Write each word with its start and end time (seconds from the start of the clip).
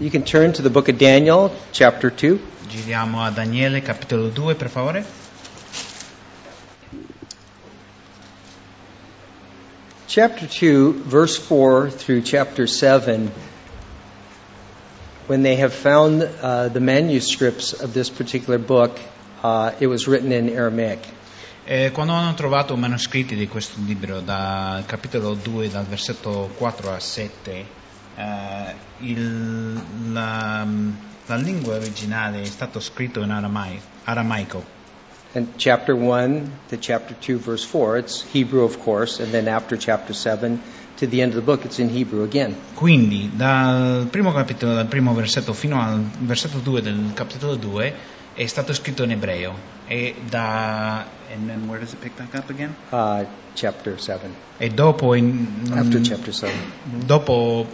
You 0.00 0.10
can 0.10 0.24
turn 0.24 0.54
to 0.54 0.62
the 0.62 0.70
book 0.70 0.88
of 0.88 0.96
Daniel, 0.96 1.54
chapter 1.72 2.08
2. 2.08 2.40
Giriamo 2.70 3.22
a 3.22 3.30
Daniele 3.30 3.82
capitolo 3.82 4.30
2 4.30 4.54
per 4.54 4.68
favore. 4.68 5.04
Chapter 10.06 10.46
2, 10.46 11.02
verse 11.04 11.36
4 11.36 11.90
through 11.90 12.22
chapter 12.22 12.66
7, 12.66 13.30
when 15.26 15.42
they 15.42 15.56
have 15.56 15.74
found 15.74 16.22
uh, 16.22 16.68
the 16.68 16.80
manuscripts 16.80 17.74
of 17.74 17.92
this 17.92 18.08
particular 18.08 18.58
book, 18.58 18.98
uh, 19.42 19.72
it 19.80 19.86
was 19.86 20.08
written 20.08 20.32
in 20.32 20.48
Aramaic. 20.56 21.06
Eh, 21.66 21.90
quando 21.92 22.14
hanno 22.14 22.32
trovato 22.32 22.74
manoscritti 22.74 23.36
di 23.36 23.46
questo 23.46 23.78
libro, 23.84 24.20
dal 24.20 24.86
capitolo 24.86 25.34
2, 25.34 25.68
dal 25.68 25.84
versetto 25.84 26.50
4 26.56 26.90
a 26.90 26.98
7, 26.98 27.79
eh, 28.16 28.74
il- 28.98 29.80
la, 30.12 30.66
la 31.26 31.36
lingua 31.36 31.76
originale 31.76 32.42
è 32.42 32.44
stato 32.46 32.80
scritto 32.80 33.20
in 33.22 33.30
aramai- 33.30 33.80
aramaico. 34.04 34.78
And 35.32 35.46
chapter 35.56 35.94
1 35.94 36.50
to 36.68 36.76
chapter 36.78 37.14
2, 37.16 37.36
verse 37.36 37.64
4, 37.64 37.98
it's 37.98 38.24
Hebrew, 38.32 38.64
of 38.64 38.78
course, 38.82 39.22
and 39.22 39.30
then 39.30 39.46
after 39.46 39.76
chapter 39.78 40.12
7 40.12 40.60
to 40.96 41.06
the 41.06 41.20
end 41.22 41.30
of 41.32 41.36
the 41.36 41.44
book, 41.44 41.64
it's 41.64 41.78
in 41.78 41.88
Hebrew 41.88 42.24
again. 42.24 42.56
Quindi 42.74 43.30
dal 43.36 44.06
primo 44.10 44.32
capitolo, 44.32 44.74
dal 44.74 44.86
primo 44.86 45.14
versetto 45.14 45.52
fino 45.52 45.80
al 45.80 46.00
versetto 46.18 46.58
2 46.58 46.82
del 46.82 47.12
capitolo 47.14 47.54
2 47.54 47.94
è 48.34 48.46
stato 48.46 48.72
scritto 48.74 49.04
in 49.04 49.12
ebreo. 49.12 49.54
E 49.86 50.16
da... 50.28 51.06
And 51.32 51.46
then 51.46 51.68
where 51.68 51.78
does 51.78 51.92
it 51.92 52.00
pick 52.00 52.16
back 52.16 52.34
up 52.34 52.50
again? 52.50 52.74
Uh, 52.90 53.24
chapter 53.54 54.00
7, 54.00 54.34
E 54.58 54.68
dopo 54.70 55.14
in, 55.14 55.70
after 55.72 56.00
chapter 56.00 56.34
7. 56.34 56.52
dopo 57.06 57.68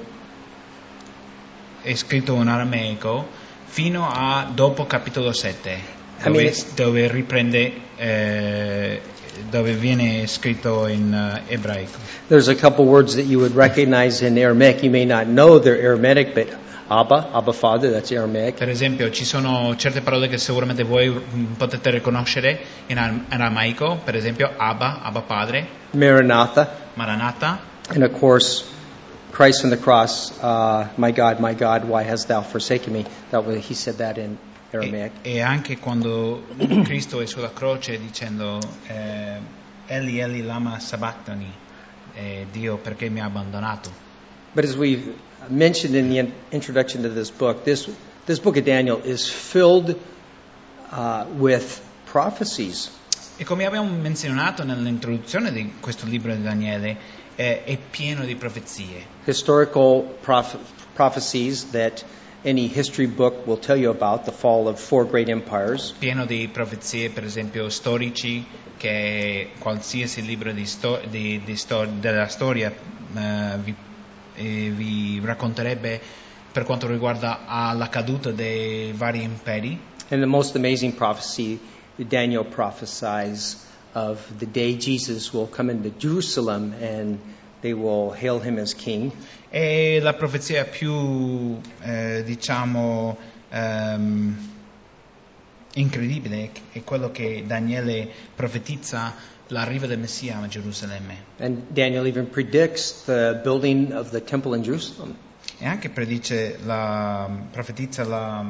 è 1.86 1.94
scritto 1.94 2.34
in 2.34 2.48
aramaico 2.48 3.28
fino 3.64 4.08
a 4.10 4.50
dopo 4.52 4.86
capitolo 4.86 5.32
7 5.32 5.70
I 6.24 6.30
mean, 6.30 6.32
dove, 6.32 6.54
dove 6.74 7.08
riprende 7.08 7.72
eh, 7.96 9.00
dove 9.48 9.72
viene 9.74 10.26
scritto 10.26 10.88
in 10.88 11.14
eh, 11.14 11.52
ebraico 11.54 11.98
There's 12.26 12.48
a 12.48 12.56
couple 12.56 12.86
words 12.86 13.14
that 13.14 13.26
you 13.26 13.38
would 13.38 13.54
recognize 13.54 14.20
in 14.20 14.36
Aramaic. 14.36 14.82
You 14.82 14.90
may 14.90 15.04
not 15.04 15.26
know 15.26 15.60
they're 15.60 15.80
Aramaic, 15.80 16.34
but 16.34 16.48
Abba, 16.88 17.30
Abba 17.32 17.52
Father, 17.52 17.92
that's 17.92 18.10
Aramaic. 18.10 18.56
per 18.56 18.68
esempio 18.68 19.10
ci 19.10 19.24
sono 19.24 19.76
certe 19.76 20.00
parole 20.00 20.28
che 20.28 20.38
sicuramente 20.38 20.82
voi 20.82 21.08
mm, 21.08 21.52
potete 21.56 21.90
riconoscere 21.90 22.58
in 22.86 22.98
ar- 22.98 23.20
aramaico 23.28 24.00
per 24.02 24.16
esempio 24.16 24.50
Abba, 24.56 25.02
Abba 25.02 25.20
Padre 25.20 25.66
Maranatha, 25.92 26.90
Maranatha 26.94 27.74
and 27.90 28.02
of 28.02 28.18
course, 28.18 28.64
Christ 29.36 29.64
on 29.64 29.70
the 29.70 29.76
cross, 29.76 30.32
uh, 30.42 30.88
my 30.96 31.10
God, 31.10 31.40
my 31.40 31.52
God, 31.52 31.84
why 31.84 32.04
hast 32.04 32.28
thou 32.28 32.40
forsaken 32.40 32.90
me? 32.90 33.04
That 33.32 33.44
was, 33.44 33.62
he 33.66 33.74
said 33.74 33.98
that 33.98 34.16
in 34.16 34.38
Aramaic. 34.72 35.12
E, 35.26 35.34
e 35.34 35.40
anche 35.40 35.76
quando 35.76 36.42
Cristo 36.84 37.20
è 37.20 37.26
sulla 37.26 37.50
croce 37.50 37.98
dicendo 37.98 38.58
eh, 38.86 39.38
Eli 39.88 40.20
Eli 40.20 40.40
lama 40.40 40.78
sabachthani 40.80 41.52
eh, 42.14 42.46
Dio 42.50 42.78
perché 42.78 43.10
mi 43.10 43.20
ha 43.20 43.26
abbandonato 43.26 43.90
But 44.54 44.64
as 44.64 44.74
we've 44.74 45.14
mentioned 45.50 45.94
in 45.94 46.08
the 46.08 46.32
introduction 46.50 47.02
to 47.02 47.10
this 47.10 47.30
book, 47.30 47.62
this, 47.62 47.90
this 48.24 48.38
book 48.38 48.56
of 48.56 48.64
Daniel 48.64 49.02
is 49.04 49.28
filled 49.28 50.00
uh, 50.90 51.26
with 51.36 51.86
prophecies. 52.06 52.88
E 53.38 53.44
come 53.44 53.66
abbiamo 53.66 53.90
menzionato 53.90 54.64
nell'introduzione 54.64 55.52
di 55.52 55.74
questo 55.80 56.06
libro 56.06 56.34
di 56.34 56.42
Daniele 56.42 56.96
eh, 57.36 57.64
è 57.64 57.76
pieno 57.76 58.24
di 58.24 58.34
profezie 58.34 59.04
historical 59.24 60.02
proph- 60.20 60.58
prophecies 60.94 61.70
that 61.70 62.04
any 62.44 62.66
history 62.72 63.06
book 63.06 63.46
will 63.46 63.58
tell 63.58 63.76
you 63.76 63.90
about 63.90 64.24
the 64.24 64.32
fall 64.32 64.66
of 64.68 64.80
four 64.80 65.06
great 65.06 65.28
empires. 65.28 65.92
pieno 65.98 66.24
di 66.24 66.48
profezie 66.48 67.10
per 67.10 67.24
esempio 67.24 67.68
storici 67.68 68.44
che 68.78 69.50
qualsiasi 69.58 70.24
libro 70.24 70.52
di 70.52 70.64
sto- 70.66 71.00
di- 71.08 71.40
di 71.44 71.56
sto- 71.56 71.86
della 71.86 72.28
storia 72.28 72.70
eh, 72.72 73.56
vi, 73.62 73.74
eh, 74.36 74.70
vi 74.70 75.20
racconterebbe 75.22 76.00
per 76.52 76.64
quanto 76.64 76.86
riguarda 76.86 77.40
alla 77.46 77.88
caduta 77.90 78.30
dei 78.30 78.92
vari 78.92 79.22
imperi 79.22 79.78
And 80.08 80.20
the 80.20 80.26
most 80.26 80.54
amazing 80.54 80.92
prophecy, 80.94 81.58
Daniel 82.04 82.44
prophesies 82.44 83.64
of 83.94 84.38
the 84.38 84.46
day 84.46 84.76
Jesus 84.76 85.32
will 85.32 85.46
come 85.46 85.70
into 85.70 85.90
Jerusalem 85.90 86.74
and 86.80 87.18
they 87.62 87.72
will 87.72 88.10
hail 88.10 88.38
him 88.38 88.58
as 88.58 88.74
king. 88.74 89.12
E 89.50 90.00
la 90.00 90.12
profezia 90.12 90.64
più, 90.64 91.58
eh, 91.82 92.22
diciamo, 92.24 93.16
ehm, 93.48 94.36
incredibile 95.74 96.50
è 96.72 96.82
quello 96.84 97.10
che 97.10 97.44
Daniele 97.46 98.08
profetizza 98.34 99.14
l'arrivo 99.48 99.86
del 99.86 99.98
Messia 99.98 100.38
a 100.38 100.46
Gerusalemme. 100.46 101.16
And 101.38 101.62
Daniel 101.70 102.06
even 102.06 102.28
predicts 102.28 103.04
the 103.04 103.40
building 103.42 103.92
of 103.92 104.10
the 104.10 104.22
temple 104.22 104.54
in 104.54 104.62
Jerusalem. 104.62 105.16
E 105.58 105.64
anche 105.64 105.88
predice 105.88 106.58
la, 106.64 107.30
profetizza 107.50 108.04
la 108.04 108.44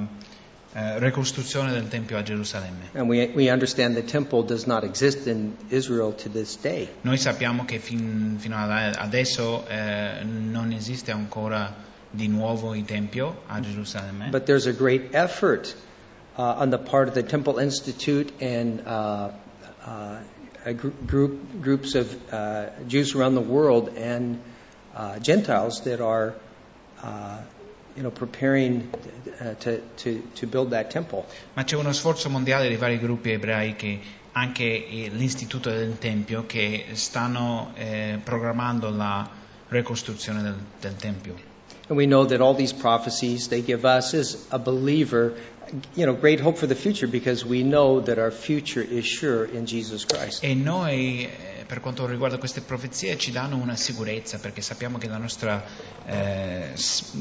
eh, 0.76 0.98
ricostruzione 0.98 1.72
del 1.72 1.88
Tempio 1.88 2.18
a 2.18 2.22
Gerusalemme. 2.22 2.90
And 2.92 3.08
we, 3.08 3.32
we 3.34 3.50
understand 3.50 3.94
the 3.94 4.04
temple 4.04 4.42
does 4.42 4.66
not 4.66 4.84
exist 4.84 5.26
in 5.26 5.56
Israel 5.70 6.14
to 6.14 6.28
this 6.28 6.56
day. 6.60 6.88
Noi 7.00 7.16
sappiamo 7.16 7.64
che 7.64 7.78
fin- 7.78 8.36
fino 8.38 8.56
ad 8.56 8.94
adesso 8.96 9.66
eh, 9.68 10.22
non 10.22 10.72
esiste 10.72 11.12
ancora 11.12 11.74
di 12.10 12.28
nuovo 12.28 12.74
il 12.74 12.84
Tempio 12.84 13.42
a 13.46 13.60
Gerusalemme. 13.60 14.28
But 14.30 14.44
there's 14.44 14.66
a 14.66 14.72
great 14.72 15.14
effort 15.14 15.74
uh, 16.36 16.42
on 16.58 16.68
the 16.68 16.78
part 16.78 17.08
of 17.08 17.14
the 17.14 17.22
Temple 17.22 17.58
Institute 17.58 18.32
and 18.40 18.82
uh, 18.86 19.30
uh, 19.84 20.18
a 20.66 20.74
gr- 20.74 20.88
group, 21.06 21.62
groups 21.62 21.94
of 21.94 22.14
uh, 22.30 22.66
Jews 22.86 23.14
around 23.14 23.34
the 23.34 23.40
world 23.40 23.96
and 23.96 24.42
uh, 24.94 25.18
Gentiles 25.20 25.82
that 25.82 26.00
are, 26.00 26.34
uh, 27.02 27.38
you 27.96 28.02
know, 28.02 28.10
preparing 28.10 28.88
uh, 29.40 29.54
to, 29.54 29.80
to, 29.96 30.22
to 30.34 30.46
build 30.46 30.70
that 30.70 30.90
temple. 30.90 31.24
Ma 31.54 31.64
c'è 31.64 31.76
uno 31.76 31.92
sforzo 31.92 32.28
mondiale 32.28 32.68
di 32.68 32.76
vari 32.76 32.98
gruppi 32.98 33.30
ebraici, 33.30 34.00
anche 34.32 34.64
eh, 34.64 35.08
l'Istituto 35.10 35.70
del 35.70 35.98
Tempio, 35.98 36.44
che 36.46 36.86
stanno 36.92 37.72
eh, 37.74 38.20
programmando 38.22 38.90
la 38.90 39.28
ricostruzione 39.68 40.42
del, 40.42 40.56
del 40.78 40.96
Tempio. 40.96 41.54
And 41.88 41.96
we 41.96 42.06
know 42.06 42.24
that 42.24 42.40
all 42.40 42.54
these 42.54 42.72
prophecies 42.72 43.48
they 43.48 43.62
give 43.62 43.84
us 43.84 44.12
as 44.14 44.46
a 44.50 44.58
believer, 44.58 45.34
you 45.94 46.06
know, 46.06 46.14
great 46.14 46.40
hope 46.40 46.58
for 46.58 46.66
the 46.66 46.74
future 46.74 47.06
because 47.06 47.44
we 47.44 47.62
know 47.62 48.00
that 48.00 48.18
our 48.18 48.32
future 48.32 48.82
is 48.82 49.04
sure 49.04 49.44
in 49.44 49.66
Jesus 49.66 50.04
Christ. 50.04 50.42
E 50.42 50.54
noi, 50.54 51.24
eh, 51.24 51.64
per 51.64 51.80
quanto 51.80 52.06
riguarda 52.06 52.38
queste 52.38 52.60
profezie, 52.60 53.16
ci 53.16 53.30
danno 53.30 53.56
una 53.56 53.76
sicurezza, 53.76 54.38
perché 54.38 54.62
sappiamo 54.62 54.98
che, 54.98 55.08
la 55.08 55.18
nostra, 55.18 55.64
eh, 56.06 56.72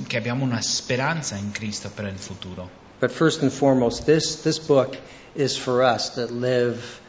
che 0.07 0.17
abbiamo 0.17 0.43
una 0.43 0.61
speranza 0.61 1.35
in 1.35 1.51
Cristo 1.51 1.91
per 1.93 2.05
il 2.05 2.17
futuro. 2.17 2.83
But 2.99 3.11
first 3.11 3.41
and 3.43 3.51
foremost, 3.51 4.05
this, 4.05 4.41
this 4.41 4.57
book 4.57 4.97
is 5.35 5.57
for 5.57 5.83
us 5.83 6.13
that 6.15 6.31
live 6.31 6.77
in 6.77 6.79
2014. 6.79 7.04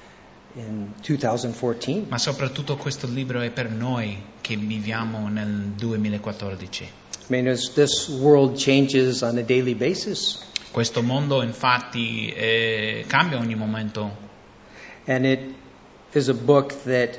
Ma 2.09 2.19
soprattutto 2.19 2.77
questo 2.77 3.07
libro 3.07 3.41
è 3.41 3.51
per 3.51 3.71
noi 3.71 4.23
che 4.41 4.57
viviamo 4.57 5.29
nel 5.29 5.73
2014. 5.77 6.85
I 6.85 6.89
mean, 7.29 7.45
this 7.75 8.09
world 8.09 8.57
changes 8.57 9.23
on 9.23 9.37
a 9.37 9.43
daily 9.43 9.75
basis, 9.75 10.45
Questo 10.77 11.03
mondo 11.03 11.41
infatti 11.41 12.29
eh, 12.29 13.05
cambia 13.07 13.39
ogni 13.39 13.55
momento 13.55 14.15
and 15.07 15.25
it 15.25 15.41
is 16.13 16.29
a 16.29 16.35
book 16.35 16.75
that 16.85 17.19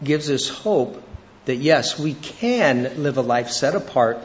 gives 0.00 0.28
us 0.28 0.48
hope 0.48 1.02
that 1.46 1.56
yes, 1.56 1.98
we 1.98 2.14
can 2.14 3.02
live 3.02 3.18
a 3.18 3.22
life 3.22 3.50
set 3.50 3.74
apart, 3.74 4.18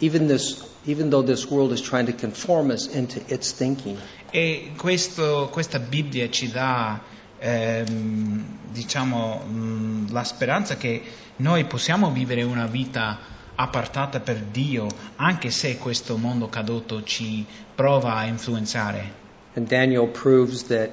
even 0.00 0.26
this, 0.26 0.64
even 0.84 1.10
though 1.10 1.22
this 1.22 1.48
world 1.48 1.70
is 1.70 1.80
trying 1.80 2.06
to 2.06 2.12
conform 2.12 2.70
us 2.70 2.88
into 2.88 3.20
its 3.28 3.52
thinking. 3.52 3.98
E 4.32 4.72
questo- 4.76 5.48
questa 5.52 5.78
Bibbia 5.78 6.28
ci 6.30 6.50
dà, 6.50 7.00
ehm, 7.44 8.42
diciamo, 8.70 9.44
mh, 9.44 10.12
la 10.12 10.24
speranza 10.24 10.76
che 10.76 11.02
noi 11.36 11.64
possiamo 11.64 12.10
vivere 12.10 12.42
una 12.42 12.66
vita 12.66 13.18
appartata 13.54 14.20
per 14.20 14.38
Dio, 14.38 14.88
anche 15.16 15.50
se 15.50 15.76
questo 15.76 16.16
mondo 16.16 16.48
caduto 16.48 17.02
ci 17.02 17.44
prova 17.74 18.14
a 18.14 18.24
influenzare. 18.24 19.22
And 19.54 19.68
Daniel 19.68 20.08
proves 20.08 20.64
that 20.68 20.90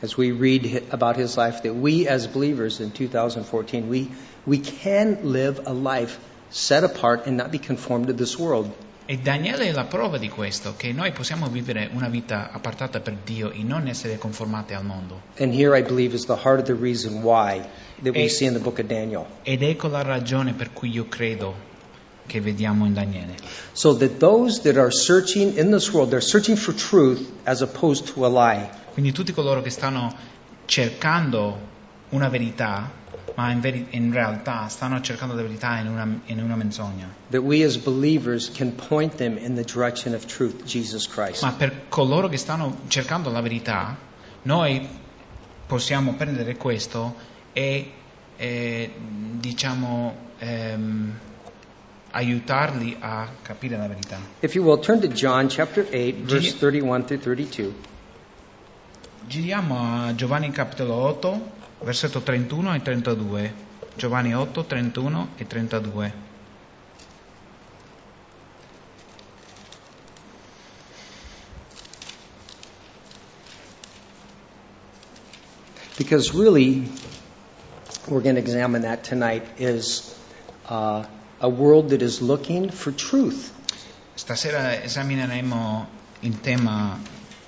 as 0.00 0.16
we 0.16 0.30
read 0.30 0.84
about 0.90 1.16
his 1.16 1.36
life, 1.36 1.62
that 1.62 1.74
we 1.74 2.06
as 2.06 2.26
believers 2.26 2.80
in 2.80 2.92
2014, 2.92 3.88
we, 3.88 4.10
we 4.46 4.58
can 4.58 5.18
live 5.22 5.60
a 5.66 5.72
life 5.72 6.18
set 6.50 6.84
apart 6.84 7.26
and 7.26 7.36
not 7.36 7.50
be 7.50 7.58
conformed 7.58 8.06
to 8.06 8.12
this 8.12 8.38
world. 8.38 8.70
E 9.06 9.18
Daniele 9.18 9.66
è 9.66 9.72
la 9.72 9.84
prova 9.84 10.16
di 10.16 10.30
questo, 10.30 10.76
che 10.78 10.90
noi 10.92 11.12
possiamo 11.12 11.48
vivere 11.48 11.90
una 11.92 12.08
vita 12.08 12.50
appartata 12.50 13.00
per 13.00 13.18
Dio 13.22 13.50
e 13.50 13.62
non 13.62 13.86
essere 13.86 14.16
conformati 14.16 14.72
al 14.72 14.82
mondo. 14.82 15.20
Daniel. 18.86 19.26
Ed 19.42 19.62
ecco 19.62 19.88
la 19.88 20.00
ragione 20.00 20.54
per 20.54 20.72
cui 20.72 20.88
io 20.88 21.06
credo 21.06 21.54
che 22.24 22.40
vediamo 22.40 22.86
in 22.86 22.94
Daniele. 22.94 23.34
So 23.72 23.94
that 23.94 24.16
those 24.16 24.62
that 24.62 24.78
are 24.78 24.90
searching 24.90 25.58
in 25.58 25.70
this 25.70 25.92
world, 25.92 26.08
they're 26.08 26.26
searching 26.26 26.56
for 26.56 26.74
truth 26.74 27.30
as 27.44 27.60
opposed 27.60 28.10
to 28.14 28.24
a 28.24 28.28
lie. 28.28 28.70
Quindi 28.94 29.12
tutti 29.12 29.32
coloro 29.32 29.60
che 29.60 29.68
stanno 29.68 30.14
cercando 30.64 31.58
una 32.08 32.30
verità, 32.30 32.90
ma 33.34 33.50
in, 33.50 33.60
veri- 33.60 33.86
in 33.90 34.12
realtà 34.12 34.68
stanno 34.68 35.00
cercando 35.00 35.34
la 35.34 35.42
verità 35.42 35.78
in 35.78 35.88
una, 35.88 36.20
in 36.26 36.42
una 36.42 36.56
menzogna. 36.56 37.12
That 37.30 37.42
we 37.42 37.64
as 37.64 37.76
believers 37.76 38.50
can 38.50 38.74
point 38.74 39.16
them 39.16 39.36
in 39.38 39.54
the 39.54 39.64
direction 39.64 40.14
of 40.14 40.24
truth, 40.26 40.64
Jesus 40.64 41.08
Christ. 41.08 41.42
Ma 41.42 41.52
per 41.52 41.88
coloro 41.88 42.28
che 42.28 42.36
stanno 42.36 42.82
cercando 42.88 43.30
la 43.30 43.40
verità, 43.40 43.96
noi 44.42 44.86
possiamo 45.66 46.14
prendere 46.14 46.56
questo 46.56 47.16
e, 47.52 47.92
e, 48.36 48.92
diciamo 48.98 50.16
ehm, 50.38 51.18
aiutarli 52.12 52.96
a 53.00 53.28
capire 53.42 53.76
la 53.76 53.88
verità. 53.88 54.18
If 54.40 54.54
you 54.54 54.64
will, 54.64 54.78
turn 54.80 55.00
to 55.00 55.08
John 55.08 55.48
chapter 55.48 55.84
8, 55.84 56.22
verse 56.22 56.52
Gi- 56.52 56.58
31 56.58 57.04
through 57.04 57.20
32. 57.20 57.74
Giriamo 59.26 60.06
a 60.06 60.14
Giovanni 60.14 60.50
capitolo 60.50 60.94
8, 60.94 61.50
versetto 61.84 62.20
31 62.20 62.74
e 62.74 62.82
32. 62.82 63.54
Giovanni 63.96 64.34
8, 64.34 64.64
31 64.64 65.28
e 65.36 65.46
32. 65.46 66.12
Because 75.96 76.34
really, 76.34 76.88
we're 78.08 78.20
going 78.20 78.34
to 78.34 78.40
examine 78.40 78.82
that 78.82 79.04
tonight, 79.04 79.46
is 79.58 80.18
uh, 80.68 81.04
a 81.40 81.48
world 81.48 81.90
that 81.90 82.02
is 82.02 82.20
looking 82.20 82.70
for 82.70 82.90
truth. 82.90 83.52
Stasera 84.16 84.82
esamineremo 84.82 85.86
il 86.20 86.40
tema 86.40 86.98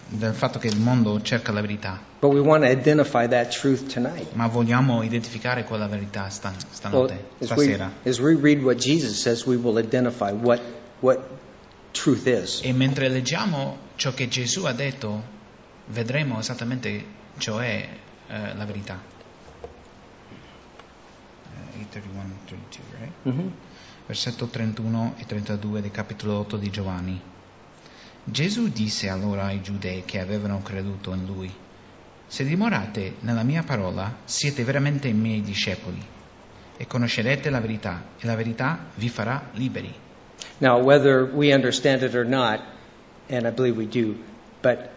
del 0.08 0.34
fatto 0.34 0.58
che 0.58 0.68
il 0.68 0.78
mondo 0.78 1.20
cerca 1.22 1.52
la 1.52 1.60
verità, 1.60 2.00
But 2.20 2.32
we 2.32 2.40
want 2.40 2.64
to 2.64 2.70
identify 2.70 3.26
that 3.28 3.48
truth 3.58 3.92
tonight. 3.92 4.32
ma 4.34 4.46
vogliamo 4.46 5.02
identificare 5.02 5.64
quella 5.64 5.86
verità 5.88 6.28
stan- 6.28 6.52
Well, 6.54 6.66
stanotte, 6.70 7.12
as, 7.40 7.50
we, 7.50 7.64
stasera. 7.64 7.92
as 8.04 8.18
we 8.20 8.34
says, 9.14 9.44
we 9.46 9.56
identify 9.78 10.30
what, 10.32 10.60
what. 11.00 11.18
E 12.62 12.72
mentre 12.74 13.08
leggiamo 13.08 13.78
ciò 13.96 14.12
che 14.12 14.28
Gesù 14.28 14.64
ha 14.66 14.72
detto, 14.72 15.22
vedremo 15.86 16.38
esattamente 16.38 17.04
ciò 17.38 17.56
è 17.58 17.88
eh, 18.28 18.54
la 18.54 18.64
verità. 18.66 19.00
Eh, 21.54 21.86
8:31, 21.90 22.00
32, 22.44 22.98
right? 22.98 23.12
Mhm. 23.22 23.52
versetto 24.06 24.46
31 24.46 25.14
e 25.16 25.24
32 25.26 25.80
del 25.80 25.90
capitolo 25.90 26.38
8 26.38 26.56
di 26.58 26.70
Giovanni. 26.70 27.20
Gesù 28.28 28.68
disse 28.68 29.08
allora 29.08 29.44
ai 29.44 29.62
giudei 29.62 30.02
che 30.04 30.18
avevano 30.18 30.60
creduto 30.60 31.14
in 31.14 31.24
lui, 31.26 31.52
se 32.26 32.44
dimorate 32.44 33.14
nella 33.20 33.44
mia 33.44 33.62
parola, 33.62 34.16
siete 34.24 34.64
veramente 34.64 35.06
i 35.06 35.12
miei 35.12 35.42
discepoli 35.42 36.04
e 36.76 36.86
conoscerete 36.88 37.50
la 37.50 37.60
verità 37.60 38.02
e 38.18 38.26
la 38.26 38.34
verità 38.34 38.86
vi 38.96 39.08
farà 39.08 39.50
liberi. 39.52 39.94
Now, 40.58 40.82
whether 40.82 41.22
we 41.32 41.54
understand 41.54 42.02
it 42.02 42.14
or 42.14 42.26
not, 42.26 42.60
and 43.30 43.46
I 43.46 43.50
believe 43.50 43.76
we 43.76 43.86
do, 43.86 44.16
but, 44.60 44.90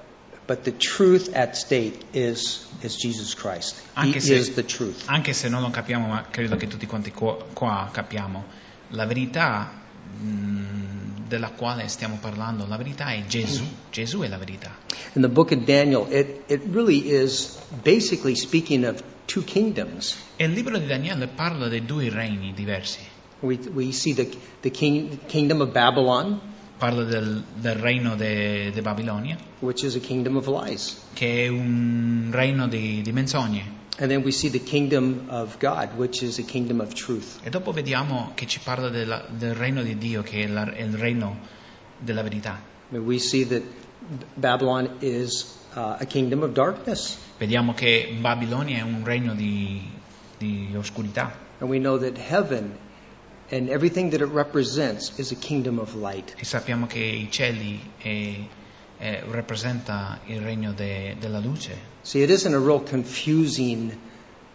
but 0.47 0.63
the 0.63 0.75
truth 0.75 1.29
at 1.35 1.55
stake 1.55 1.99
is, 2.13 2.67
is 2.81 2.95
Jesus 2.95 3.35
Christ. 3.35 3.79
He 3.95 4.07
Anche 4.07 4.19
se- 4.21 4.35
is 4.35 4.53
the 4.55 4.65
truth. 4.65 5.03
Anche 5.05 5.33
se 5.33 5.49
non 5.49 5.61
lo 5.61 5.69
capiamo, 5.69 6.07
ma 6.07 6.25
credo 6.31 6.55
che 6.55 6.65
tutti 6.67 6.87
quanti 6.87 7.11
qua, 7.11 7.37
qua 7.53 7.89
capiamo, 7.91 8.45
la 8.89 9.05
verità 9.05 9.78
della 11.27 11.51
quale 11.51 11.87
stiamo 11.87 12.17
parlando, 12.19 12.65
la 12.67 12.77
verità 12.77 13.11
è 13.11 13.23
Gesù, 13.27 13.63
Gesù 13.91 14.19
è 14.21 14.27
la 14.27 14.37
verità. 14.37 14.75
In 15.13 15.21
the 15.21 15.29
book 15.29 15.51
of 15.51 15.63
Daniel, 15.63 16.07
it, 16.09 16.43
it 16.47 16.61
really 16.71 17.11
is 17.11 17.57
basically 17.83 18.35
speaking 18.35 18.83
of 18.83 19.01
two 19.25 19.43
kingdoms. 19.43 20.17
E 20.35 20.45
il 20.45 20.51
libro 20.51 20.77
di 20.77 20.87
Daniele 20.87 21.27
parla 21.27 21.67
dei 21.67 21.85
due 21.85 22.09
regni 22.09 22.53
diversi. 22.53 22.99
We, 23.41 23.59
we 23.73 23.91
see 23.91 24.13
the, 24.13 24.29
the 24.61 24.71
king, 24.71 25.25
kingdom 25.27 25.61
of 25.61 25.71
Babylon, 25.71 26.41
Parla 26.77 27.03
del, 27.03 27.43
del 27.55 27.75
reino 27.75 28.15
di 28.15 28.71
Babilonia, 28.81 29.37
which 29.59 29.83
is 29.83 29.95
a 29.95 29.99
kingdom 29.99 30.37
of 30.37 30.47
lies. 30.47 30.97
che 31.13 31.43
è 31.43 31.47
un 31.49 32.29
regno 32.31 32.67
di, 32.67 33.01
di 33.01 33.11
menzogne. 33.11 33.78
And 34.01 34.09
then 34.09 34.23
we 34.23 34.31
see 34.31 34.49
the 34.49 34.59
kingdom 34.63 35.25
of 35.29 35.57
God, 35.59 35.97
which 35.97 36.23
is 36.23 36.39
a 36.39 36.43
kingdom 36.43 36.79
of 36.79 36.93
truth. 36.93 37.39
E 37.43 37.49
dopo 37.49 37.73
vediamo 37.73 38.31
che 38.33 38.45
ci 38.47 38.59
parla 38.63 38.89
della- 38.89 39.25
del 39.29 39.53
regno 39.53 39.83
di 39.83 39.97
Dio, 39.97 40.21
che 40.23 40.43
è, 40.43 40.47
la- 40.47 40.71
è 40.71 40.81
il 40.83 40.95
regno 40.95 41.37
della 41.99 42.21
verità. 42.23 42.61
I 42.91 42.93
mean, 42.95 43.05
we 43.05 43.19
see 43.19 43.45
that 43.47 43.61
Babylon 44.35 44.89
is 45.01 45.53
uh, 45.75 45.97
a 45.99 46.05
kingdom 46.05 46.43
of 46.43 46.53
darkness. 46.53 47.17
Vediamo 47.37 47.73
che 47.73 48.15
Babilonia 48.21 48.77
è 48.77 48.81
un 48.81 49.03
regno 49.03 49.35
di, 49.35 49.81
di 50.37 50.73
oscurità. 50.77 51.47
And 51.59 51.69
we 51.69 51.79
know 51.79 51.97
that 51.99 52.17
heaven 52.17 52.77
and 53.51 53.67
everything 53.69 54.11
that 54.11 54.21
it 54.21 54.29
represents 54.31 55.11
is 55.17 55.31
a 55.31 55.35
kingdom 55.35 55.77
of 55.77 55.93
light. 55.95 56.35
E 56.37 56.45
sappiamo 56.45 56.87
che 56.87 56.99
i 56.99 57.27
cieli 57.29 57.79
è- 57.97 58.47
è- 58.99 59.23
rappresenta 59.31 60.19
il 60.25 60.41
regno 60.41 60.73
de- 60.73 61.15
della 61.19 61.39
luce. 61.39 61.75
See, 62.01 62.21
it 62.21 62.29
isn't 62.29 62.53
a 62.53 62.59
real 62.59 62.83
confusing 62.83 63.97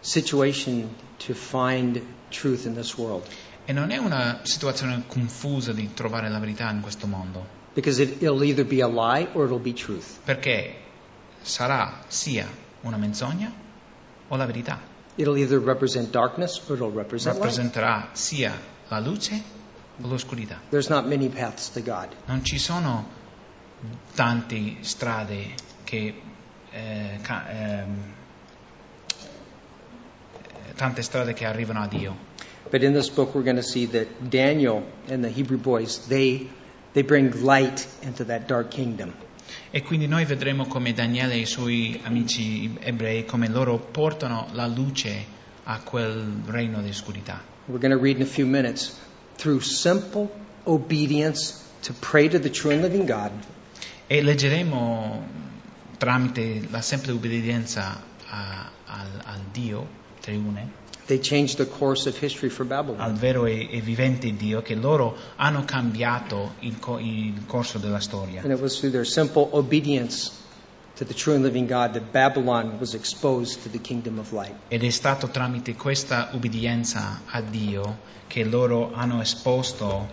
situation 0.01 0.95
to 1.25 1.33
find 1.33 2.01
truth 2.29 2.65
in 2.65 2.75
this 2.75 2.95
world 2.97 3.23
E 3.67 3.73
non 3.73 3.89
è 3.89 3.97
una 3.97 4.41
situazione 4.43 5.03
confusa 5.07 5.73
di 5.73 5.91
trovare 5.95 6.29
la 6.29 6.37
verità 6.37 6.69
in 6.69 6.81
questo 6.81 7.07
mondo, 7.07 7.43
because 7.73 7.99
it, 8.01 8.21
it'll 8.21 8.43
either 8.43 8.63
be 8.63 8.79
a 8.83 8.87
lie 8.87 9.27
or 9.33 9.45
it'll 9.45 9.57
be 9.59 9.73
truth. 9.73 10.19
perché 10.23 10.75
sarà 11.41 12.03
sia 12.07 12.47
una 12.81 12.97
menzogna 12.97 13.51
o 14.27 14.35
la 14.35 14.45
verità. 14.45 14.79
It'll 15.15 15.35
either 15.37 15.59
represent 15.59 16.11
darkness 16.11 16.61
or 16.67 16.75
it'll 16.75 16.93
represent 16.93 17.35
light. 17.37 17.43
Rappresenterà 17.45 18.09
sia 18.11 18.53
la 18.89 18.99
luce 18.99 19.41
o 19.99 20.07
l'oscurità. 20.07 20.59
There's 20.69 20.89
not 20.89 21.05
many 21.07 21.29
paths 21.29 21.71
to 21.71 21.81
God. 21.81 22.09
Non 22.25 22.43
ci 22.45 22.59
sono 22.59 23.07
tante 24.13 24.77
strade 24.81 25.53
che 25.83 26.21
eh, 26.71 27.19
ca- 27.21 27.49
ehm, 27.49 28.13
eh, 30.67 30.73
tante 30.75 31.01
strade 31.01 31.33
che 31.33 31.45
arrivano 31.45 31.81
a 31.81 31.87
Dio. 31.87 32.33
But 32.69 32.83
in 32.83 32.93
this 32.93 33.09
book, 33.09 33.35
we're 33.35 33.43
going 33.43 33.57
to 33.57 33.63
see 33.63 33.85
that 33.87 34.29
Daniel 34.29 34.83
and 35.07 35.23
the 35.23 35.29
Hebrew 35.29 35.57
boys, 35.57 36.07
they, 36.07 36.49
they 36.93 37.03
bring 37.03 37.31
light 37.43 37.87
into 38.01 38.25
that 38.25 38.47
dark 38.47 38.69
kingdom. 38.69 39.13
E 39.71 39.81
quindi 39.83 40.07
noi 40.07 40.25
vedremo 40.25 40.65
come 40.65 40.93
Daniele 40.93 41.33
e 41.33 41.39
i 41.39 41.45
suoi 41.45 41.99
amici 42.03 42.75
ebrei, 42.79 43.25
come 43.25 43.47
loro 43.47 43.77
portano 43.77 44.47
la 44.53 44.65
luce 44.65 45.25
a 45.65 45.79
quel 45.81 46.41
regno 46.47 46.81
di 46.81 46.89
oscurità. 46.89 47.41
We're 47.67 47.79
going 47.79 47.95
to 47.95 48.01
read 48.01 48.17
in 48.17 48.23
a 48.23 48.29
few 48.29 48.45
minutes. 48.45 48.97
Through 49.37 49.61
simple 49.61 50.29
obedience 50.65 51.61
to 51.83 51.93
pray 51.93 52.27
to 52.29 52.39
the 52.39 52.49
true 52.49 52.71
and 52.71 52.81
living 52.81 53.05
God, 53.05 53.31
E 54.07 54.21
leggeremo 54.21 55.27
tramite 55.97 56.67
la 56.69 56.81
semplice 56.81 57.13
obbedienza 57.13 58.01
a- 58.27 58.69
al, 58.85 59.07
al 59.23 59.39
Dio 59.51 59.87
triune, 60.21 60.69
they 61.07 61.19
changed 61.19 61.57
the 61.57 61.67
course 61.67 62.07
of 62.07 62.17
history 62.21 62.49
for 62.49 62.61
al 62.61 62.67
Babylon. 62.85 63.15
vero 63.15 63.45
e, 63.45 63.67
e 63.71 63.81
vivente 63.81 64.35
Dio, 64.35 64.61
che 64.61 64.75
loro 64.75 65.15
hanno 65.37 65.63
cambiato 65.65 66.53
il, 66.59 66.77
co- 66.79 66.99
il 66.99 67.43
corso 67.47 67.77
della 67.79 67.99
storia. 67.99 68.41
And 68.43 68.51
it 68.51 68.59
was 68.61 68.77
through 68.77 68.91
their 68.91 69.05
simple 69.07 69.47
obedience 69.51 70.31
to 70.97 71.05
the 71.05 71.13
true 71.13 71.35
and 71.35 71.43
living 71.43 71.67
God 71.67 71.93
that 71.93 72.11
Babylon 72.11 72.77
was 72.79 72.93
exposed 72.93 73.63
to 73.63 73.69
the 73.69 73.79
kingdom 73.79 74.19
of 74.19 74.31
light. 74.31 74.53
Ed 74.67 74.83
è 74.83 74.89
stato 74.91 75.27
tramite 75.29 75.75
questa 75.75 76.29
ubbidienza 76.33 77.21
a 77.25 77.41
Dio 77.41 77.97
che 78.27 78.43
loro 78.43 78.93
hanno 78.93 79.19
esposto 79.21 80.07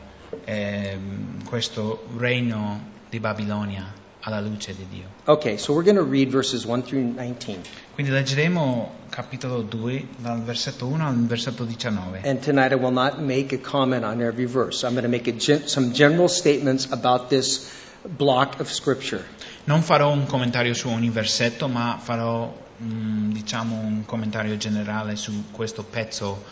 ehm, 0.44 1.44
questo 1.44 2.06
regno 2.16 2.90
di 3.12 3.20
Babilonia 3.20 3.92
alla 4.20 4.40
luce 4.40 4.74
di 4.74 4.86
Dio. 4.88 5.06
Okay, 5.26 5.58
so 5.58 5.74
we're 5.74 5.84
going 5.84 6.02
to 6.02 6.10
read 6.10 6.30
verses 6.30 6.64
1 6.64 6.82
through 6.84 7.12
19. 7.14 7.60
Quindi 7.92 8.10
leggeremo 8.10 9.00
capitolo 9.10 9.64
2 9.64 10.08
dal 10.16 10.40
versetto 10.40 10.86
1 10.86 11.06
al 11.06 11.26
versetto 11.26 11.64
19. 11.64 12.22
And 12.24 12.40
tonight 12.40 12.72
I 12.72 12.76
will 12.76 12.92
not 12.92 13.18
make 13.18 13.54
a 13.54 13.58
comment 13.58 14.02
on 14.04 14.22
every 14.22 14.46
verse. 14.46 14.82
I'm 14.86 14.94
going 14.94 15.04
to 15.04 15.10
make 15.10 15.30
gen- 15.36 15.68
some 15.68 15.92
general 15.92 16.28
statements 16.28 16.90
about 16.90 17.28
this 17.28 17.68
block 18.02 18.60
of 18.60 18.70
Scripture. 18.72 19.22
Non 19.64 19.82
farò 19.82 20.10
un 20.10 20.24
commentario 20.24 20.72
su 20.72 20.88
ogni 20.88 21.10
versetto, 21.10 21.68
ma 21.68 21.98
farò 22.00 22.50
mm, 22.82 23.30
diciamo 23.30 23.78
un 23.78 24.06
commentario 24.06 24.56
generale 24.56 25.16
su 25.16 25.50
questo 25.50 25.82
pezzo 25.82 26.42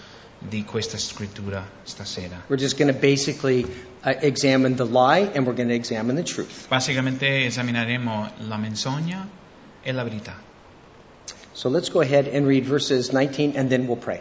di 0.40 0.64
questa 0.64 0.96
scrittura 0.96 1.68
stasera. 1.82 2.44
We're 2.48 2.60
just 2.60 2.76
going 2.76 2.92
to 2.92 2.98
basically 2.98 3.64
uh, 4.02 4.14
examine 4.20 4.74
the 4.74 4.86
lie 4.86 5.30
and 5.34 5.46
we're 5.46 5.54
going 5.54 5.68
to 5.68 5.74
examine 5.74 6.16
the 6.16 6.22
truth. 6.22 6.66
Basicamente 6.68 7.44
esamineremo 7.44 8.32
la 8.48 8.56
menzogna 8.56 9.28
e 9.82 9.92
la 9.92 10.02
verità. 10.02 10.34
So 11.52 11.68
let's 11.68 11.90
go 11.90 12.00
ahead 12.00 12.26
and 12.26 12.46
read 12.46 12.64
verses 12.64 13.12
19 13.12 13.56
and 13.56 13.68
then 13.68 13.86
we'll 13.86 13.96
pray. 14.00 14.20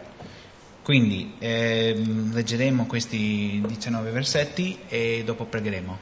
Quindi 0.82 1.34
ehm, 1.38 2.32
leggeremo 2.34 2.86
questi 2.86 3.62
19 3.66 4.10
versetti 4.10 4.78
e 4.88 5.22
dopo 5.24 5.46
pregheremo. 5.46 5.98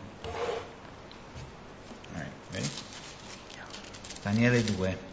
Ready? 2.50 2.68
Daniele 4.22 4.64
2. 4.64 5.07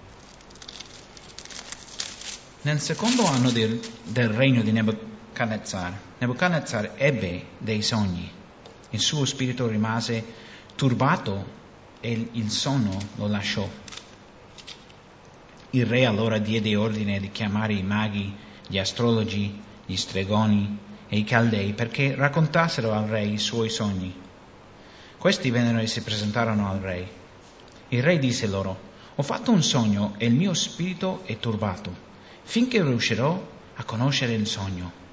Nel 2.66 2.82
secondo 2.82 3.28
anno 3.28 3.52
del, 3.52 3.80
del 4.06 4.30
regno 4.30 4.64
di 4.64 4.72
Nebuchadnezzar, 4.72 6.00
Nebuchadnezzar 6.18 6.94
ebbe 6.96 7.50
dei 7.60 7.84
sogni. 7.84 8.28
Il 8.90 9.00
suo 9.00 9.24
spirito 9.26 9.68
rimase 9.68 10.24
turbato 10.74 11.46
e 12.00 12.30
il 12.32 12.50
sonno 12.50 12.98
lo 13.18 13.28
lasciò. 13.28 13.70
Il 15.70 15.86
re 15.86 16.06
allora 16.06 16.40
diede 16.40 16.76
ordine 16.76 17.20
di 17.20 17.30
chiamare 17.30 17.74
i 17.74 17.84
maghi, 17.84 18.36
gli 18.68 18.80
astrologi, 18.80 19.62
gli 19.86 19.96
stregoni 19.96 20.80
e 21.08 21.18
i 21.20 21.24
caldei 21.24 21.74
perché 21.74 22.16
raccontassero 22.16 22.94
al 22.94 23.06
re 23.06 23.26
i 23.26 23.38
suoi 23.38 23.70
sogni. 23.70 24.12
Questi 25.20 25.52
vennero 25.52 25.78
e 25.78 25.86
si 25.86 26.02
presentarono 26.02 26.68
al 26.68 26.80
re. 26.80 27.08
Il 27.90 28.02
re 28.02 28.18
disse 28.18 28.48
loro, 28.48 28.76
ho 29.14 29.22
fatto 29.22 29.52
un 29.52 29.62
sogno 29.62 30.16
e 30.18 30.26
il 30.26 30.34
mio 30.34 30.56
spirito 30.56 31.22
è 31.26 31.38
turbato, 31.38 32.05
finché 32.46 32.82
riuscirò 32.82 33.54
a 33.76 33.84
conoscere 33.84 34.34
il 34.34 34.48
sogno. 34.48 35.04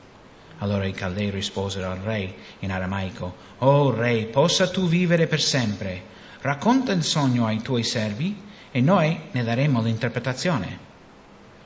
Allora 0.58 0.86
i 0.86 0.92
caldei 0.92 1.30
risposero 1.30 1.90
al 1.90 1.98
re 1.98 2.34
in 2.60 2.70
aramaico, 2.70 3.34
Oh 3.58 3.90
re, 3.90 4.26
possa 4.26 4.68
tu 4.68 4.86
vivere 4.86 5.26
per 5.26 5.40
sempre. 5.40 6.10
Racconta 6.40 6.92
il 6.92 7.02
sogno 7.02 7.46
ai 7.46 7.60
tuoi 7.60 7.82
servi 7.82 8.40
e 8.70 8.80
noi 8.80 9.18
ne 9.32 9.42
daremo 9.42 9.82
l'interpretazione. 9.82 10.90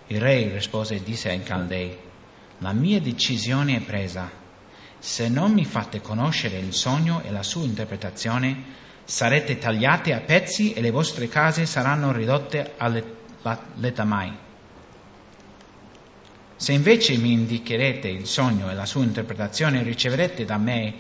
Il 0.07 0.21
re 0.21 0.51
rispose 0.53 0.95
e 0.95 1.03
disse 1.03 1.29
ai 1.29 1.43
caldei, 1.43 1.95
La 2.59 2.73
mia 2.73 3.01
decisione 3.01 3.77
è 3.77 3.81
presa. 3.81 4.31
Se 4.99 5.29
non 5.29 5.53
mi 5.53 5.65
fate 5.67 6.01
conoscere 6.01 6.59
il 6.59 6.73
sogno 6.73 7.21
e 7.23 7.31
la 7.31 7.43
sua 7.43 7.65
interpretazione, 7.65 8.65
sarete 9.05 9.59
tagliate 9.59 10.15
a 10.15 10.21
pezzi 10.21 10.73
e 10.73 10.81
le 10.81 10.91
vostre 10.91 11.29
case 11.29 11.67
saranno 11.67 12.13
ridotte 12.13 12.75
all'etamai. 12.79 14.45
Se 16.57 16.73
invece 16.73 17.19
mi 17.19 17.33
indicherete 17.33 18.09
il 18.09 18.27
sogno 18.27 18.71
e 18.71 18.75
la 18.75 18.87
sua 18.87 19.05
interpretazione, 19.05 19.83
riceverete 19.83 20.47
da 20.47 20.57
me 20.57 20.95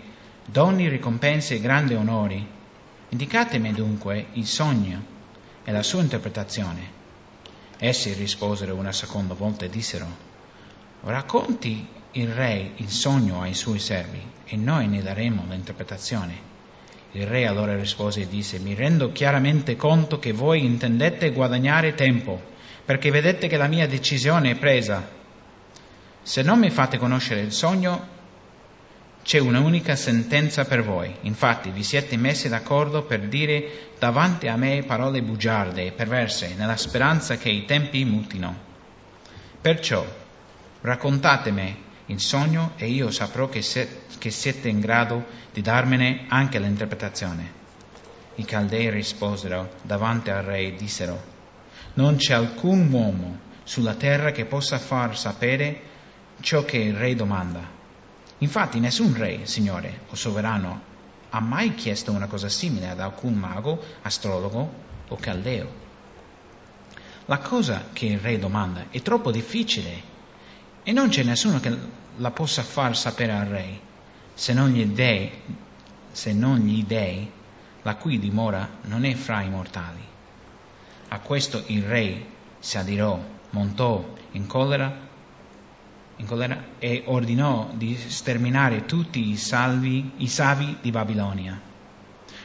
doni, 0.44 0.88
ricompense 0.88 1.54
e 1.54 1.60
grandi 1.60 1.94
onori. 1.94 2.46
Indicatemi 3.08 3.72
dunque 3.72 4.26
il 4.34 4.46
sogno 4.46 5.02
e 5.64 5.72
la 5.72 5.82
sua 5.82 6.02
interpretazione. 6.02 6.92
Essi 7.78 8.12
risposero 8.12 8.74
una 8.74 8.92
seconda 8.92 9.34
volta 9.34 9.64
e 9.64 9.70
dissero, 9.70 10.06
racconti 11.02 11.86
il 12.12 12.28
re 12.28 12.72
il 12.76 12.90
sogno 12.90 13.40
ai 13.40 13.54
suoi 13.54 13.78
servi 13.78 14.20
e 14.44 14.56
noi 14.56 14.88
ne 14.88 15.02
daremo 15.02 15.44
l'interpretazione. 15.48 16.54
Il 17.12 17.26
re 17.26 17.46
allora 17.46 17.74
rispose 17.76 18.22
e 18.22 18.28
disse, 18.28 18.58
mi 18.58 18.74
rendo 18.74 19.10
chiaramente 19.10 19.74
conto 19.76 20.18
che 20.18 20.32
voi 20.32 20.64
intendete 20.64 21.32
guadagnare 21.32 21.94
tempo, 21.94 22.40
perché 22.84 23.10
vedete 23.10 23.48
che 23.48 23.56
la 23.56 23.68
mia 23.68 23.86
decisione 23.86 24.50
è 24.50 24.54
presa. 24.56 25.24
Se 26.26 26.42
non 26.42 26.58
mi 26.58 26.70
fate 26.70 26.98
conoscere 26.98 27.40
il 27.40 27.52
sogno, 27.52 28.04
c'è 29.22 29.38
un'unica 29.38 29.94
sentenza 29.94 30.64
per 30.64 30.82
voi. 30.82 31.14
Infatti 31.20 31.70
vi 31.70 31.84
siete 31.84 32.16
messi 32.16 32.48
d'accordo 32.48 33.04
per 33.04 33.28
dire 33.28 33.92
davanti 34.00 34.48
a 34.48 34.56
me 34.56 34.82
parole 34.84 35.22
bugiarde 35.22 35.86
e 35.86 35.92
perverse, 35.92 36.56
nella 36.56 36.76
speranza 36.76 37.36
che 37.36 37.48
i 37.48 37.64
tempi 37.64 38.04
mutino. 38.04 38.52
Perciò 39.60 40.04
raccontatemi 40.80 41.84
il 42.06 42.20
sogno 42.20 42.72
e 42.74 42.88
io 42.88 43.12
saprò 43.12 43.48
che, 43.48 43.62
se, 43.62 44.00
che 44.18 44.30
siete 44.30 44.68
in 44.68 44.80
grado 44.80 45.26
di 45.52 45.62
darmene 45.62 46.24
anche 46.26 46.58
l'interpretazione. 46.58 47.52
I 48.34 48.44
caldei 48.44 48.90
risposero 48.90 49.74
davanti 49.80 50.30
al 50.30 50.42
re 50.42 50.58
e 50.58 50.74
dissero, 50.74 51.22
non 51.94 52.16
c'è 52.16 52.34
alcun 52.34 52.90
uomo 52.90 53.38
sulla 53.62 53.94
terra 53.94 54.32
che 54.32 54.44
possa 54.44 54.80
far 54.80 55.16
sapere 55.16 55.94
ciò 56.40 56.64
che 56.64 56.78
il 56.78 56.94
re 56.94 57.14
domanda 57.14 57.76
Infatti 58.38 58.80
nessun 58.80 59.16
re, 59.16 59.46
signore 59.46 60.00
o 60.10 60.14
sovrano, 60.14 60.94
ha 61.30 61.40
mai 61.40 61.74
chiesto 61.74 62.12
una 62.12 62.26
cosa 62.26 62.50
simile 62.50 62.90
ad 62.90 63.00
alcun 63.00 63.32
mago, 63.32 63.82
astrologo 64.02 64.72
o 65.08 65.16
caldeo. 65.16 65.84
La 67.24 67.38
cosa 67.38 67.88
che 67.92 68.06
il 68.06 68.18
re 68.18 68.38
domanda 68.38 68.86
è 68.90 69.00
troppo 69.00 69.30
difficile 69.30 70.14
e 70.82 70.92
non 70.92 71.08
c'è 71.08 71.22
nessuno 71.22 71.60
che 71.60 71.74
la 72.16 72.30
possa 72.30 72.62
far 72.62 72.94
sapere 72.96 73.32
al 73.32 73.46
re, 73.46 73.80
se 74.34 74.52
non 74.52 74.68
gli 74.68 74.84
dei, 74.84 75.32
se 76.12 76.32
non 76.34 76.58
gli 76.58 76.84
dei 76.84 77.32
la 77.82 77.96
cui 77.96 78.18
dimora 78.18 78.68
non 78.82 79.04
è 79.04 79.14
fra 79.14 79.40
i 79.40 79.48
mortali. 79.48 80.04
A 81.08 81.20
questo 81.20 81.62
il 81.68 81.84
re 81.84 82.26
si 82.58 82.76
adirò, 82.76 83.18
montò 83.50 84.14
in 84.32 84.46
collera 84.46 85.04
e 86.78 87.02
ordinò 87.06 87.70
di 87.74 87.94
sterminare 87.94 88.86
tutti 88.86 89.28
i, 89.28 89.36
salvi, 89.36 90.12
i 90.18 90.28
savi 90.28 90.78
di 90.80 90.90
Babilonia. 90.90 91.60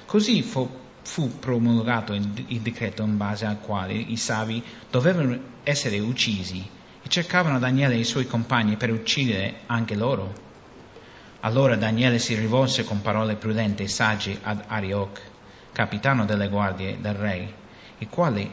Così 0.05 0.41
fu, 0.41 0.69
fu 1.01 1.39
promulgato 1.39 2.13
il, 2.13 2.29
il 2.47 2.59
decreto 2.59 3.03
in 3.03 3.15
base 3.15 3.45
al 3.45 3.61
quale 3.61 3.93
i 3.93 4.17
savi 4.17 4.61
dovevano 4.89 5.39
essere 5.63 5.99
uccisi 5.99 6.67
e 7.01 7.07
cercavano 7.07 7.59
Daniele 7.59 7.95
e 7.95 7.99
i 7.99 8.03
suoi 8.03 8.27
compagni 8.27 8.75
per 8.75 8.91
uccidere 8.91 9.61
anche 9.67 9.95
loro. 9.95 10.49
Allora 11.41 11.75
Daniele 11.75 12.19
si 12.19 12.35
rivolse 12.35 12.83
con 12.83 13.01
parole 13.01 13.35
prudenti 13.35 13.83
e 13.83 13.87
sagge 13.87 14.37
ad 14.43 14.63
Arioch, 14.67 15.21
capitano 15.71 16.25
delle 16.25 16.49
guardie 16.49 16.99
del 16.99 17.15
re, 17.15 17.53
il 17.97 18.09
quale, 18.09 18.49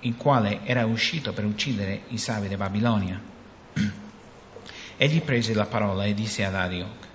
il 0.00 0.16
quale 0.16 0.60
era 0.64 0.86
uscito 0.86 1.32
per 1.32 1.44
uccidere 1.44 2.02
i 2.08 2.18
savi 2.18 2.48
di 2.48 2.56
Babilonia. 2.56 3.20
Egli 5.02 5.20
prese 5.20 5.52
la 5.52 5.66
parola 5.66 6.04
e 6.04 6.14
disse 6.14 6.44
ad 6.44 6.54
Arioch, 6.54 7.08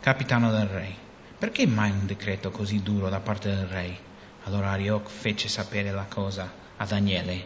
capitano 0.00 0.50
del 0.50 0.68
re, 0.68 0.94
perché 1.36 1.66
mai 1.66 1.90
un 1.90 2.06
decreto 2.06 2.50
così 2.50 2.82
duro 2.82 3.10
da 3.10 3.20
parte 3.20 3.54
del 3.54 3.66
re? 3.66 3.94
Allora 4.44 4.70
Arioch 4.70 5.06
fece 5.06 5.48
sapere 5.48 5.90
la 5.90 6.06
cosa 6.08 6.50
a 6.78 6.86
Daniele. 6.86 7.44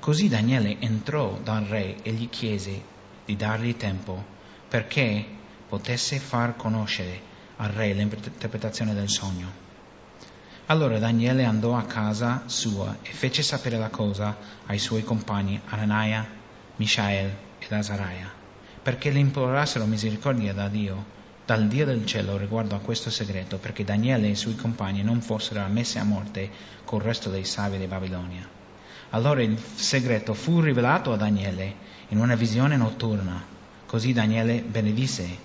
Così 0.00 0.28
Daniele 0.28 0.80
entrò 0.80 1.38
dal 1.40 1.62
re 1.66 2.02
e 2.02 2.10
gli 2.10 2.28
chiese 2.28 2.82
di 3.24 3.36
dargli 3.36 3.76
tempo 3.76 4.24
perché 4.68 5.24
potesse 5.68 6.18
far 6.18 6.56
conoscere 6.56 7.20
al 7.58 7.68
re 7.68 7.92
l'interpretazione 7.92 8.92
del 8.92 9.08
sogno. 9.08 9.52
Allora 10.66 10.98
Daniele 10.98 11.44
andò 11.44 11.76
a 11.76 11.84
casa 11.84 12.42
sua 12.46 12.96
e 13.02 13.12
fece 13.12 13.44
sapere 13.44 13.78
la 13.78 13.90
cosa 13.90 14.36
ai 14.66 14.80
suoi 14.80 15.04
compagni 15.04 15.60
Anania, 15.66 16.26
Mishael 16.74 17.32
ed 17.60 17.70
Azariah 17.70 18.42
perché 18.84 19.10
le 19.10 19.18
implorassero 19.18 19.86
misericordia 19.86 20.52
da 20.52 20.68
Dio, 20.68 21.06
dal 21.46 21.66
Dio 21.68 21.86
del 21.86 22.04
cielo 22.04 22.36
riguardo 22.36 22.74
a 22.74 22.80
questo 22.80 23.08
segreto, 23.08 23.56
perché 23.56 23.82
Daniele 23.82 24.26
e 24.26 24.32
i 24.32 24.36
suoi 24.36 24.56
compagni 24.56 25.02
non 25.02 25.22
fossero 25.22 25.60
ammessi 25.60 25.98
a 25.98 26.04
morte 26.04 26.50
col 26.84 27.00
resto 27.00 27.30
dei 27.30 27.46
savi 27.46 27.78
di 27.78 27.86
Babilonia. 27.86 28.46
Allora 29.10 29.42
il 29.42 29.58
segreto 29.74 30.34
fu 30.34 30.60
rivelato 30.60 31.14
a 31.14 31.16
Daniele 31.16 31.74
in 32.08 32.18
una 32.18 32.34
visione 32.34 32.76
notturna. 32.76 33.42
Così 33.86 34.12
Daniele 34.12 34.60
benedisse 34.60 35.38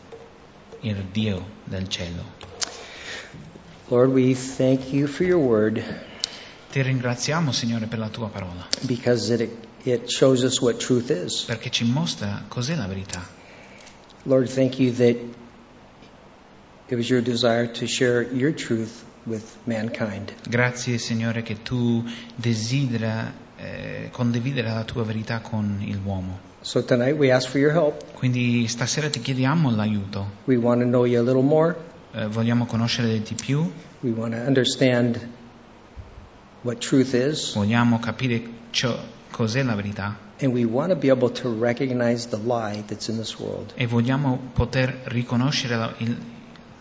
il 0.82 1.06
Dio 1.10 1.46
del 1.64 1.88
cielo. 1.88 2.24
Lord, 3.88 4.12
we 4.12 4.36
thank 4.36 4.92
you 4.92 5.08
for 5.08 5.26
your 5.26 5.42
word. 5.42 5.82
Ti 6.72 6.82
ringraziamo, 6.82 7.54
Signore, 7.54 7.86
per 7.86 8.00
la 8.00 8.10
tua 8.10 8.28
parola. 8.28 8.68
Because 8.82 9.34
it 9.34 9.50
it 9.86 10.10
shows 10.10 10.44
us 10.44 10.62
what 10.62 10.78
truth 10.78 11.10
is. 11.10 11.44
Perché 11.44 11.70
ci 11.70 11.84
mostra 11.86 12.44
cos'è 12.48 12.76
la 12.76 12.88
verità. 12.88 13.22
Lord, 14.24 14.50
thank 14.50 14.80
you 14.80 14.92
that 14.94 15.16
it 16.90 16.96
was 16.96 17.10
your 17.10 17.22
desire 17.22 17.68
to 17.72 17.88
share 17.88 18.22
your 18.22 18.54
truth 18.54 19.04
with 19.26 19.58
mankind. 19.66 20.34
Grazie 20.48 20.98
Signore 20.98 21.42
che 21.42 21.62
tu 21.62 22.04
desidera 22.36 23.32
eh, 23.58 24.10
condividere 24.12 24.70
la 24.70 24.84
tua 24.84 25.04
verità 25.04 25.40
con 25.40 25.80
l'uomo. 26.04 26.48
So 26.62 26.84
tonight 26.84 27.18
we 27.18 27.32
ask 27.32 27.48
for 27.48 27.60
your 27.60 27.72
help. 27.72 28.04
Quindi 28.14 28.68
stasera 28.68 29.10
ti 29.10 29.20
chiediamo 29.20 29.72
l'aiuto. 29.72 30.30
We 30.46 30.58
want 30.58 30.82
to 30.82 30.88
know 30.88 31.06
you 31.06 31.20
a 31.20 31.24
little 31.24 31.44
more. 31.44 31.76
Eh, 32.14 32.28
vogliamo 32.28 32.66
conoscere 32.66 33.22
di 33.22 33.36
più. 33.36 33.72
We 34.02 34.12
want 34.12 34.34
to 34.34 34.42
understand 34.42 35.20
what 36.64 36.80
truth 36.80 37.14
is. 37.14 37.54
Vogliamo 37.54 38.00
capire 38.00 38.42
ciò 38.72 38.98
cos'è 39.32 39.64
la 39.64 39.76
verità. 39.76 40.18
E 40.38 40.48
vogliamo 43.88 44.40
poter 44.54 45.02
riconoscere 45.06 45.76
la, 45.76 45.94
il, 45.98 46.18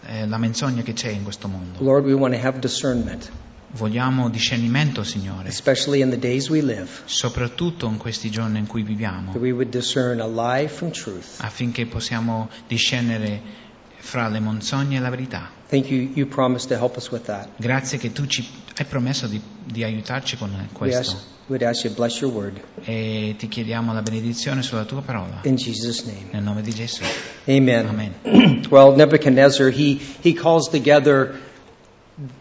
eh, 0.06 0.26
la 0.26 0.38
menzogna 0.38 0.82
che 0.82 0.92
c'è 0.92 1.08
in 1.10 1.22
questo 1.24 1.48
mondo. 1.48 1.82
Lord, 1.82 2.04
we 2.04 2.12
want 2.12 2.34
to 2.34 2.46
have 2.46 2.58
discernment. 2.60 3.30
Vogliamo 3.70 4.30
discernimento, 4.30 5.02
Signore, 5.04 5.48
especially 5.48 6.00
in 6.00 6.08
the 6.08 6.18
days 6.18 6.48
we 6.48 6.62
live, 6.62 6.88
soprattutto 7.04 7.86
in 7.86 7.98
questi 7.98 8.30
giorni 8.30 8.58
in 8.58 8.66
cui 8.66 8.82
viviamo, 8.82 9.32
that 9.32 9.42
we 9.42 9.50
would 9.50 9.68
discern 9.68 10.20
a 10.20 10.26
lie 10.26 10.68
from 10.68 10.90
truth. 10.90 11.36
affinché 11.40 11.84
possiamo 11.84 12.48
discernere 12.66 13.66
fra 13.98 14.28
le 14.28 14.40
menzogne 14.40 14.96
e 14.96 15.00
la 15.00 15.10
verità. 15.10 15.50
Thank 15.68 15.90
you. 15.90 16.10
You 16.14 16.26
promised 16.26 16.68
to 16.68 16.76
help 16.76 16.96
us 16.96 17.10
with 17.10 17.24
that. 17.24 17.48
Grazie 17.56 17.98
che 17.98 18.12
tu 18.12 18.26
ci 18.26 18.46
hai 18.76 18.86
promesso 18.86 19.26
di, 19.26 19.40
di 19.64 19.84
aiutarci 19.84 20.36
con 20.36 20.50
We 20.50 20.66
questo 20.72 21.12
ask, 21.12 21.24
would 21.48 21.62
ask 21.62 21.84
you 21.84 21.92
to 21.92 22.00
bless 22.00 22.20
your 22.20 22.32
word 22.32 22.58
e 22.84 23.34
ti 23.36 23.48
chiediamo 23.48 23.92
la 23.92 24.00
benedizione 24.02 24.62
sulla 24.62 24.84
tua 24.84 25.02
parola. 25.02 25.40
in 25.44 25.56
Jesus' 25.56 26.04
name. 26.04 26.28
Nel 26.30 26.42
nome 26.42 26.62
di 26.62 26.72
Gesù. 26.72 27.02
Amen. 27.46 27.86
Amen. 27.86 28.66
well, 28.70 28.94
Nebuchadnezzar, 28.94 29.68
he, 29.70 30.00
he 30.22 30.32
calls 30.32 30.68
together 30.68 31.38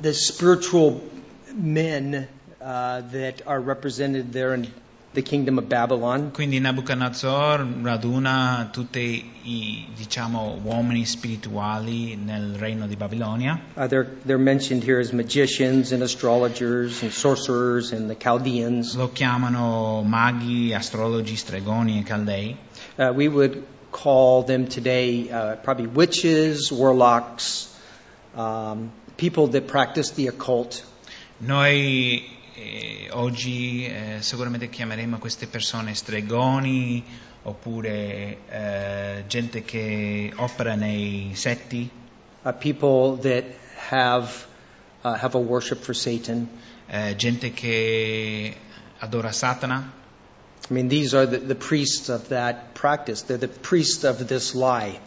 the 0.02 0.14
spiritual 0.14 1.02
men 1.54 2.28
uh, 2.62 3.02
that 3.12 3.42
are 3.46 3.60
represented 3.60 4.32
there 4.32 4.54
in 4.54 4.68
the 5.18 5.24
kingdom 5.24 5.58
of 5.58 5.68
Babylon. 5.68 6.30
Quindi 6.32 6.60
Nabucodonosor 6.60 7.66
raduna 7.82 8.70
tutti 8.72 9.32
i 9.46 9.88
diciamo, 9.96 10.60
uomini 10.64 11.06
spirituali 11.06 12.16
nel 12.16 12.54
regno 12.54 12.86
di 12.86 12.96
Babilonia. 12.96 13.60
Uh, 13.76 13.88
they're, 13.88 14.08
they're 14.26 14.38
mentioned 14.38 14.84
here 14.84 15.00
as 15.00 15.12
magicians 15.12 15.92
and 15.92 16.04
astrologers 16.04 17.02
and 17.02 17.12
sorcerers 17.12 17.94
and 17.94 18.08
the 18.08 18.16
Chaldeans. 18.16 18.96
Lo 18.96 19.10
chiamano 19.12 20.04
maghi, 20.04 20.76
astrologi, 20.76 21.36
stregoni 21.36 21.98
e 21.98 22.04
caldei. 22.04 22.56
Uh, 23.00 23.12
we 23.12 23.28
would 23.28 23.66
call 23.90 24.44
them 24.44 24.68
today 24.68 25.32
uh, 25.32 25.56
probably 25.56 25.88
witches, 25.88 26.72
warlocks, 26.72 27.76
um, 28.36 28.92
people 29.18 29.48
that 29.48 29.66
practice 29.66 30.12
the 30.12 30.28
occult. 30.28 30.86
Noi 31.40 32.37
eh, 32.58 33.10
oggi 33.12 33.86
eh, 33.86 34.18
sicuramente 34.22 34.70
chiameremo 34.70 35.20
queste 35.20 35.48
persone 35.48 35.94
stregoni 35.94 37.04
oppure 37.44 38.38
eh, 38.50 39.24
gente 39.28 39.64
che 39.64 40.34
opera 40.36 40.76
nei 40.76 41.32
setti, 41.36 41.90
uh, 42.42 42.54
people 42.58 43.18
that 43.22 43.46
have 43.90 44.30
uh, 45.04 45.14
have 45.14 45.38
a 45.38 45.42
worship 45.42 45.80
for 45.80 45.96
Satan. 45.96 46.50
eh, 46.88 47.16
gente 47.16 47.52
che 47.52 48.56
adora 49.00 49.32
Satana. 49.32 49.92
I 50.70 50.74
mean, 50.74 50.88
these 50.88 51.14
are 51.14 51.26
the, 51.26 51.38
the 51.38 51.56
priests 51.56 52.10
of 52.10 52.30
that 52.30 52.74
practice. 52.74 53.22
They're 53.24 53.38
the 53.38 53.48
priests 53.48 54.04
of 54.04 54.28
this 54.28 54.54
lie. 54.54 55.00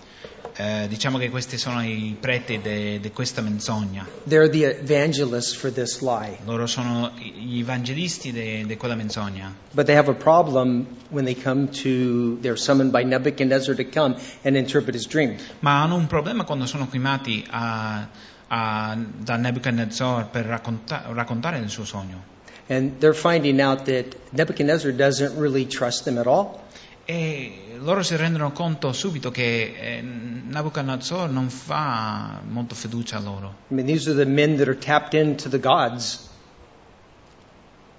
Eh, 0.63 0.89
diciamo 0.89 1.17
che 1.17 1.31
questi 1.31 1.57
sono 1.57 1.83
i 1.83 2.15
preti 2.21 2.61
di 2.61 3.11
questa 3.15 3.41
menzogna. 3.41 4.07
The 4.25 4.43
evangelists 4.43 5.55
for 5.55 5.73
this 5.73 6.03
lie. 6.03 6.37
Loro 6.45 6.67
sono 6.67 7.13
gli 7.17 7.61
evangelisti 7.61 8.31
di 8.31 8.77
quella 8.77 8.95
menzogna. 8.95 9.55
But 9.71 9.87
they 9.87 9.97
have 9.97 10.11
a 10.11 10.15
problem 10.15 10.87
when 11.09 11.25
they 11.25 11.35
come 11.35 11.71
to, 11.83 12.37
they're 12.43 12.59
summoned 12.59 12.93
by 12.93 13.05
Nebuchadnezzar 13.05 13.75
to 13.75 13.85
come 13.89 14.17
and 14.43 14.55
interpret 14.55 14.95
his 14.95 15.07
dream. 15.07 15.37
Ma 15.61 15.81
hanno 15.81 15.95
un 15.95 16.07
problema 16.07 16.45
quando 16.45 16.67
sono 16.67 16.87
chiamati 16.91 17.43
a- 17.49 18.07
a- 18.49 18.99
da 19.17 19.37
Nebuchadnezzar 19.37 20.29
per 20.29 20.45
racconta- 20.45 21.05
raccontare 21.15 21.57
il 21.57 21.71
suo 21.71 21.87
sogno. 21.87 22.23
And 22.69 22.99
they're 22.99 23.17
finding 23.17 23.61
out 23.61 23.85
that 23.85 24.15
Nebuchadnezzar 24.33 24.93
doesn't 24.93 25.39
really 25.39 25.67
trust 25.67 26.05
them 26.05 26.19
at 26.19 26.27
all. 26.27 26.69
E 27.11 27.77
loro 27.79 28.05
si 28.05 28.15
rendono 28.15 28.53
conto 28.53 28.93
subito 28.93 29.33
che 29.33 29.75
eh, 29.77 30.01
Nabucodonosor 30.01 31.29
non 31.29 31.51
fa 31.51 32.41
molto 32.49 32.77
fiducia 32.77 33.17
a 33.17 33.21
loro. 33.21 33.55
I 33.71 33.75
mean, 33.75 33.87
these 33.87 34.09
are 34.09 34.15
the 34.15 34.31
men 34.31 34.59
that 34.59 34.69
are 34.69 34.79
tapped 34.79 35.15
into 35.15 35.49
the 35.49 35.59
gods. 35.59 36.29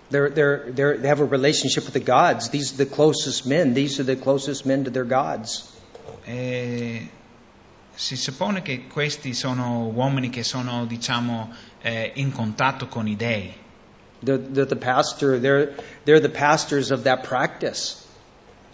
They're, 0.07 0.29
they're, 0.29 0.71
they're, 0.71 0.97
they 0.97 1.09
have 1.09 1.19
a 1.19 1.25
relationship 1.25 1.83
with 1.83 1.91
the 1.91 1.99
gods. 1.99 2.51
These 2.51 2.71
are 2.71 2.85
the 2.85 2.89
closest 2.89 3.45
men. 3.45 3.73
These 3.73 3.99
are 3.99 4.05
the 4.05 4.15
closest 4.15 4.65
men 4.65 4.85
to 4.85 4.89
their 4.89 5.03
gods. 5.03 5.69
E 6.25 7.09
si 7.93 8.15
suppone 8.15 8.61
che 8.61 8.87
questi 8.87 9.33
sono 9.33 9.91
uomini 9.93 10.29
che 10.29 10.43
sono, 10.43 10.85
diciamo, 10.85 11.51
eh, 11.81 12.13
in 12.15 12.31
contatto 12.31 12.87
con 12.87 13.09
i 13.09 13.17
dei. 13.17 13.53
They're, 14.23 14.39
they're 14.39 14.65
the 14.65 14.77
pastor. 14.77 15.37
They're, 15.37 15.75
they're 16.05 16.21
the 16.21 16.29
pastors 16.29 16.91
of 16.91 17.03
that 17.03 17.27
practice. 17.27 18.00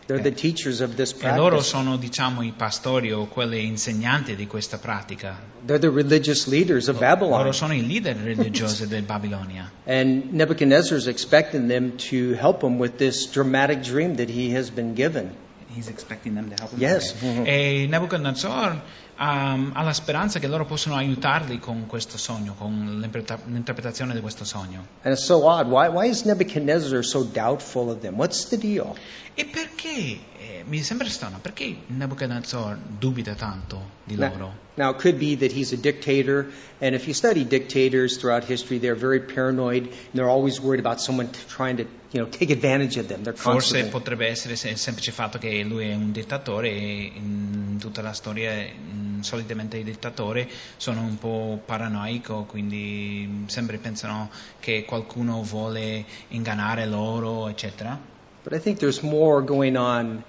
They're 0.08 0.22
the 0.22 0.30
eh, 0.30 0.34
teachers 0.34 0.80
of 0.80 0.96
this 0.96 1.12
E 1.12 1.36
loro 1.36 1.58
practice. 1.58 1.68
sono, 1.68 1.98
diciamo, 1.98 2.42
i 2.42 2.54
pastori 2.56 3.12
o 3.12 3.28
quelli 3.28 3.66
insegnanti 3.66 4.36
di 4.38 4.48
questa 4.48 4.78
pratica. 4.78 5.38
They're 5.66 5.80
the 5.80 5.90
religious 5.90 6.48
leaders 6.48 6.88
of 6.88 7.00
Loro 7.00 7.16
Babylon. 7.16 7.54
sono 7.54 7.74
i 7.74 7.86
leader 7.86 8.16
religiosi 8.16 8.88
del 8.90 9.04
Babilonia. 9.04 9.70
And 9.86 10.32
Nebuchadnezzar 10.32 10.98
is 10.98 11.08
expecting 11.08 11.68
them 11.68 11.98
to 12.10 12.36
help 12.40 12.64
him 12.64 12.80
with 12.80 12.98
this 12.98 13.30
dramatic 13.30 13.82
dream 13.82 14.16
that 14.16 14.30
he 14.30 14.56
has 14.56 14.70
been 14.70 14.94
given. 14.94 15.36
He's 15.78 15.90
expecting 15.90 16.34
them 16.34 16.50
to 16.50 16.56
help 16.58 16.72
him. 16.72 16.80
Yes. 16.80 17.14
E 17.22 17.86
Nebuchadnezzar 17.88 18.82
um, 19.20 19.72
ha 19.74 19.84
la 19.84 19.94
speranza 19.94 20.40
che 20.40 20.48
loro 20.48 20.66
possano 20.66 20.96
aiutarli 20.96 21.60
con 21.60 21.86
questo 21.86 22.18
sogno, 22.18 22.56
con 22.58 23.00
l'interpreta- 23.00 23.40
l'interpretazione 23.46 24.14
di 24.14 24.22
questo 24.22 24.44
sogno. 24.44 24.86
And 25.04 25.14
it's 25.14 25.24
so 25.24 25.46
odd. 25.46 25.68
Why, 25.68 25.88
why 25.88 26.10
is 26.10 26.24
Nebuchadnezzar 26.24 27.04
so 27.04 27.24
doubtful 27.24 27.90
of 27.90 28.00
them? 28.00 28.16
What's 28.16 28.48
the 28.48 28.58
deal? 28.58 28.96
E 29.36 29.46
perché, 29.46 30.18
eh, 30.48 30.64
mi 30.66 30.82
sembra 30.82 31.10
strano, 31.10 31.40
perché 31.42 31.76
Nebuchadnezzar 31.88 32.78
dubita 32.78 33.34
tanto 33.36 33.96
di 34.06 34.16
loro? 34.16 34.66
Now, 34.76 34.92
it 34.92 35.02
could 35.02 35.18
be 35.18 35.36
that 35.38 35.52
he's 35.52 35.74
a 35.74 35.78
dictator, 35.78 36.52
and 36.80 36.94
if 36.94 37.08
you 37.08 37.14
study 37.14 37.44
dictators 37.44 38.18
throughout 38.18 38.46
history, 38.46 38.80
they're 38.80 38.96
very 38.96 39.20
paranoid, 39.20 39.88
and 39.88 40.14
they're 40.14 40.30
always 40.30 40.62
worried 40.62 40.80
about 40.80 41.02
someone 41.02 41.30
trying 41.48 41.78
to, 41.78 41.84
you 42.12 42.22
know, 42.22 42.28
take 42.30 42.52
advantage 42.52 42.96
of 42.98 43.08
them. 43.08 43.24
They're 43.24 43.36
Forse 43.36 43.86
potrebbe 43.86 44.28
essere 44.28 44.56
se- 44.56 44.70
il 44.70 44.78
semplice 44.78 45.12
fatto 45.12 45.40
che 45.40 45.64
lui 45.64 45.90
è 45.90 45.96
un 45.96 46.12
dittatore 46.12 46.70
e 46.70 47.12
in 47.16 47.78
tutta 47.80 48.02
la 48.02 48.14
storia 48.14 48.54
mm, 48.54 49.22
solitamente 49.22 49.78
i 49.78 49.84
dittatori 49.84 50.50
sono 50.78 51.02
un 51.02 51.18
po' 51.18 51.60
paranoico, 51.66 52.44
quindi 52.44 53.26
mm, 53.28 53.48
sempre 53.48 53.80
pensano 53.80 54.30
che 54.60 54.86
qualcuno 54.86 55.42
vuole 55.42 56.06
ingannare 56.30 56.86
loro, 56.86 57.48
eccetera. 57.50 58.00
But 58.44 58.54
I 58.54 58.62
think 58.62 58.78
there's 58.78 59.02
more 59.02 59.44
going 59.44 59.76
on 59.76 60.24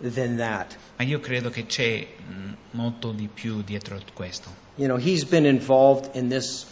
than 0.00 0.36
that. 0.36 0.76
Ma 0.98 1.04
io 1.04 1.20
credo 1.20 1.50
che 1.50 1.66
c'è 1.66 2.06
mm, 2.06 2.52
molto 2.72 3.12
di 3.12 3.28
più 3.32 3.62
dietro 3.62 3.98
questo. 4.12 4.64
You 4.76 4.86
know, 4.86 4.98
he's 4.98 5.24
been 5.24 5.46
involved 5.46 6.14
in 6.14 6.28
this 6.28 6.66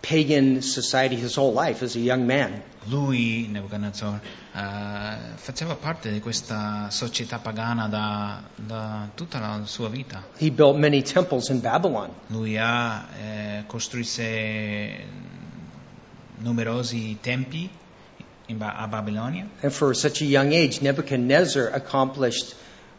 pagan 0.00 0.62
society 0.62 1.16
his 1.16 1.36
whole 1.36 1.52
life 1.52 1.82
as 1.82 1.94
a 1.96 1.98
young 1.98 2.26
man. 2.26 2.62
Lui, 2.84 3.46
Nebuchadnezzar, 3.50 4.20
eh, 4.54 5.16
faceva 5.34 5.74
parte 5.74 6.10
di 6.10 6.20
questa 6.20 6.88
società 6.90 7.38
pagana 7.38 7.88
da, 7.88 8.42
da 8.54 9.08
tutta 9.14 9.38
la 9.38 9.60
sua 9.64 9.88
vita. 9.88 10.24
He 10.38 10.50
built 10.50 10.76
many 10.76 11.02
temples 11.02 11.48
in 11.48 11.60
Babylon. 11.60 12.10
Lui 12.28 12.56
ha 12.56 13.06
eh, 13.20 13.64
costruisse 13.66 15.04
numerosi 16.38 17.18
tempi 17.20 17.68
Ba- 18.54 18.76
a 18.76 18.86
Babilonia 18.88 19.46
And 19.62 19.72
for 19.72 19.94
such 19.94 20.20
a 20.22 20.24
young 20.24 20.52
age, 20.52 20.80
Nebuchadnezzar 20.80 21.68
accomplished 21.72 22.54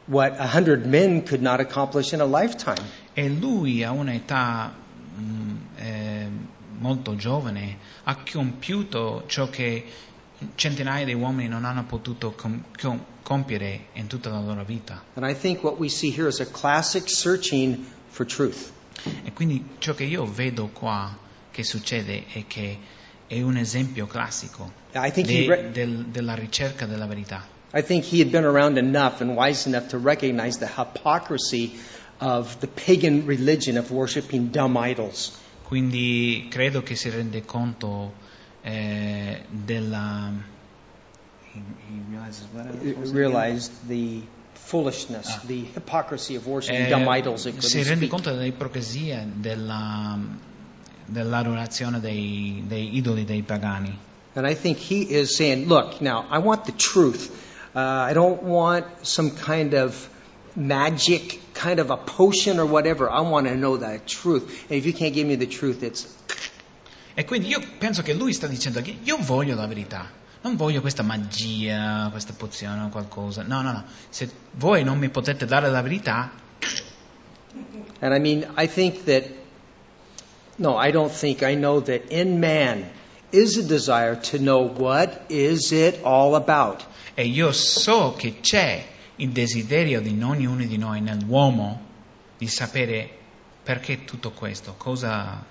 what 0.08 0.34
a 0.40 0.48
hundred 0.48 0.86
men 0.86 1.22
could 1.24 1.42
not 1.42 1.60
accomplish 1.60 2.14
in 2.14 2.22
a 2.22 2.26
lifetime. 2.26 2.82
e 3.14 3.28
lui 3.30 3.84
a 3.84 3.92
un'età 3.92 4.74
mm, 5.20 5.56
eh, 5.78 6.28
molto 6.80 7.16
giovane 7.16 7.78
ha 8.06 8.18
compiuto 8.32 9.24
ciò 9.28 9.50
che 9.50 9.86
centinaia 10.56 11.06
di 11.06 11.14
uomini 11.14 11.48
non 11.48 11.66
hanno 11.66 11.84
potuto 11.84 12.32
com- 12.32 12.64
com- 12.80 13.04
compiere 13.22 13.88
in 13.94 14.08
tutta 14.08 14.30
la 14.30 14.40
loro 14.40 14.64
vita. 14.64 15.04
And 15.14 15.26
I 15.30 15.36
think 15.36 15.64
what 15.64 15.78
we 15.78 15.90
see 15.90 16.10
here 16.10 16.28
is 16.28 16.40
a 16.40 16.46
classic 16.50 17.08
searching 17.08 17.86
for 18.10 18.26
truth. 18.26 18.72
E 19.24 19.32
quindi 19.34 19.64
ciò 19.80 19.94
che 19.94 20.04
io 20.06 20.26
vedo 20.26 20.70
qua 20.74 21.16
che 21.52 21.64
succede 21.64 22.26
è 22.34 22.46
che 22.48 22.78
è 23.34 23.41
un 23.41 23.56
esempio 23.56 24.08
classico 24.08 24.72
he, 24.91 25.46
de- 25.46 25.48
re- 25.48 25.72
del- 25.72 26.06
della 26.12 26.34
ricerca 26.36 26.86
della 26.86 27.06
verità. 27.06 27.48
I 27.74 27.82
think 27.82 28.04
he 28.12 28.20
had 28.20 28.30
been 28.30 28.44
around 28.44 28.78
enough 28.78 29.22
and 29.22 29.32
wise 29.38 29.65
enough 29.65 29.88
to 29.88 29.98
recognize 29.98 30.58
the 30.60 30.67
hypocrisy 30.67 31.80
of 32.20 32.58
the 32.60 32.67
pagan 32.67 33.24
religion 33.26 33.78
of 33.78 33.89
worshiping 33.89 34.52
dumb 34.52 34.76
idols. 34.76 35.32
Quindi 35.63 36.48
credo 36.50 36.84
che 36.84 36.96
si 36.98 37.10
rende 37.10 37.46
conto 37.46 38.13
eh, 38.62 39.44
della... 39.50 40.34
Realized 43.13 43.72
the 43.88 44.22
foolishness, 44.54 45.28
Ah. 45.28 45.41
the 45.48 45.65
hypocrisy 45.74 46.36
of 46.36 46.46
worshiping 46.48 46.86
Eh, 46.86 46.89
dumb 46.89 47.08
idols 47.08 47.48
si 47.60 47.78
rende 47.84 47.96
speak. 48.06 48.10
conto 48.10 48.34
dell'ipocrisia 48.34 49.26
della, 49.34 50.17
dell'adorazione 51.12 52.00
dei, 52.00 52.63
dei 52.65 52.95
idoli 52.95 53.26
dei 53.26 53.41
pagani. 53.41 53.97
And 54.34 54.47
I 54.47 54.56
think 54.56 54.78
he 54.78 55.02
is 55.02 55.36
saying, 55.36 55.67
look, 55.67 56.00
now, 56.02 56.26
I 56.30 56.39
want 56.39 56.65
the 56.65 56.71
truth. 56.71 57.30
Uh, 57.76 57.80
I 57.80 58.13
don't 58.13 58.41
want 58.43 58.86
some 59.02 59.32
kind 59.32 59.74
of 59.74 60.10
magic, 60.56 61.39
kind 61.54 61.80
of 61.80 61.89
a 61.89 61.97
potion 61.97 62.60
or 62.60 62.65
whatever. 62.65 63.10
I 63.10 63.21
want 63.21 63.47
to 63.47 63.56
know 63.56 63.78
the 63.78 64.00
truth. 64.06 64.65
And 64.69 64.78
if 64.78 64.86
you 64.86 64.93
can't 64.93 65.13
give 65.13 65.28
me 65.28 65.36
the 65.36 65.47
truth, 65.47 65.84
it's. 65.84 66.08
E 67.13 67.26
quindi 67.26 67.50
io 67.50 67.60
penso 67.78 68.04
che 68.04 68.13
lui 68.13 68.32
sta 68.32 68.47
dicendo 68.47 68.82
che 68.82 68.97
io 69.04 69.17
voglio 69.17 69.54
la 69.54 69.67
verità, 69.67 70.10
non 70.43 70.56
voglio 70.56 70.80
questa 70.80 71.04
magia, 71.04 72.08
questa 72.10 72.32
pozione 72.32 72.84
o 72.84 72.88
qualcosa. 72.88 73.43
No, 73.43 73.62
no, 73.62 73.74
no. 73.74 73.84
Se 74.08 74.32
voi 74.52 74.86
non 74.86 74.97
mi 74.97 75.10
potete 75.10 75.45
dare 75.45 75.69
la 75.69 75.82
verità, 75.82 76.32
And 78.02 78.13
I 78.13 78.19
mean, 78.19 78.47
I 78.58 78.67
think 78.67 79.06
that, 79.06 79.26
no, 80.62 80.78
I 80.78 80.91
don't 80.91 81.12
think, 81.12 81.41
I 81.43 81.56
know 81.56 81.82
that 81.82 82.12
in 82.12 82.39
man 82.39 82.89
is 83.32 83.58
a 83.58 83.63
desire 83.63 84.15
to 84.15 84.38
know 84.38 84.67
what 84.67 85.26
is 85.30 85.71
it 85.71 86.00
all 86.04 86.36
about. 86.36 86.86
e 87.15 87.26
io 87.26 87.52
so 87.52 88.13
che 88.17 88.39
c'è 88.41 88.84
il 89.17 89.30
desiderio 89.30 90.02
di 90.02 90.17
ognuno 90.21 90.63
di 90.63 90.78
noi, 90.78 91.02
nell'uomo, 91.02 91.80
di 92.38 92.47
sapere 92.47 93.10
perché 93.63 94.06
tutto 94.06 94.32
questo, 94.32 94.74
cosa, 94.78 95.43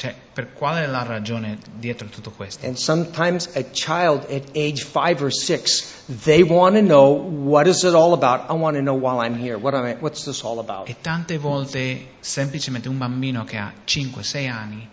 cioè, 0.00 0.14
per 0.32 0.54
quale 0.54 0.84
è 0.84 0.86
la 0.86 1.02
ragione 1.02 1.58
dietro 1.74 2.08
tutto 2.08 2.30
questo. 2.30 2.64
And 2.64 2.76
sometimes 2.76 3.50
a 3.54 3.64
child 3.64 4.24
at 4.30 4.56
age 4.56 4.82
five 4.82 5.22
or 5.22 5.30
six, 5.30 6.06
they 6.24 6.40
want 6.40 6.74
to 6.76 6.80
know 6.80 7.12
what 7.18 7.66
is 7.66 7.82
it 7.82 7.92
all 7.92 8.14
about. 8.14 8.48
I 8.48 8.54
want 8.54 8.76
to 8.76 8.80
know 8.80 8.98
while 8.98 9.22
I'm 9.22 9.38
here. 9.38 9.58
What 9.58 9.74
am 9.74 9.84
I, 9.84 9.96
what's 10.00 10.24
this 10.24 10.42
all 10.42 10.58
about? 10.58 10.88
E 10.88 10.96
tante 11.02 11.36
volte 11.36 12.12
semplicemente 12.20 12.88
un 12.88 12.96
bambino 12.96 13.44
che 13.44 13.58
ha 13.58 13.70
5-6 13.86 14.48
anni 14.48 14.88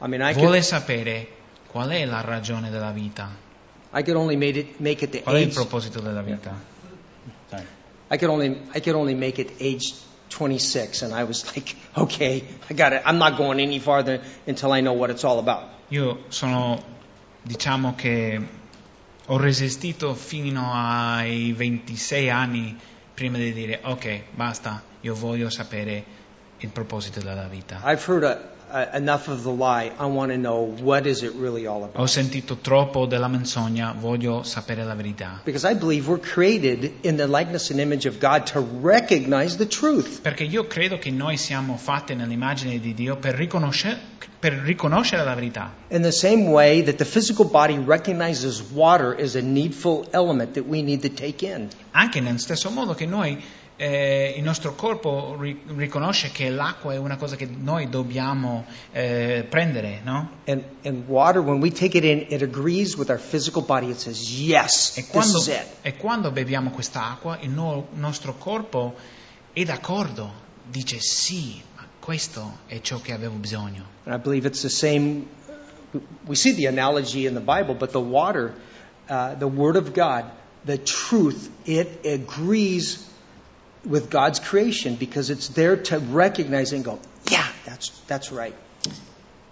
I 0.00 0.06
mean, 0.06 0.22
I 0.22 0.34
vuole 0.34 0.58
could, 0.58 0.62
sapere 0.62 1.28
qual 1.66 1.88
è 1.88 2.04
la 2.04 2.20
ragione 2.20 2.70
della 2.70 2.92
vita, 2.92 3.28
I 3.92 4.04
could 4.04 4.14
only 4.14 4.36
make 4.36 4.56
it, 4.56 4.78
make 4.78 5.04
it 5.04 5.10
the 5.10 5.22
qual 5.22 5.34
è 5.34 5.40
il 5.40 5.46
age. 5.46 5.54
proposito 5.54 5.98
della 5.98 6.22
vita. 6.22 6.54
Dai. 7.48 7.64
I 8.12 8.18
could 8.18 8.30
only, 8.30 8.50
I 8.72 8.80
could 8.80 8.94
only 8.94 9.14
make 9.14 9.40
it 9.40 9.60
age 9.60 9.92
26, 10.30 11.02
and 11.02 11.14
I 11.14 11.24
was 11.24 11.44
like, 11.46 11.76
okay, 11.96 12.44
I 12.68 12.74
got 12.74 12.92
it. 12.92 13.02
I'm 13.04 13.18
not 13.18 13.36
going 13.36 13.60
any 13.60 13.78
farther 13.78 14.20
until 14.46 14.72
I 14.72 14.80
know 14.80 14.92
what 14.94 15.10
it's 15.10 15.24
all 15.24 15.38
about. 15.38 15.68
Io 15.90 16.24
sono, 16.28 16.82
diciamo 17.42 17.94
che 17.94 18.40
ho 19.26 19.36
resistito 19.38 20.14
fino 20.14 20.70
ai 20.72 21.52
26 21.52 22.30
anni 22.30 22.76
prima 23.14 23.38
di 23.38 23.52
dire 23.52 23.80
ok, 23.82 24.22
basta, 24.34 24.82
io 25.00 25.14
voglio 25.14 25.48
sapere 25.48 26.04
il 26.58 26.70
proposito 26.70 27.20
della 27.20 27.46
vita. 27.46 27.80
I've 27.84 28.04
heard 28.06 28.24
a, 28.24 28.53
a, 28.74 28.96
enough 28.96 29.28
of 29.28 29.44
the 29.44 29.52
lie. 29.52 29.92
I 29.98 30.06
want 30.06 30.32
to 30.32 30.36
know 30.36 30.74
what 30.82 31.06
is 31.06 31.22
it 31.22 31.34
really 31.34 31.66
all 31.66 31.84
about. 31.84 31.96
Ho 31.96 32.06
sentito 32.06 32.58
troppo 32.60 33.06
della 33.06 33.28
menzogna, 33.28 33.94
voglio 33.96 34.42
sapere 34.42 34.84
la 34.84 34.94
verità. 34.94 35.40
Because 35.44 35.64
I 35.64 35.74
believe 35.74 36.08
we're 36.08 36.20
created 36.20 37.04
in 37.04 37.16
the 37.16 37.26
likeness 37.26 37.70
and 37.70 37.78
image 37.78 38.06
of 38.06 38.18
God 38.18 38.46
to 38.52 38.60
recognize 38.60 39.56
the 39.56 39.66
truth. 39.66 40.20
Perché 40.20 40.44
io 40.44 40.66
credo 40.66 40.98
che 40.98 41.10
noi 41.10 41.36
siamo 41.36 41.76
fatti 41.76 42.14
nell'immagine 42.14 42.80
di 42.80 42.92
Dio 42.94 43.16
per 43.16 43.34
riconoscere, 43.34 43.98
per 44.40 44.54
riconoscere 44.54 45.24
la 45.24 45.34
verità. 45.34 45.72
In 45.88 46.02
the 46.02 46.12
same 46.12 46.50
way 46.50 46.82
that 46.82 46.96
the 46.96 47.04
physical 47.04 47.46
body 47.46 47.78
recognizes 47.78 48.60
water 48.72 49.16
as 49.18 49.36
a 49.36 49.40
needful 49.40 50.06
element 50.10 50.54
that 50.54 50.66
we 50.66 50.82
need 50.82 51.02
to 51.02 51.08
take 51.08 51.46
in. 51.46 51.68
Anche 51.92 52.20
nello 52.20 52.38
stesso 52.38 52.70
modo 52.70 52.94
che 52.94 53.06
noi, 53.06 53.40
eh, 53.76 54.34
il 54.36 54.42
nostro 54.44 54.74
corpo 54.74 55.36
ri- 55.38 55.60
riconosce 55.76 56.30
che 56.30 56.48
l'acqua 56.48 56.92
è 56.92 56.96
una 56.96 57.16
cosa 57.16 57.34
che 57.34 57.46
noi 57.46 57.88
dobbiamo 57.88 58.64
eh, 58.92 59.44
prendere, 59.48 60.00
no? 60.04 60.30
And, 60.46 60.62
and 60.84 61.04
water, 61.08 61.40
when 61.40 61.60
we 61.60 61.70
take 61.72 61.96
it 61.96 62.04
in, 62.04 62.26
it 62.28 62.42
agrees 62.42 62.96
with 62.96 63.10
our 63.10 63.18
physical 63.18 63.62
body. 63.62 63.90
It 63.90 63.98
says, 63.98 64.30
yes, 64.40 64.96
E 64.96 65.02
this 65.02 65.10
quando, 65.10 65.38
is 65.38 65.46
it. 65.48 65.66
e 65.82 65.96
quando 65.96 66.30
beviamo 66.30 66.70
quest'acqua, 66.70 67.38
il 67.40 67.50
no- 67.50 67.88
nostro 67.94 68.34
corpo 68.36 68.94
è 69.52 69.64
d'accordo, 69.64 70.32
dice 70.70 70.98
sì, 71.00 71.60
ma 71.76 71.84
questo 71.98 72.58
è 72.66 72.80
ciò 72.80 73.00
che 73.00 73.12
avevo 73.12 73.34
bisogno. 73.34 73.84
And 74.04 74.14
I 74.14 74.18
believe 74.22 74.46
it's 74.46 74.60
the 74.62 74.68
same. 74.70 75.26
We 76.26 76.34
see 76.36 76.54
the 76.54 76.66
analogy 76.66 77.26
in 77.26 77.34
the 77.34 77.40
Bible, 77.40 77.74
but 77.74 77.90
the 77.92 78.00
water, 78.00 78.54
uh, 79.08 79.34
the 79.36 79.46
Word 79.46 79.76
of 79.76 79.92
God, 79.92 80.24
the 80.64 80.78
truth, 80.82 81.50
it 81.64 82.04
agrees 82.04 83.06
with 83.84 84.10
God's 84.10 84.40
creation 84.40 84.96
because 84.96 85.30
it's 85.30 85.48
there 85.48 85.76
to 85.76 85.98
recognize 85.98 86.72
and 86.72 86.84
go, 86.84 86.98
yeah, 87.30 87.46
that's, 87.64 87.90
that's 88.06 88.30
right. 88.30 88.54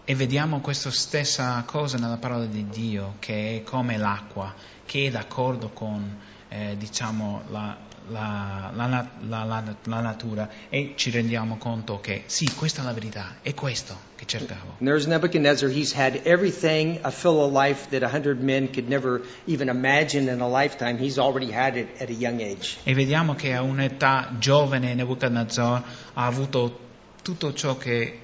E 0.04 0.14
vediamo 0.16 0.60
questa 0.60 0.90
stessa 0.90 1.62
cosa 1.64 1.96
nella 1.96 2.16
parola 2.16 2.44
di 2.46 2.66
Dio, 2.68 3.14
che 3.20 3.58
è 3.58 3.62
come 3.62 3.96
l'acqua, 3.96 4.52
che 4.84 5.06
è 5.06 5.10
d'accordo 5.10 5.70
con, 5.70 6.18
eh, 6.48 6.76
diciamo, 6.76 7.42
la, 7.50 7.76
la- 8.08 8.70
la 8.74 8.86
la- 9.28 9.44
la- 9.84 10.00
natura 10.00 10.48
e 10.68 10.94
ci 10.96 11.10
rendiamo 11.10 11.56
conto 11.56 12.00
che 12.00 12.24
sì, 12.26 12.50
questa 12.54 12.82
è 12.82 12.84
la 12.84 12.92
verità, 12.92 13.36
è 13.42 13.54
questo 13.54 13.96
che 14.16 14.24
cercavo. 14.26 14.76
There's 14.78 15.06
Nebuchadnezzar. 15.06 15.68
He's 15.70 15.92
had 15.94 16.20
everything 16.24 16.98
a 17.02 17.10
fill 17.10 17.38
of 17.40 17.52
life 17.52 17.88
that 17.90 18.02
a 18.02 18.08
hundred 18.14 18.40
men 18.40 18.70
could 18.70 18.88
never 18.88 19.22
even 19.46 19.68
imagine 19.68 20.30
in 20.30 20.40
a 20.40 20.48
lifetime. 20.48 20.96
He's 20.98 21.18
already 21.18 21.52
had 21.52 21.76
it 21.76 22.00
at 22.00 22.08
a 22.08 22.12
young 22.12 22.40
age. 22.40 22.76
E 22.84 22.94
vediamo 22.94 23.34
che 23.34 23.54
a 23.54 23.62
un'età 23.62 24.32
giovane 24.38 24.94
Nebuchadnezzar 24.94 25.82
ha 26.14 26.26
avuto 26.26 26.78
tutto 27.22 27.52
ciò 27.54 27.76
che 27.76 28.18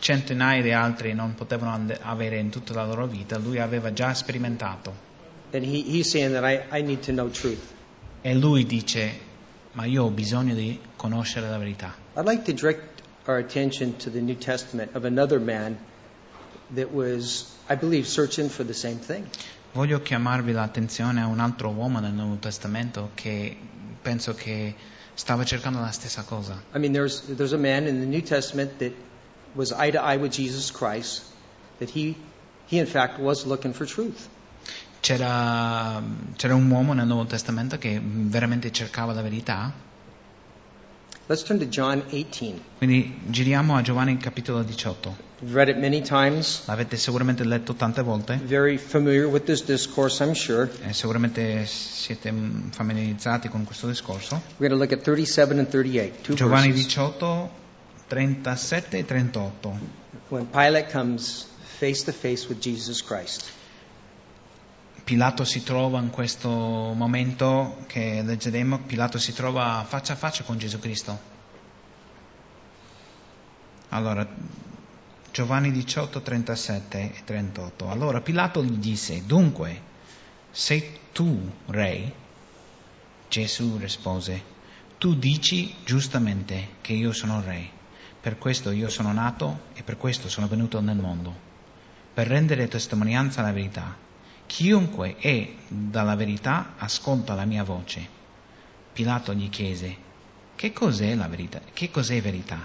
centinaia 0.00 0.62
di 0.62 0.72
altri 0.72 1.12
non 1.12 1.34
potevano 1.34 1.86
avere 2.02 2.38
in 2.38 2.48
tutta 2.48 2.72
la 2.72 2.86
loro 2.86 3.06
vita, 3.06 3.36
lui 3.36 3.58
aveva 3.58 3.92
già 3.92 4.14
sperimentato. 4.14 5.08
And 5.52 5.62
he, 5.64 5.82
he's 5.86 6.08
saying 6.10 6.32
that 6.32 6.44
I, 6.44 6.78
I 6.78 6.82
need 6.82 7.00
to 7.04 7.12
know 7.12 7.28
truth. 7.28 7.60
E 8.22 8.34
lui 8.34 8.66
dice, 8.66 9.18
ma 9.72 9.84
io 9.84 10.04
ho 10.04 10.10
bisogno 10.10 10.54
di 10.54 10.78
conoscere 10.96 11.48
la 11.48 11.56
verità. 11.56 11.94
I'd 12.16 12.26
like 12.26 12.42
to 12.44 12.52
direct 12.52 13.02
our 13.26 13.38
attention 13.38 13.96
to 13.96 14.10
the 14.10 14.20
New 14.20 14.36
Testament 14.36 14.94
of 14.94 15.04
another 15.04 15.40
man 15.40 15.78
that 16.74 16.92
was, 16.92 17.46
I 17.68 17.76
believe, 17.76 18.06
searching 18.06 18.50
for 18.50 18.64
the 18.64 18.74
same 18.74 18.98
thing. 18.98 19.26
Voglio 19.72 20.00
chiamarvi 20.00 20.52
l'attenzione 20.52 21.20
a 21.20 21.26
un 21.26 21.38
altro 21.38 21.70
uomo 21.70 22.00
nel 22.00 22.12
Nuovo 22.12 22.36
Testamento 22.36 23.10
che 23.14 23.56
penso 24.02 24.34
che 24.34 24.74
stava 25.14 25.44
cercando 25.44 25.80
la 25.80 25.90
stessa 25.90 26.22
cosa. 26.22 26.62
I 26.74 26.78
mean, 26.78 26.92
there's, 26.92 27.22
there's 27.22 27.52
a 27.52 27.58
man 27.58 27.86
in 27.86 28.00
the 28.00 28.06
New 28.06 28.22
Testament 28.22 28.78
that 28.78 28.92
was 29.54 29.72
eye 29.72 29.92
to 29.92 29.98
eye 29.98 30.16
with 30.16 30.32
Jesus 30.32 30.70
Christ, 30.70 31.24
that 31.78 31.88
he, 31.88 32.16
he 32.66 32.78
in 32.78 32.86
fact 32.86 33.18
was 33.18 33.46
looking 33.46 33.72
for 33.72 33.86
truth. 33.86 34.28
C'era, 35.00 36.02
c'era 36.36 36.54
un 36.54 36.70
uomo 36.70 36.92
nel 36.92 37.06
Nuovo 37.06 37.24
Testamento 37.24 37.78
che 37.78 38.00
veramente 38.02 38.70
cercava 38.70 39.12
la 39.12 39.22
verità. 39.22 39.72
Let's 41.26 41.44
turn 41.44 41.60
to 41.60 41.66
John 41.66 42.02
18. 42.10 42.60
Quindi 42.78 43.20
giriamo 43.28 43.76
a 43.76 43.82
Giovanni 43.82 44.16
capitolo 44.16 44.62
18. 44.64 45.28
You've 45.42 45.54
read 45.54 45.68
it 45.68 45.76
many 45.76 46.02
times, 46.02 46.64
L'avete 46.66 46.96
sicuramente 46.96 47.44
letto 47.44 47.72
tante 47.74 48.02
volte 48.02 48.38
very 48.44 48.76
familiar 48.76 49.26
with 49.26 49.44
this 49.44 49.64
discourse, 49.64 50.22
I'm 50.22 50.34
sure. 50.34 50.68
e 50.82 50.92
sicuramente 50.92 51.64
siete 51.66 52.34
familiarizzati 52.70 53.48
con 53.48 53.64
questo 53.64 53.86
discorso. 53.86 54.42
We're 54.58 54.68
going 54.68 54.72
to 54.72 54.76
look 54.76 54.92
at 54.92 55.02
37 55.02 55.58
and 55.60 55.68
38, 55.68 56.22
two 56.22 56.34
Giovanni 56.34 56.72
verses. 56.72 56.86
18, 56.86 57.50
37 58.08 58.98
e 58.98 59.04
38. 59.04 59.78
When 60.28 60.46
Pilate 60.50 60.90
comes 60.90 61.46
face 61.78 62.02
to 62.04 62.12
face 62.12 62.48
with 62.48 62.60
Jesus 62.60 63.02
Christ. 63.02 63.58
Pilato 65.10 65.42
si 65.42 65.64
trova 65.64 65.98
in 65.98 66.10
questo 66.10 66.48
momento 66.48 67.78
che 67.88 68.22
leggeremo, 68.22 68.82
Pilato 68.82 69.18
si 69.18 69.32
trova 69.32 69.84
faccia 69.84 70.12
a 70.12 70.16
faccia 70.16 70.44
con 70.44 70.56
Gesù 70.56 70.78
Cristo. 70.78 71.18
Allora, 73.88 74.24
Giovanni 75.32 75.72
18, 75.72 76.22
37 76.22 77.00
e 77.00 77.24
38. 77.24 77.88
Allora 77.90 78.20
Pilato 78.20 78.62
gli 78.62 78.76
disse, 78.76 79.26
dunque, 79.26 79.82
sei 80.52 81.00
tu 81.12 81.50
re? 81.66 82.12
Gesù 83.28 83.78
rispose, 83.78 84.40
tu 84.96 85.16
dici 85.16 85.74
giustamente 85.84 86.74
che 86.82 86.92
io 86.92 87.12
sono 87.12 87.42
re, 87.44 87.68
per 88.20 88.38
questo 88.38 88.70
io 88.70 88.88
sono 88.88 89.12
nato 89.12 89.62
e 89.74 89.82
per 89.82 89.96
questo 89.96 90.28
sono 90.28 90.46
venuto 90.46 90.80
nel 90.80 90.98
mondo, 90.98 91.34
per 92.14 92.28
rendere 92.28 92.68
testimonianza 92.68 93.40
alla 93.40 93.50
verità. 93.50 94.06
Chiunque 94.50 95.14
è 95.16 95.48
dalla 95.68 96.16
verità 96.16 96.74
ascolta 96.76 97.34
la 97.34 97.44
mia 97.44 97.62
voce. 97.62 98.04
Pilato 98.92 99.32
gli 99.32 99.48
chiese, 99.48 99.96
che 100.56 100.72
cos'è 100.72 101.14
la 101.14 101.28
verità? 101.28 101.60
Che 101.72 101.88
cos'è 101.88 102.20
verità? 102.20 102.58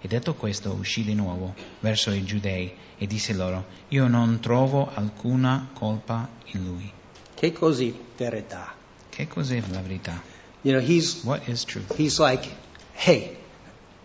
E 0.00 0.08
detto 0.08 0.34
questo 0.34 0.72
uscì 0.72 1.04
di 1.04 1.14
nuovo 1.14 1.54
verso 1.78 2.10
i 2.10 2.24
giudei 2.24 2.74
e 2.98 3.06
disse 3.06 3.32
loro, 3.32 3.64
io 3.90 4.08
non 4.08 4.40
trovo 4.40 4.90
alcuna 4.92 5.68
colpa 5.72 6.28
in 6.46 6.64
lui. 6.64 6.92
Che 7.32 7.52
così 7.52 7.96
verità? 8.16 8.74
Che 9.08 9.28
cos'è 9.28 9.62
la 9.70 9.80
verità? 9.82 10.20
You 10.62 10.76
know, 10.76 10.84
he's 10.84 11.22
What 11.22 11.46
is 11.46 11.62
truth? 11.64 11.94
he's 11.96 12.18
like, 12.18 12.50
hey, 12.92 13.36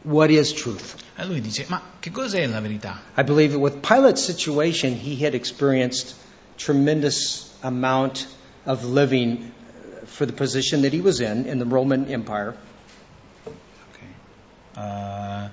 what 0.04 0.30
is 0.30 0.54
truth? 0.54 0.96
E 1.16 1.26
lui 1.26 1.42
dice, 1.42 1.66
ma 1.70 1.82
che 2.00 2.12
cos'è 2.12 2.46
la 2.46 2.62
verità? 2.62 3.02
I 3.18 3.24
believe 3.24 3.54
that 3.54 3.60
with 3.60 3.80
Pilate's 3.82 4.24
situation, 4.24 4.94
he 4.94 5.26
had 5.26 5.34
experienced 5.34 6.16
tremendous 6.60 7.50
amount 7.64 8.28
of 8.66 8.84
living 8.86 9.52
for 10.06 10.28
the 10.28 10.34
position 10.34 10.84
that 10.84 10.94
he 10.94 11.02
was 11.02 11.20
in 11.22 11.48
in 11.48 11.58
the 11.58 11.66
Roman 11.66 12.06
Empire. 12.12 12.54
Ok. 13.46 14.04
Uh, 14.76 15.50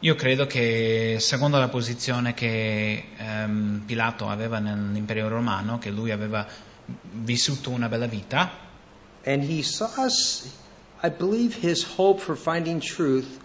Io 0.00 0.14
credo 0.14 0.46
che 0.46 1.16
secondo 1.20 1.58
la 1.58 1.68
posizione 1.68 2.34
che 2.34 3.04
ehm, 3.16 3.82
Pilato 3.86 4.28
aveva 4.28 4.58
nell'impero 4.58 5.28
romano, 5.28 5.78
che 5.78 5.90
lui 5.90 6.10
aveva 6.10 6.46
vissuto 7.12 7.70
una 7.70 7.88
bella 7.88 8.06
vita, 8.06 8.64
And 9.26 9.42
he 9.42 9.62
saw 9.62 9.88
us, 9.98 10.46
I 11.02 11.08
believe 11.08 11.56
his 11.56 11.82
hope 11.82 12.20
for 12.20 12.36
finding 12.36 12.78
truth, 12.80 13.40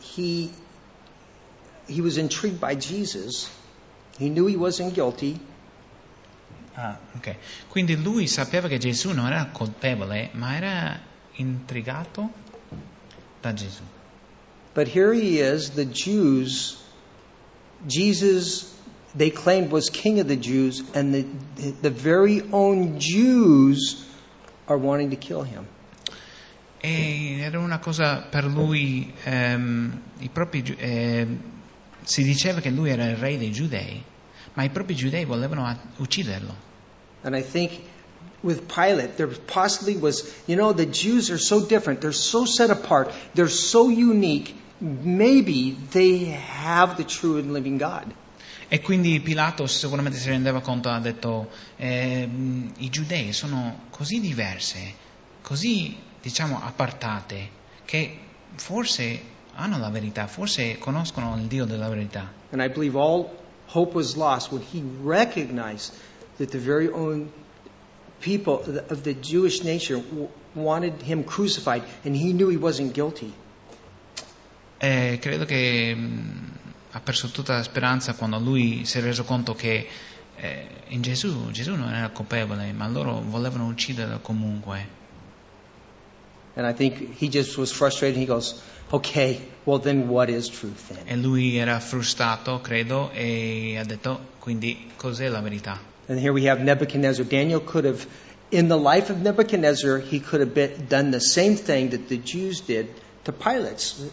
he, 0.00 0.50
he 1.86 2.00
was 2.00 2.16
intrigued 2.16 2.58
by 2.58 2.74
Jesus. 2.74 3.50
He 4.18 4.30
knew 4.30 4.46
he 4.46 4.56
wasn't 4.56 4.94
guilty. 4.94 5.38
Ah, 6.78 6.98
ok. 7.16 7.36
Quindi 7.68 7.96
lui 7.96 8.26
sapeva 8.26 8.68
che 8.68 8.76
Gesù 8.76 9.12
non 9.12 9.26
era 9.26 9.48
colpevole, 9.50 10.28
ma 10.32 10.56
era 10.56 11.00
intrigato 11.36 12.30
da 13.40 13.54
Gesù. 13.54 13.82
But 14.74 14.94
here 14.94 15.14
he 15.14 15.40
is, 15.40 15.70
the 15.70 15.86
Jews, 15.86 16.76
Jesus, 17.86 18.74
they 19.14 19.30
claimed 19.30 19.72
was 19.72 19.88
king 19.88 20.18
of 20.20 20.26
the 20.26 20.36
Jews, 20.36 20.84
and 20.92 21.14
the, 21.14 21.72
the, 21.80 21.90
very 21.90 22.42
own 22.50 22.98
Jews 22.98 24.04
are 24.68 24.78
wanting 24.78 25.08
to 25.10 25.16
kill 25.16 25.44
him. 25.44 25.66
E 26.78 27.38
era 27.40 27.58
una 27.58 27.78
cosa 27.78 28.26
per 28.30 28.44
lui, 28.44 29.14
ehm, 29.24 29.98
i 30.18 30.28
propri, 30.28 30.62
ehm, 30.76 31.38
si 32.02 32.22
diceva 32.22 32.60
che 32.60 32.68
lui 32.68 32.90
era 32.90 33.06
il 33.06 33.16
re 33.16 33.38
dei 33.38 33.50
giudei, 33.50 34.02
ma 34.56 34.64
i 34.64 34.70
propri 34.70 34.94
giudei 34.94 35.24
volevano 35.24 35.78
ucciderlo. 35.98 36.54
And 37.22 37.36
I 37.36 37.42
think 37.42 37.80
with 38.42 38.66
Pilate, 38.66 39.16
there 39.16 39.28
possibly 39.46 39.96
was, 39.96 40.32
you 40.46 40.56
know, 40.56 40.72
the 40.72 40.86
Jews 40.86 41.30
are 41.30 41.38
so 41.38 41.60
different. 41.60 42.00
They're 42.00 42.12
so 42.12 42.44
set 42.46 42.70
apart. 42.70 43.12
They're 43.34 43.50
so 43.50 43.88
unique. 43.88 44.54
Maybe 44.80 45.76
they 45.90 46.36
have 46.36 46.96
the 46.96 47.04
true 47.04 47.38
and 47.38 47.52
living 47.52 47.78
God. 47.78 48.14
E 48.68 48.80
quindi 48.80 49.20
Pilato 49.20 49.66
sicuramente 49.66 50.18
si 50.18 50.28
rendeva 50.28 50.60
conto, 50.60 50.88
ha 50.88 50.98
detto, 50.98 51.50
ehm, 51.76 52.72
i 52.78 52.88
giudei 52.88 53.32
sono 53.32 53.84
così 53.90 54.20
diverse, 54.20 54.92
così 55.40 55.96
diciamo 56.20 56.60
appartate, 56.60 57.48
che 57.84 58.18
forse 58.56 59.20
hanno 59.54 59.78
la 59.78 59.88
verità, 59.88 60.26
forse 60.26 60.78
conoscono 60.78 61.36
il 61.36 61.46
Dio 61.46 61.64
della 61.64 61.88
verità. 61.88 62.32
And 62.50 62.60
I 62.60 62.68
believe 62.68 62.98
all 62.98 63.28
hope 63.66 63.94
was 63.94 64.16
lost 64.16 64.52
when 64.52 64.62
he 64.62 64.82
recognized 65.02 65.92
that 66.38 66.50
the 66.50 66.58
very 66.58 66.88
own 66.88 67.32
people 68.20 68.62
of 68.88 69.02
the 69.02 69.14
Jewish 69.14 69.62
nation 69.62 70.28
wanted 70.54 71.02
him 71.02 71.24
crucified, 71.24 71.82
and 72.04 72.16
he 72.16 72.32
knew 72.32 72.48
he 72.48 72.56
wasn't 72.56 72.92
guilty. 72.94 73.32
E 74.78 75.18
credo 75.20 75.44
che 75.44 75.94
mh, 75.94 76.50
ha 76.92 77.00
perso 77.00 77.28
tutta 77.28 77.54
la 77.54 77.62
speranza 77.62 78.14
quando 78.14 78.38
lui 78.38 78.84
si 78.84 78.98
è 78.98 79.00
reso 79.00 79.24
conto 79.24 79.54
che 79.54 79.88
eh, 80.36 80.68
in 80.88 81.02
Gesù, 81.02 81.50
Gesù 81.50 81.74
non 81.74 81.92
era 81.92 82.10
colpevole, 82.10 82.72
ma 82.72 82.86
loro 82.88 83.20
volevano 83.20 83.66
ucciderlo 83.66 84.20
comunque. 84.20 85.04
And 86.56 86.66
I 86.66 86.72
think 86.72 87.16
he 87.16 87.28
just 87.28 87.58
was 87.58 87.70
frustrated. 87.70 88.16
He 88.18 88.24
goes, 88.24 88.62
okay, 88.92 89.40
well, 89.66 89.78
then 89.78 90.08
what 90.08 90.30
is 90.30 90.48
truth 90.48 90.88
then? 90.88 91.06
E 91.06 91.22
lui 91.22 91.58
era 91.58 91.78
frustrato, 91.80 92.62
credo, 92.62 93.10
e 93.14 93.76
ha 93.76 93.84
detto, 93.84 94.18
quindi 94.40 94.90
cos'è 94.96 95.30
la 95.30 95.42
verità? 95.42 95.78
And 96.08 96.18
here 96.18 96.32
we 96.32 96.44
have 96.44 96.60
Nebuchadnezzar. 96.60 97.24
Daniel 97.24 97.60
could 97.60 97.84
have, 97.84 98.06
in 98.50 98.68
the 98.68 98.78
life 98.78 99.10
of 99.10 99.20
Nebuchadnezzar, 99.20 99.98
he 99.98 100.20
could 100.20 100.40
have 100.40 100.54
been, 100.54 100.86
done 100.86 101.10
the 101.10 101.20
same 101.20 101.56
thing 101.56 101.90
that 101.90 102.08
the 102.08 102.16
Jews 102.16 102.60
did 102.60 102.88
to 103.24 103.32
Pilate's 103.32 104.08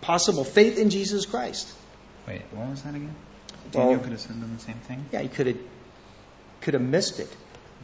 possible 0.00 0.44
faith 0.44 0.78
in 0.78 0.90
Jesus 0.90 1.26
Christ. 1.26 1.72
Wait, 2.28 2.42
what 2.52 2.68
was 2.68 2.82
that 2.82 2.94
again? 2.94 3.14
Daniel 3.72 3.98
could 3.98 4.12
have 4.12 4.20
said 4.20 4.36
the 4.40 4.62
same 4.62 4.76
thing? 4.86 5.06
Yeah, 5.10 5.22
he 5.22 5.28
could 5.28 5.46
have, 5.46 5.58
could 6.60 6.74
have 6.74 6.82
missed 6.82 7.18
it. 7.18 7.34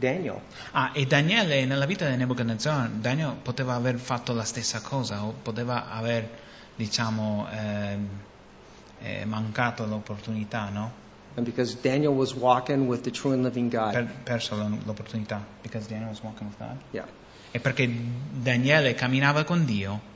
Daniel. 0.01 0.41
Ah, 0.71 0.89
e 0.93 1.05
Daniele, 1.05 1.65
nella 1.65 1.85
vita 1.85 2.09
di 2.09 2.15
Nebuchadnezzar, 2.15 2.89
Daniel 2.89 3.35
poteva 3.41 3.75
aver 3.75 3.99
fatto 3.99 4.33
la 4.33 4.43
stessa 4.43 4.81
cosa, 4.81 5.23
o 5.23 5.33
poteva 5.39 5.91
aver, 5.91 6.27
diciamo, 6.75 7.47
ehm, 7.51 8.07
eh, 9.01 9.25
mancato 9.25 9.85
l'opportunità, 9.85 10.69
no? 10.69 10.99
And 11.35 11.45
because 11.45 11.77
Daniel 11.81 12.13
was 12.13 12.33
walking 12.33 12.87
with 12.87 13.01
the 13.01 13.11
true 13.11 13.33
and 13.33 13.43
living 13.43 13.71
God. 13.71 13.93
Per- 13.93 14.13
perso 14.23 14.55
l'opportunità. 14.83 15.41
Because 15.61 15.87
Daniel 15.87 16.09
was 16.09 16.21
walking 16.21 16.47
with 16.47 16.57
God. 16.57 16.77
Yeah. 16.91 17.07
E 17.51 17.59
perché 17.59 17.89
Daniele 18.31 18.93
camminava 18.95 19.43
con 19.43 19.65
Dio, 19.65 20.09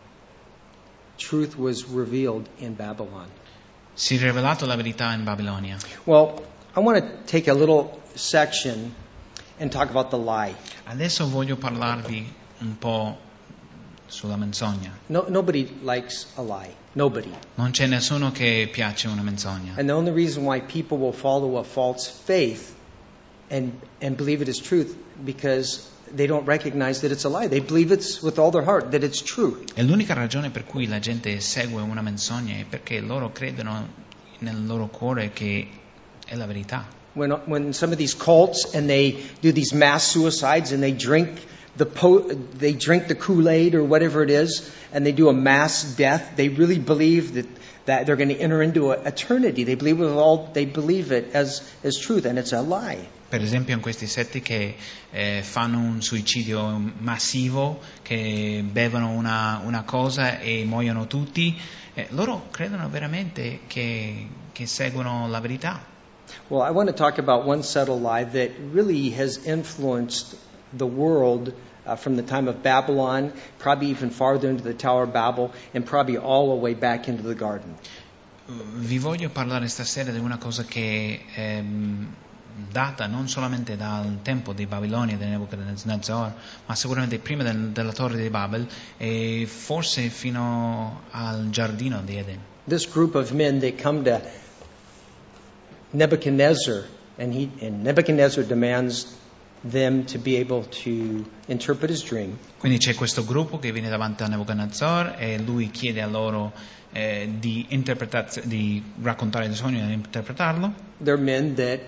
Truth 1.18 1.56
was 1.56 1.86
revealed 1.94 2.50
in 2.58 2.76
Babylon. 2.76 3.28
si 3.94 4.16
è 4.16 4.20
rivelato 4.20 4.66
la 4.66 4.76
verità 4.76 5.14
in 5.14 5.24
Babilonia. 5.24 5.78
Well, 6.04 6.44
I 6.76 6.80
want 6.82 7.00
to 7.00 7.24
take 7.26 7.50
a 7.50 7.54
little 7.54 8.02
section 8.14 8.94
and 9.60 9.72
talk 9.72 9.90
about 9.90 10.10
the 10.10 10.18
lie. 10.18 10.56
Adesso 10.86 11.28
voglio 11.30 11.56
parlarvi 11.56 12.34
un 12.60 12.78
po' 12.78 13.18
sulla 14.08 14.36
menzogna. 14.36 14.92
No, 15.08 15.26
nobody 15.30 15.80
likes 15.82 16.28
a 16.36 16.42
lie. 16.42 16.76
Nobody. 16.94 17.32
Non 17.56 17.72
c'è 17.72 17.88
nessuno 17.88 18.32
che 18.32 18.70
piace 18.72 19.08
una 19.08 19.22
menzogna. 19.22 19.74
And 19.78 19.88
the 19.88 19.94
only 19.94 20.12
reason 20.12 20.46
why 20.46 20.62
people 20.62 20.98
will 20.98 21.14
follow 21.14 21.58
a 21.58 21.64
false 21.64 22.10
faith 22.10 22.74
and, 23.50 23.74
and 24.02 24.16
believe 24.16 24.42
it 24.42 24.48
is 24.48 24.60
truth 24.60 24.96
because 25.24 25.90
they 26.14 26.28
don't 26.28 26.46
recognize 26.46 27.02
that 27.02 27.12
it's 27.12 27.26
a 27.26 27.30
lie. 27.30 27.48
They 27.48 27.62
believe 27.62 27.92
it's 27.92 28.22
with 28.22 28.38
all 28.40 28.52
their 28.52 28.64
heart 28.64 28.92
that 28.92 29.04
it's 29.04 29.22
true. 29.22 29.64
E 29.76 29.84
l'unica 29.84 30.14
ragione 30.14 30.50
per 30.52 30.66
cui 30.66 30.88
la 30.88 31.00
gente 31.00 31.40
segue 31.40 31.82
una 31.82 32.02
menzogna 32.02 32.56
è 32.56 32.66
perché 32.66 33.00
loro 33.00 33.32
credono 33.32 34.04
nel 34.40 34.66
loro 34.66 34.88
cuore 34.88 35.32
che 35.34 35.68
è 36.26 36.36
la 36.36 36.46
verità. 36.46 37.04
When, 37.16 37.32
when 37.32 37.74
some 37.74 37.92
of 37.92 37.98
these 37.98 38.14
cults 38.14 38.76
and 38.76 38.90
they 38.90 39.24
do 39.42 39.52
these 39.52 39.74
mass 39.74 40.04
suicides 40.04 40.74
and 40.74 40.84
they 40.84 40.92
drink 40.92 41.30
the 41.78 41.86
po- 41.86 42.28
they 42.28 42.74
drink 42.74 43.08
the 43.08 43.16
Kool-Aid 43.16 43.74
or 43.76 43.84
whatever 43.84 44.22
it 44.22 44.30
is 44.30 44.70
and 44.94 45.06
they 45.06 45.12
do 45.12 45.30
a 45.30 45.34
mass 45.34 45.96
death, 45.96 46.36
they 46.36 46.50
really 46.50 46.80
believe 46.80 47.34
that, 47.36 47.48
that 47.86 48.06
they're 48.06 48.16
going 48.16 48.30
to 48.30 48.40
enter 48.40 48.62
into 48.62 48.92
eternity. 48.92 49.64
They 49.64 49.76
believe 49.76 50.02
it 50.02 50.08
all 50.08 50.50
they 50.54 50.66
believe 50.66 51.12
it 51.12 51.34
as, 51.34 51.62
as 51.84 51.98
truth 51.98 52.26
and 52.26 52.38
it's 52.38 52.54
a 52.54 52.62
lie. 52.62 53.08
Per 53.28 53.42
esempio 53.42 53.74
in 53.74 53.82
questi 53.82 54.08
setti 54.08 54.42
che 54.42 54.76
eh, 55.12 55.42
fanno 55.42 55.80
un 55.80 56.02
suicidio 56.02 56.94
massivo, 57.00 57.80
che 58.02 58.64
bevono 58.70 59.10
una, 59.10 59.62
una 59.64 59.84
cosa 59.84 60.40
e 60.40 60.64
muoiono 60.64 61.08
tutti, 61.08 61.58
eh, 61.96 62.08
loro 62.12 62.48
credono 62.52 62.88
veramente 62.88 63.62
che, 63.68 64.28
che 64.52 64.68
seguono 64.68 65.28
la 65.28 65.40
verità. 65.40 65.94
Well, 66.50 66.62
I 66.62 66.72
want 66.72 66.90
to 66.90 66.96
talk 66.96 67.18
about 67.18 67.46
one 67.46 67.64
subtle 67.64 68.00
lie 68.00 68.24
that 68.24 68.52
really 68.72 69.10
has 69.12 69.46
influenced 69.46 70.36
the 70.74 70.86
world 70.88 71.54
uh, 71.86 71.96
from 71.96 72.16
the 72.16 72.24
time 72.24 72.48
of 72.48 72.62
Babylon, 72.62 73.32
probably 73.60 73.88
even 73.88 74.10
farther 74.10 74.50
into 74.50 74.64
the 74.64 74.74
Tower 74.74 75.04
of 75.04 75.14
Babel, 75.14 75.52
and 75.74 75.86
probably 75.86 76.18
all 76.18 76.50
the 76.50 76.62
way 76.62 76.74
back 76.74 77.08
into 77.08 77.24
the 77.24 77.36
garden. 77.36 77.76
Vi 78.48 79.00
voglio 79.00 79.30
parlare 79.30 79.68
stasera 79.68 80.12
di 80.12 80.20
una 80.20 80.38
cosa 80.38 80.64
che 80.66 81.22
ehm, 81.34 82.14
data 82.72 83.08
non 83.08 83.28
solamente 83.28 83.76
dal 83.76 84.20
tempo 84.22 84.54
di 84.54 84.68
Babilonia, 84.68 85.18
di 85.18 85.26
Nebuchadnezzar, 85.26 86.34
ma 86.66 86.76
sicuramente 86.76 87.18
prima 87.18 87.42
del- 87.42 87.72
della 87.72 87.92
torre 87.92 88.18
di 88.18 88.30
Babel 88.30 88.68
e 88.98 89.48
forse 89.48 90.10
fino 90.10 91.02
al 91.10 91.50
giardino 91.50 92.02
di 92.04 92.18
Eden. 92.18 92.40
This 92.68 92.88
group 92.88 93.16
of 93.16 93.32
men, 93.32 93.60
they 93.60 93.76
come 93.76 94.04
to 94.04 94.22
Nebuchadnezzar, 95.96 96.84
and, 97.18 97.34
he, 97.34 97.50
and 97.62 97.84
Nebuchadnezzar 97.84 98.44
demands 98.44 99.16
them 99.64 100.06
to 100.06 100.20
be 100.20 100.38
able 100.38 100.64
to 100.84 101.26
interpret 101.48 101.90
his 101.90 102.04
dream. 102.04 102.38
Quindi 102.58 102.78
c'è 102.78 102.94
questo 102.94 103.24
gruppo 103.24 103.58
che 103.58 103.72
viene 103.72 103.90
davanti 103.90 104.24
a 104.24 104.28
Nebuchadnezzar 104.28 105.16
e 105.18 105.40
lui 105.40 105.72
chiede 105.72 106.02
a 106.02 106.08
loro 106.08 106.54
eh, 106.92 107.30
di, 107.40 107.66
di 108.44 108.84
raccontare 109.02 109.46
il 109.46 109.56
sogno 109.56 109.84
e 109.84 109.88
di 109.88 109.94
interpretarlo. 109.94 110.74
They're 111.02 111.22
men 111.22 111.56
that 111.56 111.80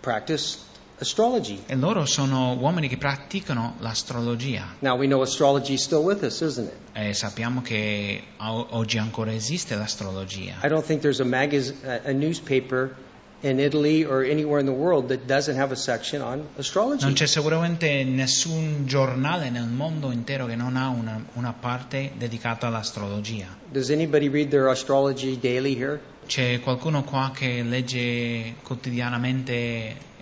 practice 0.00 0.58
astrology. 0.98 1.62
E 1.66 1.74
loro 1.74 2.04
sono 2.06 2.54
uomini 2.54 2.88
che 2.88 2.96
praticano 2.96 3.74
l'astrologia. 3.78 4.76
Now, 4.78 4.96
we 4.96 5.06
know 5.06 5.22
astrology 5.22 5.74
is 5.74 5.82
still 5.82 6.02
with 6.02 6.22
us, 6.22 6.40
isn't 6.40 6.68
it? 6.68 6.76
E 6.92 7.12
sappiamo 7.14 7.62
che 7.62 8.22
oggi 8.38 8.98
ancora 8.98 9.32
esiste 9.32 9.74
l'astrologia. 9.74 10.60
I 10.62 10.68
don't 10.68 10.84
think 10.84 11.00
there's 11.00 11.20
a, 11.20 11.24
magaz- 11.24 11.74
a 11.84 12.02
a 12.04 12.12
newspaper 12.12 12.94
in 13.40 13.58
Italy 13.58 14.04
or 14.04 14.24
anywhere 14.24 14.58
in 14.58 14.66
the 14.66 14.72
world 14.72 15.08
that 15.08 15.26
doesn't 15.26 15.56
have 15.58 15.70
a 15.72 15.76
section 15.76 16.22
on 16.22 16.46
astrology. 16.56 17.04
Non 17.04 17.12
c'è 17.12 17.26
sicuramente 17.26 18.04
nessun 18.04 18.86
giornale 18.86 19.50
nel 19.50 19.66
mondo 19.66 20.10
intero 20.10 20.46
che 20.46 20.56
non 20.56 20.76
ha 20.76 20.88
una, 20.88 21.22
una 21.34 21.52
parte 21.52 22.12
dedicata 22.16 22.66
all'astrologia. 22.68 23.46
Does 23.70 23.90
anybody 23.90 24.28
read 24.28 24.48
their 24.48 24.68
astrology 24.68 25.38
daily 25.38 25.76
here? 25.76 26.00
C'è 26.26 26.60
qualcuno 26.60 27.04
qua 27.04 27.32
che 27.34 27.62
legge 27.62 28.54
quotidianamente 28.62 29.62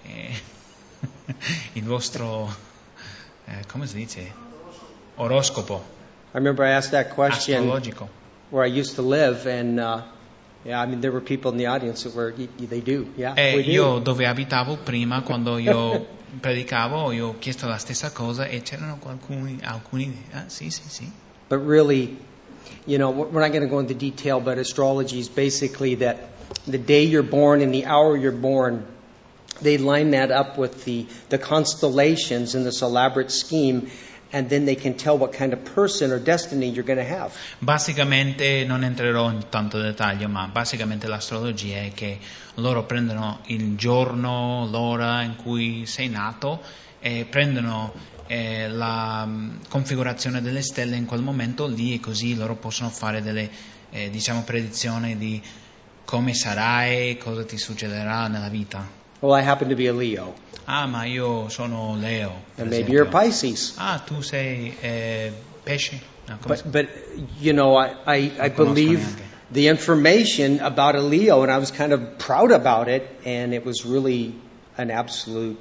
eh, 0.02 0.35
il 1.74 1.84
vostro, 1.84 2.54
eh, 3.46 3.64
come 3.66 3.86
si 3.86 3.96
dice? 3.96 4.32
Oroscopo 5.16 5.82
I 6.34 6.38
remember 6.38 6.64
I 6.64 6.70
asked 6.72 6.92
that 6.92 7.14
question 7.14 7.62
astrologico. 7.68 8.08
where 8.50 8.64
I 8.64 8.68
used 8.68 8.94
to 8.94 9.02
live, 9.02 9.46
and 9.46 9.78
uh, 9.78 10.02
yeah, 10.64 10.80
I 10.80 10.86
mean 10.86 11.00
there 11.00 11.12
were 11.12 11.20
people 11.20 11.50
in 11.50 11.58
the 11.58 11.66
audience 11.66 12.04
that 12.04 12.14
were 12.14 12.32
they 12.32 12.80
do, 12.80 13.06
yeah, 13.16 13.34
E 13.36 13.56
we 13.56 13.62
do. 13.64 14.00
dove 14.00 14.24
abitavo 14.26 14.78
prima, 14.82 15.20
quando 15.22 15.58
io 15.58 16.06
predicavo, 16.40 17.12
io 17.12 17.28
ho 17.28 17.34
chiesto 17.38 17.66
la 17.68 17.76
stessa 17.76 18.10
cosa 18.12 18.46
e 18.46 18.62
c'erano 18.62 18.96
qualcuni, 18.98 19.58
alcuni, 19.62 20.24
ah 20.32 20.44
sì, 20.46 20.70
sì, 20.70 20.82
sì. 20.88 21.10
But 21.48 21.60
really, 21.66 22.16
you 22.86 22.96
know, 22.96 23.10
we're 23.10 23.40
not 23.42 23.50
going 23.52 23.62
to 23.62 23.68
go 23.68 23.78
into 23.80 23.94
detail, 23.94 24.40
but 24.40 24.56
astrology 24.56 25.18
is 25.18 25.28
basically 25.28 25.96
that 25.96 26.16
the 26.66 26.78
day 26.78 27.02
you're 27.04 27.22
born 27.28 27.60
and 27.60 27.74
the 27.74 27.84
hour 27.84 28.16
you're 28.16 28.32
born, 28.32 28.86
they 29.62 29.79
line 29.79 30.11
that 30.12 30.31
up 30.31 30.59
with 30.59 30.85
the, 30.85 31.07
the 31.29 31.38
constellations 31.38 32.55
in 32.55 32.64
this 32.64 32.83
elaborate 32.83 33.31
scheme, 33.31 33.90
and 34.33 34.48
then 34.48 34.64
they 34.64 34.75
can 34.75 34.94
tell 34.94 35.18
what 35.18 35.33
kind 35.33 35.53
of 35.53 35.64
person 35.64 36.11
or 36.11 36.18
destiny 36.18 36.68
you're 36.68 36.87
going 36.87 36.98
to 36.98 37.05
have. 37.05 37.33
Basicamente, 37.61 38.64
non 38.64 38.83
entrerò 38.83 39.31
in 39.31 39.48
tanto 39.48 39.81
dettaglio, 39.81 40.29
ma 40.29 40.48
basicamente 40.48 41.07
l'astrologia 41.07 41.83
è 41.83 41.92
che 41.94 42.18
loro 42.55 42.85
prendono 42.85 43.40
il 43.46 43.77
giorno, 43.77 44.66
l'ora 44.70 45.22
in 45.22 45.37
cui 45.37 45.87
sei 45.87 46.09
nato 46.09 46.61
e 46.98 47.27
prendono 47.29 47.92
eh, 48.27 48.68
la 48.68 49.25
mm, 49.27 49.57
configurazione 49.68 50.40
delle 50.40 50.62
stelle 50.62 50.96
in 50.96 51.05
quel 51.05 51.20
momento 51.20 51.66
lì 51.66 51.94
e 51.94 52.01
così 52.01 52.35
loro 52.35 52.57
possono 52.57 52.88
fare 52.88 53.20
delle 53.20 53.51
eh, 53.90 54.09
diciamo 54.09 54.42
predizioni 54.42 55.18
di 55.18 55.42
come 56.05 56.35
sarai, 56.35 57.16
cosa 57.18 57.44
ti 57.44 57.59
succederà 57.59 58.29
nella 58.29 58.48
vita. 58.48 59.01
Well, 59.22 59.32
I 59.32 59.40
happen 59.42 59.68
to 59.68 59.76
be 59.76 59.87
a 59.87 59.92
Leo, 59.92 60.35
Ah, 60.66 60.87
ma 60.87 61.04
io 61.04 61.48
sono 61.48 61.94
Leo. 61.96 62.32
and 62.58 62.68
maybe 62.68 62.90
esempio. 62.90 62.92
you're 62.92 63.06
Pisces. 63.11 63.74
Ah, 63.78 63.98
tu 64.04 64.20
sei 64.20 64.74
eh, 64.82 65.32
pesce? 65.64 66.00
No, 66.28 66.38
But, 66.46 66.62
but 66.70 66.88
you 67.40 67.52
know, 67.52 67.76
I, 67.76 67.94
I, 68.06 68.32
I 68.40 68.48
believe 68.48 68.98
neanche. 68.98 69.22
the 69.52 69.68
information 69.68 70.61
about 70.61 70.94
a 70.96 71.00
Leo, 71.00 71.42
and 71.42 71.50
I 71.52 71.58
was 71.58 71.70
kind 71.70 71.92
of 71.92 72.18
proud 72.18 72.50
about 72.52 72.88
it, 72.88 73.02
and 73.24 73.52
it 73.54 73.64
was 73.64 73.85
really 73.85 74.35
an 74.76 74.90
absolute 74.90 75.58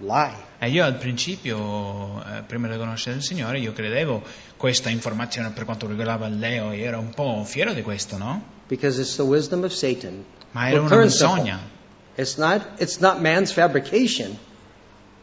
lie. 0.00 0.36
E 0.58 0.68
io 0.70 0.84
al 0.84 0.96
principio, 0.96 2.22
eh, 2.24 2.42
prima 2.46 2.66
di 2.68 2.76
conoscere 2.76 3.16
il 3.16 3.22
Signore, 3.22 3.58
io 3.60 3.72
credevo 3.72 4.22
questa 4.56 4.88
informazione 4.90 5.50
per 5.50 5.64
quanto 5.64 5.86
riguardava 5.86 6.26
il 6.26 6.38
Leo 6.38 6.70
e 6.72 6.80
ero 6.80 6.98
un 6.98 7.10
po' 7.10 7.44
fiero 7.44 7.72
di 7.72 7.82
questo, 7.82 8.16
no? 8.16 8.42
Because 8.68 9.00
it's 9.00 9.16
the 9.16 9.22
wisdom 9.22 9.64
of 9.64 9.72
Satan. 9.72 10.24
Ma 10.52 10.70
era 10.70 10.80
una 10.80 10.96
menzogna. 10.96 11.74
It's 12.16 12.38
not, 12.38 12.62
it's 12.78 13.00
not 13.00 13.20
man's 13.20 13.52
fabrication. 13.52 14.38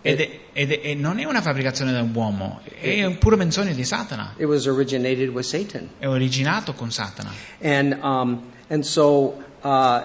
Ed 0.06 0.20
è- 0.20 0.40
ed 0.54 0.72
è- 0.72 0.82
e 0.84 0.96
non 0.96 1.18
è 1.20 1.24
una 1.24 1.42
fabbricazione 1.42 1.94
dell'uomo, 1.94 2.60
è 2.82 3.06
un 3.06 3.18
puro 3.20 3.38
menzogna 3.38 3.72
di 3.72 3.86
Satana. 3.86 4.34
It 4.38 4.46
was 4.46 4.68
originated 4.68 5.30
with 5.30 5.46
Satan. 5.46 5.90
È 5.98 6.08
originato 6.08 6.74
con 6.74 6.92
Satana. 6.92 7.32
And, 7.62 7.94
um, 8.04 8.52
and 8.70 8.84
so, 8.86 9.42
uh, 9.64 10.02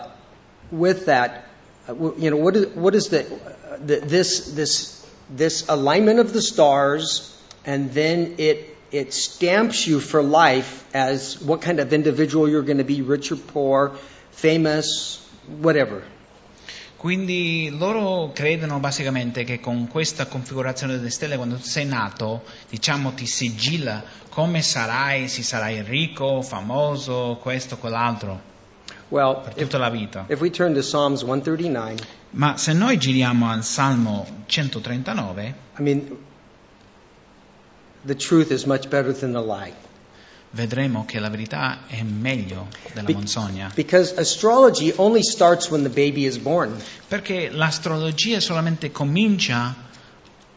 with 0.71 1.07
that, 1.07 1.47
uh, 1.89 1.95
you 2.17 2.31
know, 2.31 2.37
what 2.37 2.55
is, 2.55 2.67
what 2.77 2.95
is 2.95 3.09
the, 3.09 3.25
the, 3.85 3.97
this, 4.07 4.53
this, 4.55 5.05
this 5.29 5.69
alignment 5.69 6.21
of 6.21 6.33
the 6.33 6.41
stars, 6.43 7.35
and 7.67 7.93
then 7.93 8.37
it, 8.39 8.77
it 8.93 9.13
stamps 9.13 9.85
you 9.87 9.99
for 9.99 10.23
life 10.23 10.85
as 10.95 11.41
what 11.43 11.61
kind 11.61 11.81
of 11.81 11.93
individual 11.93 12.49
you're 12.49 12.63
going 12.63 12.79
to 12.79 12.85
be, 12.85 13.03
rich 13.03 13.33
or 13.33 13.37
poor, 13.37 13.97
famous, 14.31 15.21
whatever. 15.61 16.05
Quindi 16.99 17.73
loro 17.79 18.33
credono 18.35 18.81
basicamente 18.81 19.45
che 19.45 19.61
con 19.61 19.87
questa 19.87 20.27
configurazione 20.27 20.97
delle 20.97 21.11
stelle, 21.11 21.37
quando 21.37 21.55
tu 21.55 21.63
sei 21.63 21.87
nato, 21.87 22.43
diciamo 22.69 23.13
ti 23.13 23.25
sigilla 23.25 24.03
come 24.29 24.63
sarai, 24.63 25.29
se 25.29 25.45
sarai 25.45 25.81
ricco, 25.83 26.43
famoso, 26.43 27.39
questo, 27.41 27.77
quell'altro, 27.77 28.41
Well, 29.11 29.43
per 29.45 29.53
if, 29.55 29.63
tutta 29.63 29.79
la 29.79 29.91
vita. 29.91 30.25
if 30.29 30.41
we 30.41 30.51
turn 30.51 30.75
to 30.75 30.81
Psalms 30.81 31.21
139, 31.21 31.95
Ma 32.31 32.57
se 32.57 32.73
noi 32.73 32.99
giriamo 32.99 33.49
al 33.49 33.63
Salmo 33.63 34.27
139, 34.47 35.55
I 35.79 35.83
mean, 35.83 36.17
the 38.05 38.17
truth 38.17 38.51
is 38.51 38.65
much 38.65 38.89
better 38.89 39.17
than 39.17 39.31
the 39.31 39.41
lie. 39.41 39.73
Vedremo 40.51 41.05
che 41.05 41.19
la 41.19 41.29
verità 41.29 41.87
è 41.87 42.03
meglio 42.03 42.69
della 42.93 43.09
menzogna. 43.09 43.71
Because 43.75 44.15
astrology 44.17 44.93
only 44.97 45.23
starts 45.23 45.71
when 45.71 45.83
the 45.83 45.89
baby 45.89 46.25
is 46.25 46.39
born. 46.39 46.77
Perché 47.07 47.51
l'astrologia 47.51 48.41
solamente 48.41 48.91
comincia 48.91 49.87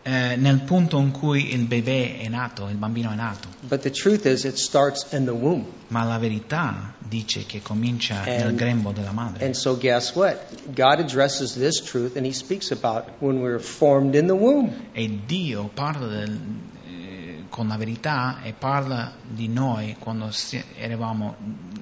eh, 0.03 0.35
nel 0.35 0.61
punto 0.61 0.97
in 0.97 1.11
cui 1.11 1.53
il 1.53 1.65
bebè 1.65 2.19
è 2.21 2.27
nato, 2.27 2.67
il 2.69 2.75
bambino 2.77 3.11
è 3.11 3.15
nato. 3.15 3.49
But 3.61 3.81
the 3.81 3.91
truth 3.91 4.25
is, 4.25 4.45
it 4.45 4.55
starts 4.55 5.05
in 5.11 5.25
the 5.25 5.31
womb. 5.31 5.65
Ma 5.89 6.03
la 6.03 6.17
verità 6.17 6.93
dice 6.97 7.45
che 7.45 7.61
comincia 7.61 8.21
And- 8.23 8.39
nel 8.43 8.55
grembo 8.55 8.91
della 8.91 9.11
madre. 9.11 9.45
And 9.45 9.53
so, 9.53 9.77
guess 9.77 10.15
what? 10.15 10.37
God 10.73 10.99
addresses 10.99 11.53
this 11.53 11.81
truth 11.81 12.15
and 12.15 12.25
He 12.25 12.33
speaks 12.33 12.71
about 12.71 13.05
when 13.19 13.41
we're 13.41 13.59
formed 13.61 14.15
in 14.15 14.25
the 14.25 14.33
womb. 14.33 14.71
E 14.93 15.19
Dio 15.25 15.69
parla 15.71 16.07
del- 16.07 16.39
con 17.51 17.67
la 17.67 17.75
verità 17.75 18.41
e 18.41 18.53
parla 18.53 19.13
di 19.21 19.49
noi 19.49 19.97
quando 19.99 20.31
eravamo 20.77 21.35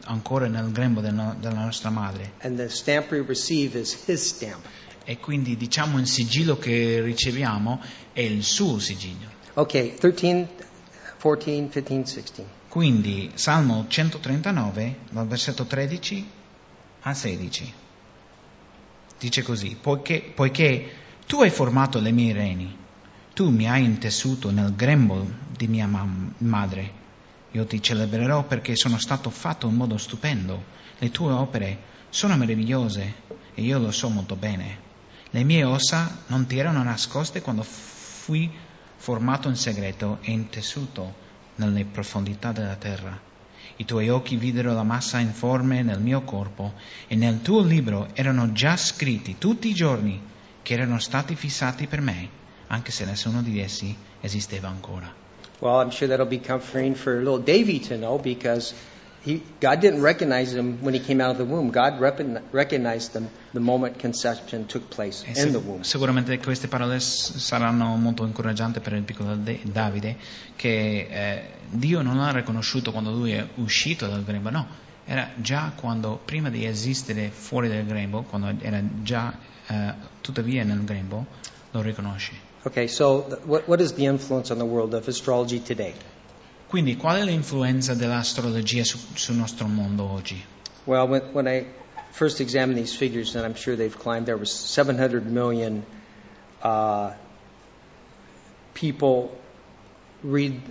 ancora 0.05 0.47
nel 0.47 0.71
grembo 0.71 0.99
della 0.99 1.35
nostra 1.39 1.91
madre. 1.91 2.33
E 5.05 5.17
quindi 5.19 5.55
diciamo 5.55 5.99
il 5.99 6.07
sigillo 6.07 6.57
che 6.57 7.01
riceviamo 7.01 7.79
è 8.11 8.21
il 8.21 8.43
suo 8.43 8.79
sigillo. 8.79 9.27
Okay, 9.53 9.93
13, 9.93 10.47
14, 11.19 11.83
15, 11.83 12.11
16. 12.13 12.43
Quindi 12.67 13.31
Salmo 13.35 13.85
139, 13.87 14.97
dal 15.11 15.27
versetto 15.27 15.65
13 15.65 16.29
a 17.01 17.13
16, 17.13 17.73
dice 19.19 19.41
così, 19.43 19.77
poiché, 19.79 20.31
poiché 20.33 20.91
tu 21.27 21.41
hai 21.41 21.51
formato 21.51 21.99
le 21.99 22.11
mie 22.11 22.33
reni, 22.33 22.77
tu 23.39 23.51
mi 23.51 23.69
hai 23.69 23.85
intessuto 23.85 24.51
nel 24.51 24.75
grembo 24.75 25.25
di 25.55 25.69
mia 25.69 25.87
mam- 25.87 26.33
madre, 26.39 26.91
io 27.51 27.65
ti 27.65 27.81
celebrerò 27.81 28.43
perché 28.43 28.75
sono 28.75 28.97
stato 28.99 29.29
fatto 29.29 29.65
in 29.65 29.75
modo 29.75 29.95
stupendo, 29.97 30.61
le 30.97 31.09
tue 31.09 31.31
opere 31.31 31.79
sono 32.09 32.35
meravigliose 32.35 33.13
e 33.55 33.61
io 33.61 33.79
lo 33.79 33.91
so 33.91 34.09
molto 34.09 34.35
bene. 34.35 34.77
Le 35.29 35.45
mie 35.45 35.63
ossa 35.63 36.23
non 36.27 36.47
ti 36.47 36.57
erano 36.57 36.83
nascoste 36.83 37.41
quando 37.41 37.63
fui 37.63 38.51
formato 38.97 39.47
in 39.47 39.55
segreto 39.55 40.17
e 40.19 40.31
intessuto 40.31 41.13
nelle 41.55 41.85
profondità 41.85 42.51
della 42.51 42.75
terra. 42.75 43.17
I 43.77 43.85
tuoi 43.85 44.09
occhi 44.09 44.35
videro 44.35 44.73
la 44.73 44.83
massa 44.83 45.19
informe 45.19 45.81
nel 45.81 46.01
mio 46.01 46.23
corpo 46.23 46.73
e 47.07 47.15
nel 47.15 47.41
tuo 47.41 47.63
libro 47.63 48.09
erano 48.15 48.51
già 48.51 48.75
scritti 48.75 49.37
tutti 49.37 49.69
i 49.69 49.73
giorni 49.73 50.21
che 50.61 50.73
erano 50.73 50.99
stati 50.99 51.37
fissati 51.37 51.87
per 51.87 52.01
me, 52.01 52.38
anche 52.69 52.91
se 52.91 53.05
nessuno 53.05 53.41
di 53.41 53.59
essi 53.59 53.95
esisteva 54.21 54.67
ancora. 54.67 55.13
Well, 55.59 55.81
I'm 55.81 55.91
sure 55.91 56.07
that'll 56.07 56.25
be 56.25 56.39
comforting 56.39 56.95
for 56.95 57.17
little 57.17 57.37
Davy 57.39 57.79
to 57.89 57.95
know 57.97 58.17
because 58.17 58.73
he, 59.23 59.41
God 59.59 59.79
didn't 59.81 60.01
recognize 60.01 60.55
him 60.55 60.77
when 60.81 60.93
he 60.93 61.01
came 61.01 61.21
out 61.21 61.31
of 61.31 61.37
the 61.37 61.43
womb. 61.43 61.69
God 61.71 61.99
recogni- 61.99 62.41
recognized 62.51 63.13
him 63.13 63.27
the 63.51 63.59
moment 63.59 63.99
conception 63.99 64.65
took 64.67 64.87
place 64.89 65.23
E 65.25 65.29
in 65.31 65.35
sic- 65.35 65.51
the 65.51 65.57
womb. 65.57 65.81
sicuramente 65.81 66.37
queste 66.39 66.69
parole 66.69 67.01
saranno 67.01 67.95
molto 67.97 68.23
incoraggianti 68.25 68.79
per 68.79 68.93
il 68.93 69.01
piccolo 69.01 69.35
De- 69.35 69.59
Davide, 69.63 70.15
che 70.55 71.07
eh, 71.09 71.43
Dio 71.71 72.01
non 72.01 72.15
l'ha 72.17 72.31
riconosciuto 72.31 72.91
quando 72.93 73.11
lui 73.11 73.31
è 73.33 73.45
uscito 73.55 74.07
dal 74.07 74.23
grembo, 74.23 74.49
no, 74.51 74.65
era 75.05 75.31
già 75.35 75.73
quando, 75.75 76.21
prima 76.23 76.49
di 76.49 76.65
esistere 76.65 77.29
fuori 77.29 77.67
dal 77.67 77.83
grembo, 77.85 78.21
quando 78.21 78.53
era 78.61 78.81
già 79.01 79.37
eh, 79.67 79.93
tuttavia 80.21 80.63
nel 80.63 80.85
grembo, 80.85 81.25
lo 81.71 81.81
riconosce. 81.81 82.47
Okay, 82.65 82.87
so 82.87 83.21
what, 83.45 83.67
what 83.67 83.79
is 83.79 83.93
the 83.93 84.05
influence 84.05 84.51
on 84.51 84.57
the 84.57 84.65
world 84.65 84.93
of 84.93 85.07
astrology 85.07 85.59
today? 85.59 85.93
Quindi 86.67 86.97
qual 86.97 87.15
è 87.15 87.23
l'influenza 87.23 87.95
dell'astrologia 87.95 88.83
su- 88.83 88.99
sul 89.15 89.35
nostro 89.35 89.67
mondo 89.67 90.03
oggi? 90.03 90.43
Well, 90.85 91.07
when, 91.07 91.21
when 91.33 91.47
I 91.47 91.65
first 92.11 92.41
examined 92.41 92.77
these 92.77 92.95
figures, 92.95 93.35
and 93.35 93.45
I'm 93.45 93.55
sure 93.55 93.75
they've 93.75 93.97
climbed, 93.97 94.25
there 94.25 94.37
was 94.37 94.51
700 94.51 95.25
million 95.25 95.85
uh, 96.61 97.13
people 98.73 99.31
read 100.21 100.61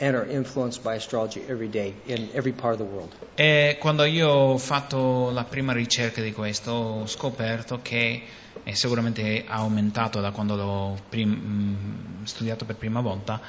and 0.00 0.16
are 0.16 0.24
influenced 0.24 0.82
by 0.82 0.94
astrology 0.94 1.42
every 1.48 1.68
day 1.68 1.94
in 2.06 2.28
every 2.34 2.52
part 2.52 2.72
of 2.72 2.78
the 2.78 2.84
world. 2.84 3.14
E 3.36 3.76
quando 3.80 4.04
io 4.04 4.28
ho 4.28 4.58
fatto 4.58 5.30
la 5.30 5.44
prima 5.44 5.72
ricerca 5.72 6.22
di 6.22 6.32
questo 6.32 6.70
ho 6.72 7.06
scoperto 7.06 7.80
che 7.82 8.22
e 8.68 8.74
sicuramente 8.74 9.46
ha 9.48 9.54
aumentato 9.54 10.20
da 10.20 10.30
quando 10.30 10.54
l'ho 10.54 11.00
prim- 11.08 12.20
mh, 12.20 12.24
studiato 12.24 12.66
per 12.66 12.76
prima 12.76 13.00
volta, 13.00 13.40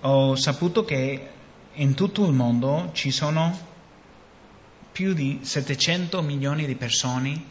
ho 0.00 0.36
saputo 0.36 0.84
che 0.84 1.28
in 1.72 1.94
tutto 1.94 2.26
il 2.26 2.34
mondo 2.34 2.90
ci 2.92 3.10
sono 3.10 3.58
più 4.92 5.14
di 5.14 5.38
700 5.40 6.20
milioni 6.20 6.66
di 6.66 6.74
persone 6.74 7.42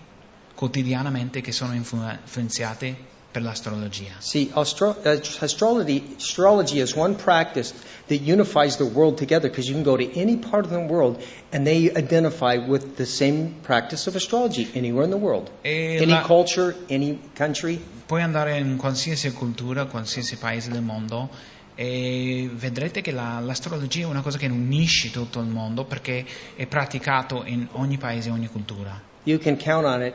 quotidianamente 0.53 1.41
che 1.41 1.51
sono 1.51 1.73
influ- 1.73 2.15
influenzate 2.21 2.95
per 3.35 3.43
l'astrologia. 3.43 4.13
See, 4.19 4.49
astro- 4.53 4.95
uh, 5.03 5.19
astrology, 5.41 6.15
astrology 6.17 6.79
is 6.79 6.95
one 6.95 7.15
practice 7.15 7.73
that 8.07 8.21
unifies 8.21 8.77
the 8.77 8.85
world 8.85 9.17
together 9.17 9.49
because 9.49 9.67
you 9.67 9.73
can 9.75 9.83
go 9.83 9.97
to 9.97 10.09
any 10.17 10.37
part 10.37 10.63
of 10.63 10.71
the 10.71 10.79
world 10.87 11.21
and 11.51 11.65
they 11.65 11.91
identify 11.93 12.55
with 12.55 12.95
the 12.95 13.05
same 13.05 13.55
practice 13.61 14.07
of 14.07 14.15
astrology 14.15 14.69
anywhere 14.73 15.03
in 15.03 15.09
the 15.09 15.17
world. 15.17 15.49
E 15.65 15.97
Any 15.97 16.11
la- 16.13 16.21
culture, 16.25 16.73
any 16.89 17.19
country. 17.35 17.77
Puoi 18.07 18.21
andare 18.21 18.57
in 18.57 18.77
qualsiasi 18.77 19.33
cultura, 19.33 19.85
qualsiasi 19.87 20.37
paese 20.37 20.71
del 20.71 20.81
mondo 20.83 21.27
e 21.75 22.49
vedrete 22.53 23.01
che 23.01 23.11
la- 23.11 23.39
l'astrologia 23.41 24.03
è 24.03 24.05
una 24.09 24.21
cosa 24.21 24.37
che 24.37 24.45
unisce 24.47 25.11
tutto 25.11 25.41
il 25.41 25.47
mondo 25.47 25.83
perché 25.83 26.23
è 26.55 26.65
praticato 26.67 27.43
in 27.45 27.67
ogni 27.73 27.97
paese 27.97 28.29
ogni 28.29 28.47
cultura. 28.47 28.97
You 29.23 29.39
can 29.39 29.57
count 29.57 29.85
on 29.85 30.03
it. 30.05 30.13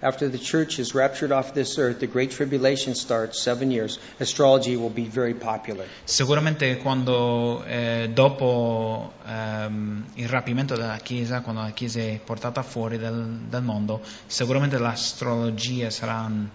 After 0.00 0.28
the 0.28 0.38
church 0.38 0.78
is 0.78 0.94
raptured 0.94 1.32
off 1.32 1.54
this 1.54 1.76
earth, 1.76 1.98
the 1.98 2.06
Great 2.06 2.30
Tribulation 2.30 2.94
starts, 2.94 3.40
seven 3.40 3.72
years, 3.72 3.98
astrology 4.20 4.76
will 4.76 4.92
be 4.92 5.08
very 5.08 5.34
popular. 5.34 5.86
Sicuramente 6.04 6.76
quando 6.78 7.64
eh, 7.64 8.08
dopo 8.12 9.12
ehm, 9.26 10.04
il 10.14 10.28
rapimento 10.28 10.76
della 10.76 10.98
Chiesa, 11.02 11.40
quando 11.40 11.62
la 11.62 11.70
Chiesa 11.70 11.98
è 11.98 12.20
portata 12.24 12.62
fuori 12.62 12.96
dal, 12.96 13.40
dal 13.48 13.64
mondo, 13.64 14.00
sicuramente 14.26 14.78
l'astrologia 14.78 15.90
sarà 15.90 16.26
in, 16.28 16.48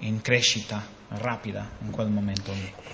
in 0.00 0.20
crescita 0.20 0.82
rapida 1.08 1.66
in 1.82 1.90
quel 1.90 2.08
momento. 2.08 2.52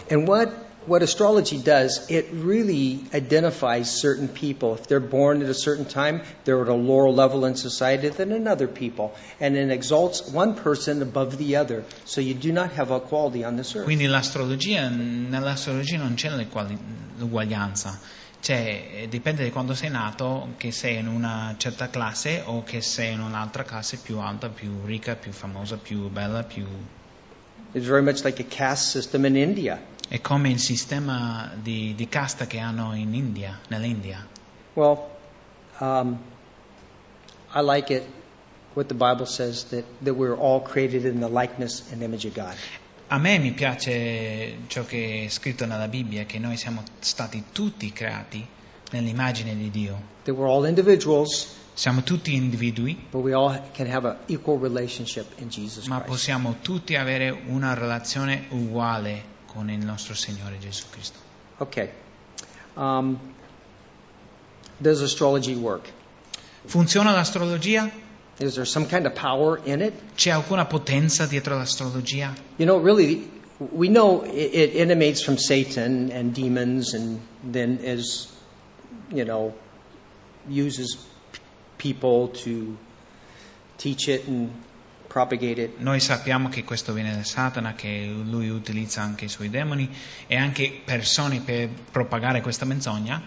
And 0.08 0.28
what, 0.28 0.52
what 0.86 1.02
astrology 1.02 1.58
does, 1.58 2.10
it 2.10 2.28
really 2.32 3.00
identifies 3.14 3.90
certain 3.90 4.28
people. 4.28 4.74
If 4.74 4.86
they're 4.88 5.00
born 5.00 5.42
at 5.42 5.48
a 5.48 5.54
certain 5.54 5.84
time, 5.84 6.22
they're 6.44 6.62
at 6.62 6.68
a 6.68 6.74
lower 6.74 7.10
level 7.10 7.44
in 7.44 7.54
society 7.54 8.08
than 8.08 8.32
another 8.32 8.66
people. 8.66 9.14
And 9.40 9.56
it 9.56 9.70
exalts 9.70 10.28
one 10.28 10.54
person 10.54 11.02
above 11.02 11.36
the 11.36 11.56
other. 11.56 11.84
So 12.04 12.20
you 12.20 12.34
do 12.34 12.52
not 12.52 12.72
have 12.72 12.90
equality 12.90 13.44
on 13.44 13.56
this 13.56 13.74
earth. 13.76 13.84
Quindi 13.84 14.06
l'astrologia, 14.06 14.88
nell'astrologia 14.88 15.98
non 15.98 16.14
c'è 16.14 16.30
l'uguaglianza, 16.30 17.98
cioè 18.40 19.02
eh, 19.02 19.08
dipende 19.08 19.44
da 19.44 19.50
quando 19.50 19.74
sei 19.74 19.90
nato, 19.90 20.54
che 20.56 20.72
sei 20.72 20.96
in 20.98 21.08
una 21.08 21.54
certa 21.58 21.90
classe 21.90 22.42
o 22.44 22.62
che 22.62 22.80
sei 22.80 23.12
in 23.12 23.20
un'altra 23.20 23.64
classe 23.64 23.98
più 23.98 24.18
alta, 24.18 24.48
più 24.48 24.84
ricca, 24.84 25.14
più 25.14 25.32
famosa, 25.32 25.76
più 25.76 26.08
bella, 26.08 26.42
più... 26.42 26.66
It's 27.72 27.86
very 27.86 28.02
much 28.02 28.24
like 28.24 28.40
a 28.42 28.46
caste 28.48 28.98
system 28.98 29.24
in 29.26 29.36
India. 29.36 29.80
È 30.10 30.20
come 30.20 30.50
il 30.50 30.58
sistema 30.58 31.52
di, 31.54 31.94
di 31.94 32.08
casta 32.08 32.48
che 32.48 32.58
hanno 32.58 32.96
in 32.96 33.14
India, 33.14 33.60
nell'India. 33.68 34.26
Well, 34.74 35.08
um, 35.78 36.18
I 37.54 37.60
like 37.62 37.94
it 37.94 38.02
what 38.74 38.88
the 38.88 38.94
Bible 38.94 39.24
says 39.24 39.66
that, 39.66 39.84
that 40.02 40.16
we're 40.16 40.36
all 40.36 40.62
created 40.62 41.04
in 41.04 41.20
the 41.20 41.28
likeness 41.28 41.84
and 41.92 42.02
image 42.02 42.26
of 42.26 42.34
God. 42.34 42.56
A 43.06 43.18
me 43.18 43.38
mi 43.38 43.52
piace 43.52 44.56
ciò 44.66 44.84
che 44.84 45.26
è 45.26 45.28
scritto 45.28 45.64
nella 45.64 45.86
Bibbia, 45.86 46.24
che 46.24 46.40
noi 46.40 46.56
siamo 46.56 46.82
stati 46.98 47.44
tutti 47.52 47.92
creati 47.92 48.44
nell'immagine 48.90 49.54
di 49.54 49.70
Dio. 49.70 50.02
That 50.24 50.34
we're 50.34 50.50
all 50.50 50.66
individuals, 50.66 51.58
Siamo 51.72 52.02
tutti 52.02 52.34
individui, 52.34 53.06
but 53.10 53.22
we 53.22 53.32
all 53.32 53.56
can 53.72 53.88
have 53.88 54.04
an 54.04 54.16
equal 54.26 54.58
relationship 54.58 55.38
in 55.38 55.48
Jesus 55.48 55.86
ma 55.86 56.00
possiamo 56.00 56.56
tutti 56.60 56.96
avere 56.96 57.30
una 57.30 57.74
relazione 57.74 58.46
uguale 58.50 59.29
con 59.52 59.68
il 59.70 59.84
nostro 59.84 60.14
Signore 60.14 60.58
Gesù 60.58 60.84
Cristo. 60.90 61.18
Okay. 61.58 61.90
Um, 62.76 63.18
does 64.78 65.02
astrology 65.02 65.54
work? 65.54 65.90
Funziona 66.66 67.12
l'astrologia? 67.12 67.90
Is 68.38 68.54
there 68.54 68.64
some 68.64 68.86
kind 68.86 69.06
of 69.06 69.14
power 69.14 69.60
in 69.64 69.82
it? 69.82 69.92
C'è 70.14 70.30
alcuna 70.30 70.64
potenza 70.66 71.26
dietro 71.26 71.56
l'astrologia? 71.56 72.34
You 72.56 72.66
know, 72.66 72.78
really, 72.78 73.28
we 73.58 73.88
know 73.88 74.22
it, 74.22 74.54
it 74.54 74.76
emanates 74.76 75.22
from 75.22 75.36
Satan 75.36 76.10
and 76.10 76.32
demons, 76.32 76.94
and 76.94 77.20
then 77.42 77.80
is, 77.82 78.28
you 79.12 79.24
know, 79.24 79.52
uses 80.48 80.96
people 81.76 82.28
to 82.44 82.76
teach 83.76 84.08
it 84.08 84.26
and. 84.26 84.50
Noi 85.78 85.98
sappiamo 85.98 86.48
che 86.48 86.62
questo 86.62 86.92
viene 86.92 87.16
da 87.16 87.24
Satana, 87.24 87.74
che 87.74 88.08
lui 88.24 88.48
utilizza 88.48 89.02
anche 89.02 89.24
i 89.24 89.28
suoi 89.28 89.50
demoni 89.50 89.90
e 90.28 90.36
anche 90.36 90.82
persone 90.84 91.40
per 91.40 91.68
propagare 91.90 92.40
questa 92.42 92.64
menzogna. 92.64 93.20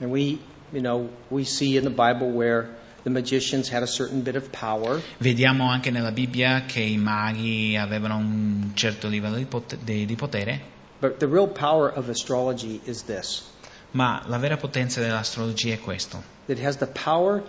And 0.00 0.10
we, 0.10 0.38
you 0.72 0.80
know, 0.80 1.08
we 1.28 1.44
see 1.44 1.76
in 1.76 1.84
the 1.84 1.90
Bible 1.90 2.30
where 2.32 2.76
the 3.04 3.10
magicians 3.10 3.70
had 3.70 3.82
a 3.82 3.86
certain 3.86 4.22
bit 4.22 4.34
of 4.34 4.50
power, 4.50 5.00
Vediamo 5.18 5.70
anche 5.70 5.90
nella 5.92 6.10
Bibbia 6.10 6.64
che 6.66 6.80
i 6.80 6.96
maghi 6.96 7.76
avevano 7.76 8.16
un 8.16 8.72
certo 8.74 9.06
livello 9.06 9.36
di 9.36 9.44
pot- 9.44 9.76
di- 9.76 10.06
di 10.06 10.16
potere, 10.16 10.60
but 11.00 11.18
the 11.18 11.26
real 11.26 11.48
power 11.48 11.92
of 11.96 12.08
astrology 12.08 12.80
is 12.84 13.04
this: 13.04 13.44
ma 13.92 14.22
la 14.26 14.38
vera 14.38 14.56
potenza 14.56 15.00
dell'astrologia 15.00 15.74
è 15.74 15.80
questo. 15.80 16.20
it 16.48 16.58
has 16.58 16.76
the 16.78 16.86
power 16.88 17.44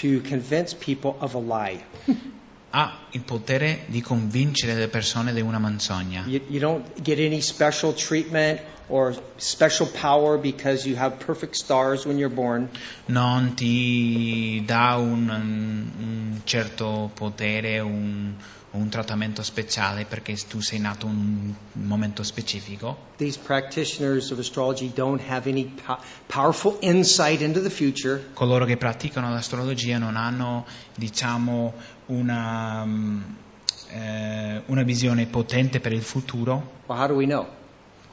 to 0.00 0.22
convince 0.26 0.74
people 0.74 1.16
of 1.18 1.34
a 1.34 1.38
lie. 1.38 1.84
Ha 2.70 3.06
il 3.10 3.22
potere 3.22 3.84
di 3.86 4.00
convincere 4.00 4.74
le 4.74 4.88
persone 4.88 5.32
di 5.32 5.40
una 5.40 5.58
menzogna. 5.58 6.24
You, 6.26 6.40
you 6.48 6.60
don't 6.60 6.84
get 7.00 7.18
any 7.18 7.40
special 7.40 7.94
treatment 7.94 8.60
or 8.88 9.16
special 9.36 9.88
power 9.88 10.38
because 10.38 10.86
you 10.86 10.96
have 10.96 11.18
perfect 11.18 11.56
stars 11.56 12.04
when 12.04 12.18
you're 12.18 12.34
born. 12.34 12.68
Non 13.06 13.54
ti 13.54 14.62
dà 14.64 14.96
un, 14.96 15.28
un 15.28 16.40
certo 16.44 17.10
potere, 17.14 17.80
un, 17.80 18.34
un 18.72 18.88
trattamento 18.88 19.42
speciale 19.42 20.04
perché 20.04 20.36
tu 20.48 20.60
sei 20.60 20.78
nato 20.78 21.06
in 21.06 21.54
un 21.72 21.86
momento 21.86 22.22
specifico. 22.22 23.14
These 23.16 23.38
practitioners 23.38 24.30
of 24.30 24.38
astrology 24.38 24.92
don't 24.92 25.22
have 25.28 25.48
any 25.48 25.64
po- 25.64 25.98
powerful 26.26 26.76
insight 26.80 27.40
into 27.40 27.60
the 27.60 27.70
future. 27.70 28.30
Coloro 28.34 28.64
che 28.66 28.76
praticano 28.76 29.30
l'astrologia 29.30 29.98
non 29.98 30.16
hanno, 30.16 30.66
diciamo, 30.94 31.72
una, 32.06 32.84
mm, 32.84 33.22
eh, 33.90 34.62
una 34.66 34.82
visione 34.82 35.26
potente 35.26 35.80
per 35.80 35.92
il 35.92 36.02
futuro. 36.02 36.72
Well, 36.86 36.98
how 36.98 37.06
do 37.06 37.14
we 37.14 37.26
know? 37.26 37.46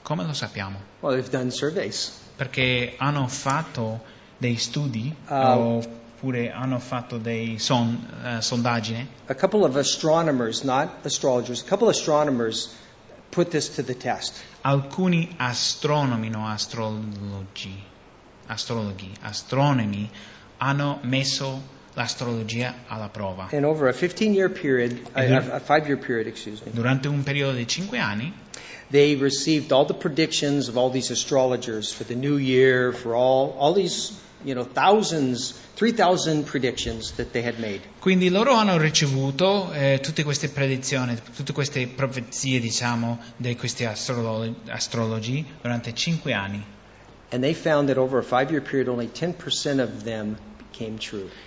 Come 0.03 0.25
lo 0.25 0.33
sappiamo? 0.33 0.77
Well, 0.99 1.13
they've 1.15 1.29
done 1.29 1.51
surveys. 1.51 2.11
Perché 2.35 2.95
hanno 2.97 3.27
fatto 3.27 4.01
dei 4.37 4.57
studi 4.57 5.13
Ah. 5.27 5.57
oppure 5.57 6.51
hanno 6.51 6.79
fatto 6.79 7.17
dei 7.17 7.59
son, 7.59 8.05
eh, 8.23 8.41
sondaggi. 8.41 9.07
A 9.27 9.35
couple 9.35 9.63
of 9.63 9.75
astronomers, 9.75 10.63
not 10.63 11.05
astrologers, 11.05 11.61
a 11.61 11.65
couple 11.65 11.87
of 11.87 11.95
astronomers 11.95 12.69
put 13.29 13.49
this 13.49 13.73
to 13.75 13.83
the 13.83 13.95
test. 13.95 14.41
Alcuni 14.61 15.33
astronomi, 15.37 16.29
no 16.29 16.47
astrologi, 16.47 17.81
astrologhi, 18.47 19.11
astronomi 19.21 20.09
hanno 20.57 20.99
messo 21.03 21.61
l'astrologia 21.93 22.83
alla 22.87 23.09
prova. 23.09 23.49
And 23.51 23.65
over 23.65 23.87
a 23.87 23.93
15 23.93 24.33
year 24.33 24.49
period, 24.49 24.99
a, 25.13 25.55
a 25.55 25.59
period, 25.59 26.27
excuse 26.27 26.61
me, 26.63 26.71
Durante 26.71 27.07
un 27.07 27.23
periodo 27.23 27.55
di 27.55 27.67
cinque 27.67 27.97
anni 27.97 28.33
they 28.93 29.15
received 29.15 29.71
all 29.71 29.85
the 29.85 29.93
predictions 29.95 30.67
of 30.67 30.77
all 30.77 30.91
these 30.91 31.09
astrologers 31.11 31.91
for 31.91 32.03
the 32.03 32.15
new 32.15 32.37
year, 32.37 32.93
for 32.93 33.15
all, 33.15 33.55
all 33.57 33.73
these, 33.73 34.13
you 34.45 34.53
know, 34.53 34.63
thousands, 34.63 35.53
3,000 35.75 36.45
predictions 36.45 37.13
that 37.13 37.33
they 37.33 37.41
had 37.41 37.59
made. 37.59 37.81
Quindi 37.99 38.29
loro 38.29 38.53
hanno 38.53 38.77
ricevuto 38.77 39.71
eh, 39.73 39.99
tutte 39.99 40.23
queste 40.23 40.49
predizioni, 40.49 41.17
tutte 41.35 41.53
queste 41.53 41.87
profezie, 41.87 42.59
diciamo, 42.59 43.19
di 43.35 43.55
questi 43.55 43.83
astrolo- 43.83 44.53
astrologi 44.67 45.43
durante 45.61 45.93
cinque 45.95 46.33
anni. 46.33 46.63
And 47.31 47.41
they 47.41 47.55
found 47.55 47.87
that 47.87 47.97
over 47.97 48.19
a 48.19 48.23
five 48.23 48.51
year 48.51 48.61
period, 48.61 48.87
only 48.87 49.07
10% 49.07 49.81
of 49.81 50.03
them. 50.03 50.37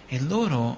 E 0.08 0.20
loro 0.20 0.76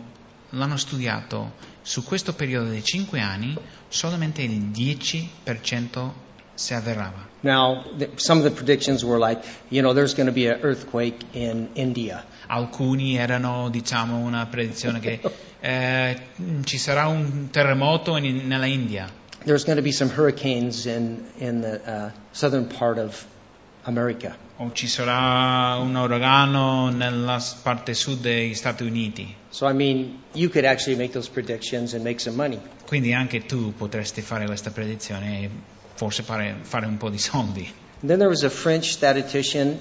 l'hanno 0.50 0.76
studiato 0.76 1.52
su 1.82 2.02
questo 2.04 2.34
periodo 2.34 2.70
di 2.70 2.82
cinque 2.82 3.20
anni, 3.20 3.56
solamente 3.88 4.42
il 4.42 4.70
10% 4.70 6.10
si 6.54 6.74
avverava. 6.74 7.26
Now, 7.40 7.84
th- 7.96 8.10
some 8.16 8.40
of 8.40 8.48
the 8.48 8.50
predictions 8.54 9.04
were 9.04 9.18
like, 9.18 9.46
you 9.68 9.80
know, 9.80 9.92
there's 9.94 10.14
going 10.14 10.26
to 10.28 10.34
be 10.34 10.48
an 10.48 10.58
earthquake 10.62 11.24
in 11.32 11.68
India. 11.74 12.24
Alcuni 12.48 13.16
erano, 13.16 13.68
diciamo, 13.70 14.16
una 14.18 14.46
predizione 14.46 14.98
che 14.98 15.20
eh, 15.60 16.20
ci 16.64 16.78
sarà 16.78 17.06
un 17.06 17.48
terremoto 17.50 18.16
in- 18.16 18.46
nella 18.46 18.66
India, 18.66 19.08
There's 19.44 19.64
going 19.64 19.76
to 19.76 19.82
be 19.82 19.92
some 19.92 20.10
hurricanes 20.10 20.86
in, 20.86 21.24
in 21.38 21.60
the 21.60 21.80
uh, 21.86 22.10
southern 22.32 22.66
part 22.66 22.98
of 22.98 23.24
America. 23.84 24.36
O 24.60 24.72
ci 24.72 24.88
sarà 24.88 25.76
un 25.76 25.94
uragano 25.94 26.90
nella 26.90 27.40
parte 27.62 27.94
sud 27.94 28.20
degli 28.20 28.54
Stati 28.54 28.82
Uniti. 28.82 29.34
So, 29.50 29.68
I 29.68 29.72
mean. 29.72 30.22
Quindi 32.86 33.12
anche 33.12 33.46
tu 33.46 33.72
potresti 33.74 34.20
fare 34.20 34.46
questa 34.46 34.70
predizione 34.70 35.42
e 35.42 35.50
forse 35.94 36.22
fare, 36.22 36.56
fare 36.62 36.86
un 36.86 36.96
po' 36.96 37.08
di 37.08 37.18
soldi. 37.18 37.72
And 38.00 38.08
then 38.08 38.18
there 38.18 38.28
was 38.28 38.42
a 38.42 38.50
French 38.50 38.90
statistician. 38.90 39.78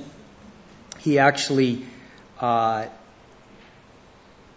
He 1.03 1.19
actually 1.19 1.84
uh, 2.39 2.86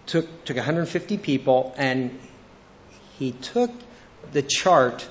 took, 0.07 0.45
took 0.45 0.57
150 0.57 1.17
people 1.19 1.73
and 1.77 2.11
he 3.19 3.33
took 3.33 3.71
the 4.33 4.43
chart. 4.43 5.09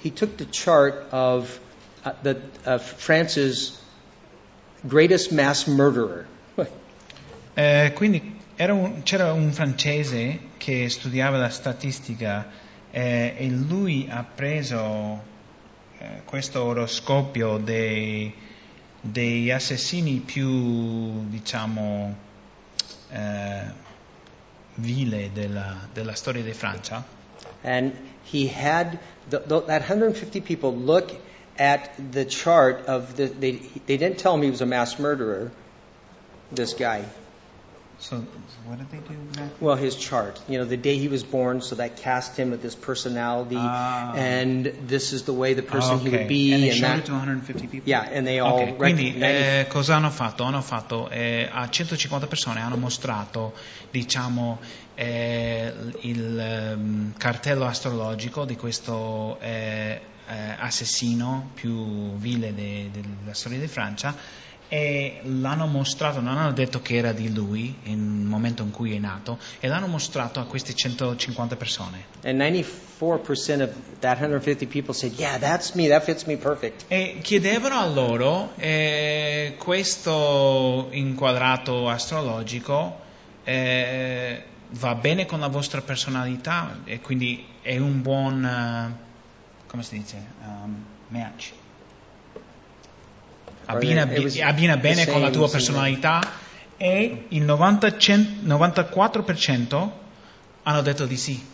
He 0.00 0.10
took 0.10 0.36
the 0.36 0.46
chart 0.46 1.06
of 1.10 1.58
uh, 2.04 2.12
the 2.22 2.40
of 2.64 2.82
France's 2.82 3.80
greatest 4.86 5.30
mass 5.32 5.66
murderer. 5.66 6.26
Eh, 7.56 7.92
quindi 7.94 8.40
un- 8.56 9.02
c'era 9.04 9.32
un 9.32 9.52
francese 9.52 10.38
che 10.58 10.88
studiava 10.88 11.36
la 11.36 11.50
statistica 11.50 12.48
eh, 12.90 13.34
e 13.36 13.48
lui 13.48 14.08
ha 14.10 14.24
preso 14.24 15.22
eh, 15.98 16.22
questo 16.24 16.62
oroscopio 16.64 17.58
dei, 17.58 18.32
degli 19.00 19.50
assassini 19.50 20.18
più, 20.24 21.28
diciamo, 21.28 22.16
eh, 23.10 23.62
vile 24.76 25.30
della, 25.32 25.88
della 25.92 26.14
storia 26.14 26.42
di 26.42 26.52
Francia 26.52 27.04
And 27.62 27.92
he 28.30 28.48
had 28.48 28.98
the, 29.28 29.40
the, 29.46 29.62
that 29.66 29.80
150 29.88 30.40
people 30.40 30.72
look 30.76 31.12
at 31.58 31.90
the 32.12 32.24
chart 32.24 32.86
of 32.86 33.16
the. 33.16 33.26
They, 33.26 33.52
they 33.86 33.96
didn't 33.96 34.18
tell 34.18 34.34
him 34.34 34.42
he 34.42 34.50
was 34.50 34.60
a 34.60 34.66
mass 34.66 34.98
murderer. 34.98 35.50
This 36.52 36.74
guy. 36.74 37.04
So, 37.98 38.16
what 38.66 38.78
did 38.78 38.90
they 38.90 38.98
do 38.98 39.18
exactly? 39.30 39.56
Well, 39.66 39.76
his 39.76 39.96
chart. 39.96 40.40
You 40.48 40.58
know, 40.58 40.64
the 40.66 40.76
day 40.76 40.98
he 40.98 41.08
was 41.08 41.22
born, 41.24 41.62
so 41.62 41.76
that 41.76 41.96
cast 41.96 42.36
him 42.36 42.50
with 42.50 42.60
this 42.60 42.74
personality, 42.74 43.56
Ah. 43.56 44.12
and 44.14 44.66
this 44.88 45.12
is 45.12 45.22
the 45.24 45.32
way 45.32 45.54
the 45.54 45.62
person 45.62 45.98
he 46.00 46.08
Okay. 46.08 46.18
would 46.18 46.28
be, 46.28 46.52
And 46.52 46.62
they 46.64 46.68
and 46.70 46.76
showed 46.78 46.88
that. 46.90 46.98
it 46.98 47.04
to 47.06 47.12
150 47.12 47.66
people? 47.66 47.88
Yeah, 47.88 48.02
and 48.02 48.26
they 48.26 48.40
all 48.40 48.52
Ok, 48.60 48.76
quindi 48.76 49.16
eh, 49.18 49.66
cosa 49.68 49.94
hanno 49.94 50.10
fatto? 50.10 50.44
Hanno 50.44 50.60
fatto 50.60 51.08
eh, 51.08 51.48
a 51.50 51.68
150 51.70 52.26
persone 52.26 52.60
hanno 52.60 52.76
mostrato 52.76 53.54
diciamo, 53.90 54.60
eh, 54.96 55.72
il 56.00 56.38
ehm, 56.38 57.14
cartello 57.16 57.64
astrologico 57.64 58.44
di 58.44 58.56
questo 58.56 59.38
eh, 60.28 60.56
assassino 60.58 61.50
più 61.54 62.16
vile 62.16 62.54
de- 62.54 62.90
della 62.90 63.34
storia 63.34 63.58
di 63.58 63.68
Francia 63.68 64.42
e 64.68 65.20
l'hanno 65.24 65.66
mostrato, 65.66 66.20
non 66.20 66.36
hanno 66.38 66.52
detto 66.52 66.80
che 66.80 66.96
era 66.96 67.12
di 67.12 67.32
lui 67.32 67.76
nel 67.84 67.96
momento 67.96 68.62
in 68.62 68.70
cui 68.70 68.94
è 68.94 68.98
nato 68.98 69.38
e 69.60 69.68
l'hanno 69.68 69.86
mostrato 69.86 70.40
a 70.40 70.46
queste 70.46 70.74
150 70.74 71.56
persone. 71.56 72.06
And 72.24 72.40
94% 72.40 73.62
of 73.62 73.70
that 74.00 74.18
150 74.18 74.66
people 74.66 74.94
said, 74.94 75.12
"Yeah, 75.18 75.38
that's 75.38 75.72
me. 75.72 75.88
That 75.88 76.02
fits 76.02 76.24
me 76.24 76.36
perfect." 76.36 76.86
E 76.88 77.18
chiedevano 77.22 77.78
a 77.78 77.86
loro 77.86 78.52
eh, 78.56 79.54
questo 79.58 80.88
inquadrato 80.90 81.88
astrologico 81.88 83.02
eh, 83.44 84.42
va 84.70 84.94
bene 84.94 85.26
con 85.26 85.40
la 85.40 85.48
vostra 85.48 85.82
personalità 85.82 86.80
e 86.84 87.00
quindi 87.00 87.46
è 87.62 87.78
un 87.78 88.02
buon, 88.02 88.44
eh, 88.44 88.96
come 89.74 89.82
si 89.82 89.98
dice, 89.98 90.16
um, 90.44 90.84
match. 91.08 91.50
Abbina, 93.64 94.08
abbina 94.42 94.76
bene 94.76 95.04
con 95.04 95.20
la 95.20 95.30
tua 95.30 95.50
personalità 95.50 96.20
e 96.76 97.24
il 97.30 97.42
90 97.42 97.96
cen- 97.96 98.40
94% 98.44 99.90
hanno 100.62 100.80
detto 100.80 101.06
di 101.06 101.16
sì. 101.16 101.44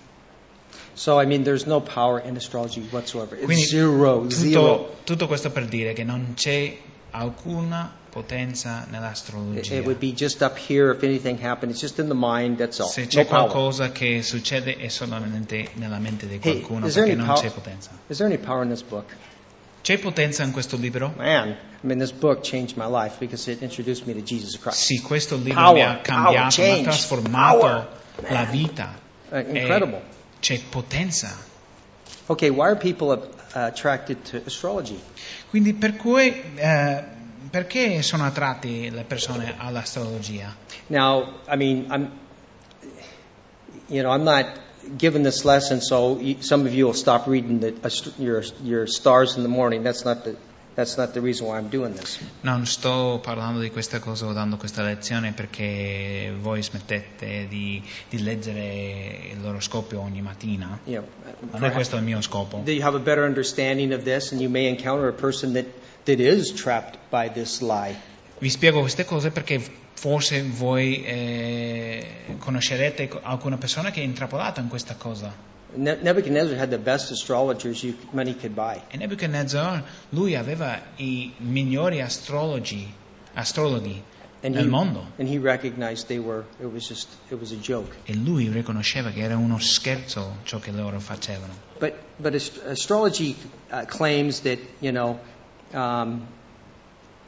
So 0.93 1.19
I 1.19 1.25
mean, 1.25 1.45
there's 1.45 1.65
no 1.65 1.81
power 1.81 2.23
in 2.27 2.37
astrology 2.37 2.87
whatsoever. 2.91 3.39
It's 3.39 3.47
Quindi 3.47 3.65
zero, 3.65 4.29
zero. 4.29 4.51
tutto, 4.51 4.97
tutto 5.05 5.27
questo 5.27 5.51
per 5.51 5.65
dire 5.65 5.95
che 5.95 6.05
non 6.05 6.35
c'è 6.35 6.77
alcuna 7.13 7.91
potenza 8.11 8.87
nell'astrologia. 8.91 9.75
it 9.77 9.85
would 9.85 9.99
be 9.99 10.13
just 10.13 10.43
up 10.43 10.59
here 10.69 10.93
if 10.93 11.03
anything 11.03 11.39
happened. 11.43 11.71
It's 11.73 11.81
just 11.81 11.99
in 11.99 12.09
the 12.09 12.15
mind. 12.15 12.59
That's 12.59 12.79
all. 12.81 12.89
Se 12.89 13.03
No 13.03 13.07
c'è 13.09 13.25
power. 13.25 13.49
qualcosa 13.49 13.91
che 13.93 14.23
succede 14.23 14.77
è 14.77 14.89
solamente 14.89 15.71
nella 15.75 15.99
mente 15.99 16.27
di 16.27 16.35
Hey, 16.35 16.41
qualcuno 16.61 16.89
there 16.89 17.07
perché 17.07 17.15
non 17.17 17.27
pow- 17.27 17.41
c'è 17.41 17.51
potenza. 17.51 17.91
Is 18.09 18.17
there 18.19 18.33
any 18.33 18.43
power 18.43 18.63
in 18.65 18.71
this 18.71 18.83
book? 18.83 19.15
C'è 19.83 19.99
potenza 19.99 20.43
in 20.43 20.51
questo 20.51 20.77
libro? 20.77 21.15
Man, 21.17 21.49
I 21.49 21.57
mean, 21.87 21.99
this 21.99 22.13
book 22.13 22.43
changed 22.43 22.77
my 22.77 22.87
life 22.87 23.17
because 23.19 23.51
it 23.51 23.63
introduced 23.63 24.05
me 24.07 24.13
to 24.13 24.21
Jesus 24.21 24.59
Christ. 24.59 24.79
Sì, 24.83 25.01
questo 25.01 25.37
libro 25.37 25.55
Power, 25.55 25.75
mi 25.75 25.81
ha 25.83 25.87
power, 25.87 26.03
cambiato, 26.03 26.61
mi 26.63 26.71
ha 26.81 26.83
trasformato 26.83 27.59
power. 27.59 27.89
la 28.29 28.45
vita. 28.45 28.99
Uh, 29.31 29.39
incredible. 29.39 30.03
C'è 30.41 30.61
potenza. 30.69 31.35
Okay, 32.27 32.51
why 32.51 32.67
are 32.67 32.77
people 32.77 33.09
uh, 33.11 33.19
attracted 33.55 34.19
to 34.31 34.43
astrology? 34.45 35.01
Quindi 35.49 35.73
per 35.73 35.97
cui, 35.97 36.31
eh, 36.57 37.05
perché 37.49 38.03
sono 38.03 38.25
attratti 38.25 38.91
le 38.91 39.05
persone 39.05 39.55
all'astrologia? 39.57 40.55
Now, 40.89 41.41
I 41.49 41.57
mean, 41.57 41.87
I'm, 41.91 42.11
you 43.89 44.03
know, 44.03 44.11
I'm 44.13 44.25
not 44.25 44.47
given 44.97 45.23
this 45.23 45.45
lesson, 45.45 45.81
so 45.81 46.19
some 46.41 46.67
of 46.67 46.73
you 46.75 46.87
will 46.87 46.95
stop 46.95 47.27
reading 47.27 47.61
the, 47.61 47.75
ast- 47.83 48.13
your 48.19 48.43
your 48.63 48.87
stars 48.87 49.37
in 49.37 49.43
the 49.43 49.49
morning. 49.49 49.83
That's 49.83 50.05
not 50.05 50.25
the 50.25 50.37
that's 50.77 50.97
not 50.97 51.13
the 51.13 51.21
reason 51.21 51.47
why 51.49 51.59
I'm 51.59 51.69
doing 51.69 51.95
this. 51.95 52.19
Non 52.43 52.65
sto 52.65 53.19
parlando 53.23 53.61
di 53.61 53.71
questa 53.71 53.99
cosa 53.99 54.27
o 54.27 54.33
dando 54.33 54.57
questa 54.57 54.83
lezione 54.83 55.33
perché 55.33 56.33
voi 56.41 56.63
smettete 56.63 57.47
di, 57.49 57.83
di 58.09 58.23
leggere 58.23 59.35
l'oroscopio 59.43 60.01
ogni 60.01 60.23
mattina. 60.23 60.79
You 60.85 61.01
know, 61.03 61.35
Non 61.53 61.65
è 61.65 61.73
questo 61.73 61.97
il 61.97 62.03
mio 62.03 62.21
scopo. 62.21 62.63
you 62.67 62.83
have 62.83 62.97
a 62.97 63.01
better 63.01 63.25
understanding 63.25 63.93
of 63.93 64.05
this, 64.05 64.31
and 64.33 64.41
you 64.41 64.49
may 64.49 64.69
encounter 64.69 65.09
a 65.09 65.13
person 65.13 65.53
that 65.55 65.65
that 66.17 66.21
is 66.21 66.53
trapped 66.53 66.99
by 67.11 67.29
this 67.31 67.61
lie. 67.61 67.97
Vi 68.39 68.49
spiego 68.49 68.81
queste 68.81 69.05
cose 69.05 69.31
perché 69.31 69.61
forse 69.95 70.43
voi 70.43 71.03
eh, 71.05 72.07
conoscerete 72.39 73.11
alcune 73.23 73.57
persone 73.59 73.91
che 73.91 74.01
è 74.01 74.05
intrappolata 74.05 74.61
in 74.61 74.69
questa 74.69 74.95
cosa. 74.97 75.33
Ne- 75.75 75.99
Nebuchadnezzar 76.01 76.59
had 76.59 76.71
the 76.71 76.79
best 76.79 77.11
astrologers 77.13 77.83
you, 77.83 77.95
money 78.13 78.35
could 78.35 78.55
buy. 78.55 78.81
E 78.89 78.97
Nebuchadnezzar, 78.97 79.85
lui 80.11 80.35
aveva 80.35 80.81
i 80.97 81.33
migliori 81.39 82.01
astrologi, 82.01 82.93
astrologhi 83.35 84.03
And 84.43 84.55
nel 84.55 84.65
he, 84.65 84.69
mondo. 84.71 85.05
and 85.19 85.29
he 85.29 85.37
recognized 85.39 86.07
they 86.07 86.19
were, 86.19 86.45
it 86.61 86.67
was 86.73 86.89
just, 86.89 87.09
it 87.29 87.39
was 87.39 87.53
a 87.53 87.57
joke. 87.61 87.95
E 88.07 88.15
lui 88.15 88.49
riconosceva 88.49 89.11
che 89.11 89.21
era 89.21 89.37
uno 89.37 89.59
scherzo 89.59 90.39
ciò 90.45 90.59
che 90.59 90.71
loro 90.73 90.99
facevano. 90.99 91.53
But, 91.79 91.93
but 92.17 92.35
ast- 92.35 92.59
astrology 92.67 93.37
uh, 93.71 93.85
claims 93.85 94.41
that, 94.41 94.59
you 94.81 94.91
know, 94.93 95.19
um, 95.73 96.27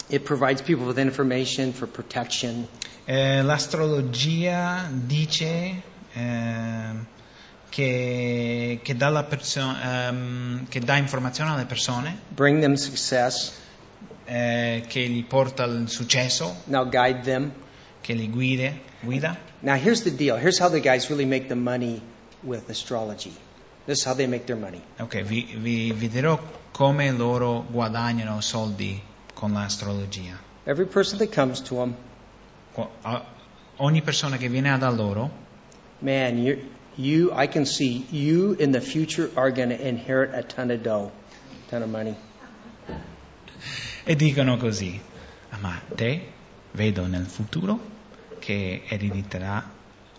it 0.09 0.24
provides 0.24 0.62
people 0.62 0.86
with 0.86 0.99
information 0.99 1.72
for 1.72 1.86
protection. 1.86 2.66
Eh, 3.05 3.43
l'astrologia 3.43 4.88
dice 4.90 5.82
ehm, 6.12 7.07
che, 7.68 8.80
che 8.82 8.97
dà 8.97 9.09
la 9.09 9.24
perso- 9.24 9.76
ehm, 9.82 10.68
che 10.68 10.80
dà 10.80 10.97
informazione 10.97 11.51
alle 11.51 11.66
persone, 11.66 12.16
bring 12.28 12.61
them 12.61 12.74
success, 12.74 13.53
eh, 14.24 14.84
che 14.86 15.01
gli 15.01 15.24
porta 15.24 15.64
il 15.64 15.88
successo, 15.88 16.62
now 16.66 16.88
guide 16.88 17.20
them. 17.22 17.53
che 18.03 18.14
li 18.14 18.28
guida, 18.28 18.72
guida. 19.01 19.38
Now, 19.61 19.76
here's 19.76 20.03
the 20.03 20.11
deal. 20.11 20.36
Here's 20.36 20.59
how 20.59 20.68
the 20.68 20.80
guys 20.80 21.09
really 21.09 21.24
make 21.24 21.49
the 21.49 21.57
money 21.57 22.03
with 22.43 22.68
astrology. 22.68 23.32
This 23.85 23.99
is 23.99 24.05
how 24.05 24.14
they 24.14 24.26
make 24.26 24.45
their 24.47 24.57
money. 24.59 24.80
Ok, 24.99 25.22
vi, 25.22 25.57
vi, 25.59 25.93
vi 25.93 26.09
dirò 26.09 26.39
come 26.70 27.11
loro 27.11 27.64
guadagnano 27.68 28.41
soldi 28.41 29.01
con 29.35 29.53
l'astrologia. 29.53 30.39
Every 30.64 30.87
person 30.87 31.18
that 31.18 31.33
comes 31.35 31.61
to 31.62 31.74
them, 31.76 31.95
Qu- 32.72 32.89
a- 33.03 33.24
Ogni 33.76 34.03
persona 34.03 34.37
che 34.37 34.49
viene 34.49 34.76
da 34.78 34.91
loro, 34.91 35.30
man, 36.01 36.39
you, 36.39 36.57
you, 36.95 37.30
I 37.35 37.49
can 37.49 37.64
see 37.66 38.07
you 38.11 38.55
in 38.59 38.70
the 38.70 38.80
future 38.80 39.30
are 39.35 39.51
going 39.51 39.70
to 39.70 39.80
inherit 39.89 40.33
a 40.35 40.43
ton 40.43 40.70
of 40.70 40.83
dough, 40.83 41.11
ton 41.68 41.83
of 41.83 41.89
money. 41.89 42.14
e 44.05 44.14
dicono 44.16 44.57
così, 44.57 45.01
"Ah, 45.51 45.59
ma 45.59 45.80
te 45.95 46.33
vedo 46.72 47.07
nel 47.07 47.26
futuro 47.26 47.78
che 48.39 48.83
erediterà 48.87 49.68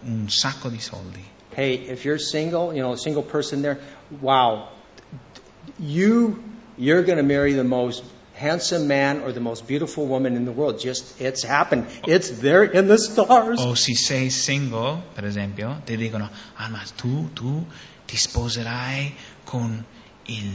un 0.02 0.28
sacco 0.30 0.70
di 0.70 0.80
soldi. 0.80 1.24
Hey, 1.56 1.76
if 1.76 2.06
you're 2.06 2.20
single, 2.20 2.74
you 2.74 2.82
know, 2.82 2.94
a 2.94 2.98
single 2.98 3.24
person 3.24 3.62
there, 3.62 3.80
wow, 4.22 4.70
you, 5.80 6.44
you're 6.78 7.04
going 7.04 7.18
to 7.18 7.24
marry 7.24 7.54
the 7.54 7.64
most 7.64 8.04
handsome 8.34 8.88
man 8.88 9.22
or 9.22 9.32
the 9.32 9.40
most 9.40 9.68
beautiful 9.68 10.06
woman 10.08 10.36
in 10.36 10.46
the 10.46 10.52
world. 10.52 10.80
Just, 10.80 11.22
it's 11.22 11.44
happened. 11.44 11.86
It's 12.08 12.30
there 12.30 12.64
in 12.64 12.88
the 12.88 12.98
stars. 12.98 13.60
O 13.60 13.76
si 13.76 13.96
sei 13.96 14.30
single, 14.30 15.04
per 15.14 15.26
esempio, 15.26 15.82
ti 15.86 15.96
dicono, 15.96 16.30
ah 16.56 16.70
ma 16.70 16.82
tu, 16.98 17.30
tu 17.34 17.66
ti 18.06 18.18
sposerai 18.18 19.14
con 19.46 19.86
il 20.26 20.52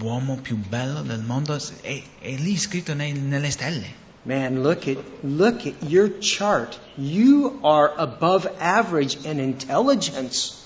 uomo 0.00 0.36
più 0.36 0.56
bello 0.56 1.02
del 1.02 1.20
mondo, 1.20 1.58
è, 1.82 2.02
è 2.20 2.34
lì 2.36 2.56
scritto 2.56 2.94
nelle 2.94 3.50
stelle. 3.50 4.00
Man, 4.24 4.62
look 4.62 4.86
at 4.86 4.98
look 5.24 5.66
at 5.66 5.82
your 5.82 6.08
chart. 6.20 6.78
You 6.96 7.58
are 7.64 7.92
above 7.98 8.46
average 8.60 9.16
in 9.24 9.40
intelligence. 9.40 10.58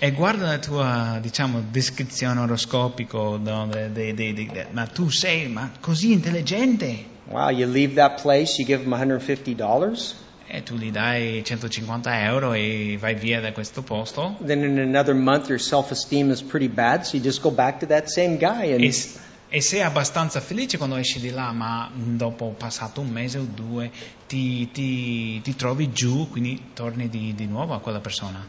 E 0.00 0.12
guarda 0.12 0.46
la 0.46 0.58
tua, 0.58 1.18
diciamo, 1.20 1.60
descrizione 1.72 2.38
oroscopico, 2.38 3.36
no, 3.36 3.66
de- 3.66 3.90
de- 3.92 4.14
de- 4.14 4.32
de- 4.32 4.66
ma 4.70 4.86
tu 4.86 5.10
sei 5.10 5.48
ma 5.48 5.72
così 5.80 6.12
intelligente. 6.12 7.04
Wow, 7.26 7.48
you 7.50 7.66
leave 7.66 7.94
that 7.96 8.22
place, 8.22 8.58
you 8.58 8.64
give 8.64 8.84
them 8.84 8.92
$150. 8.92 10.14
e 10.50 10.62
tu 10.62 10.76
gli 10.76 10.90
dai 10.90 11.42
150 11.44 12.10
euro 12.24 12.54
e 12.54 12.96
vai 12.98 13.14
via 13.16 13.40
da 13.40 13.52
questo 13.52 13.82
posto. 13.82 14.36
Then 14.40 14.62
in 14.62 14.78
another 14.78 15.14
month, 15.14 15.48
your 15.48 15.58
self 15.60 15.90
esteem 15.90 16.30
is 16.30 16.40
pretty 16.42 16.68
bad, 16.68 17.04
so 17.04 17.16
you 17.16 17.22
just 17.22 17.42
go 17.42 17.50
back 17.50 17.80
to 17.80 17.86
that 17.88 18.08
same 18.08 18.38
guy. 18.38 18.72
And 18.72 18.80
E, 18.82 18.88
s- 18.88 19.18
e 19.50 19.60
sei 19.62 19.80
abbastanza 19.82 20.40
felice 20.40 20.76
quando 20.76 20.96
esci 20.96 21.20
di 21.20 21.30
là, 21.30 21.52
ma 21.52 21.90
dopo 21.94 22.54
passato 22.56 23.00
un 23.00 23.08
mese 23.08 23.38
o 23.38 23.46
due 23.52 23.90
ti, 24.26 24.70
ti- 24.72 25.40
ti 25.42 25.56
trovi 25.56 25.90
giù, 25.90 26.28
quindi 26.30 26.70
torni 26.74 27.08
di, 27.08 27.34
di 27.34 27.46
nuovo 27.46 27.74
a 27.74 27.80
quella 27.80 28.00
persona. 28.00 28.44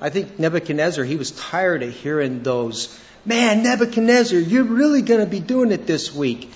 I 0.00 0.10
think 0.10 0.38
Nebuchadnezzar, 0.38 1.04
he 1.04 1.14
was 1.14 1.30
tired 1.30 1.82
of 1.82 1.94
hearing 2.02 2.42
those, 2.42 2.88
man, 3.24 3.62
Nebuchadnezzar, 3.62 4.38
you're 4.40 4.64
really 4.68 5.00
going 5.02 5.20
to 5.20 5.30
be 5.30 5.38
doing 5.40 5.70
it 5.70 5.86
this 5.86 6.12
week. 6.12 6.48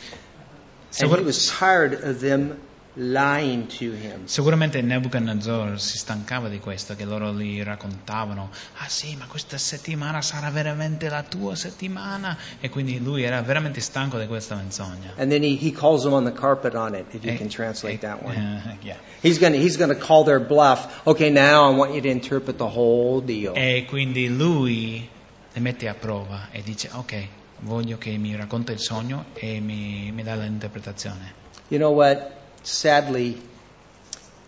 So 0.91 1.05
And 1.05 1.11
what- 1.11 1.21
he 1.21 1.25
was 1.27 1.47
tired 1.47 1.93
of 2.03 2.19
them 2.21 2.59
lying 2.99 3.67
to 3.67 3.93
him. 3.95 4.25
Sicuramente 4.27 4.81
Nebuchadnezzar 4.81 5.79
si 5.79 5.99
stancava 5.99 6.49
di 6.49 6.59
questo, 6.61 6.95
che 6.97 7.05
loro 7.05 7.33
gli 7.33 7.63
raccontavano, 7.63 8.51
ah 8.79 8.89
sì, 8.89 9.15
ma 9.17 9.27
questa 9.27 9.59
settimana 9.59 10.23
sarà 10.23 10.51
veramente 10.51 11.09
la 11.09 11.23
tua 11.23 11.55
settimana, 11.55 12.37
e 12.59 12.71
quindi 12.71 12.99
lui 13.03 13.23
era 13.23 13.41
veramente 13.43 13.81
stanco 13.81 14.19
di 14.19 14.27
questa 14.27 14.55
menzogna. 14.55 15.13
And 15.17 15.31
then 15.31 15.43
he, 15.43 15.57
he 15.61 15.73
calls 15.73 16.03
them 16.05 16.15
on 16.15 16.25
the 16.25 16.33
carpet 16.33 16.75
on 16.75 16.95
it, 16.95 17.13
if 17.13 17.23
you 17.23 17.33
E- 17.33 17.37
can 17.37 17.49
translate 17.49 17.97
e- 17.97 17.99
that 17.99 18.23
one. 18.23 18.35
eh, 18.35 18.77
yeah. 18.87 18.97
He's 19.21 19.39
to 19.39 19.59
he's 19.59 19.77
gonna 19.77 19.95
call 19.95 20.25
their 20.25 20.41
bluff. 20.41 21.03
Okay, 21.07 21.31
now 21.31 21.71
I 21.71 21.77
want 21.77 21.93
you 21.95 22.01
to 22.01 22.09
interpret 22.09 22.57
the 22.57 22.69
whole 22.69 23.21
deal. 23.21 23.53
E 23.55 23.85
quindi 23.87 24.29
lui 24.35 25.07
le 25.53 25.61
mette 25.61 25.89
a 25.89 25.95
prova 25.95 26.49
e 26.51 26.63
dice, 26.63 26.89
ok, 26.93 27.27
voglio 27.61 27.99
che 27.99 28.17
mi 28.17 28.35
racconta 28.37 28.73
il 28.73 28.81
sogno 28.81 29.27
e 29.35 29.61
mi, 29.61 30.11
mi 30.15 30.23
dà 30.23 30.35
l'interpretazione. 30.35 31.45
You 31.69 31.79
know 31.79 31.93
what? 31.93 32.33
Sadly, 32.67 33.41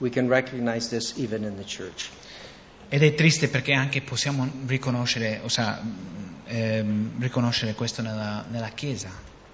we 0.01 0.11
can 0.11 0.29
recognize 0.29 0.91
this 0.91 1.17
even 1.17 1.45
in 1.45 1.57
the 1.57 1.65
church. 1.65 2.11
Ed 2.89 3.03
è 3.03 3.15
triste 3.15 3.49
perché 3.49 3.75
anche 3.75 4.01
possiamo 4.01 4.51
riconoscere, 4.67 5.41
o 5.45 5.49
sea, 5.49 5.81
ehm, 6.47 7.21
riconoscere 7.21 7.75
questo 7.75 8.03
nella, 8.03 8.45
nella 8.51 8.71
Chiesa, 8.71 9.11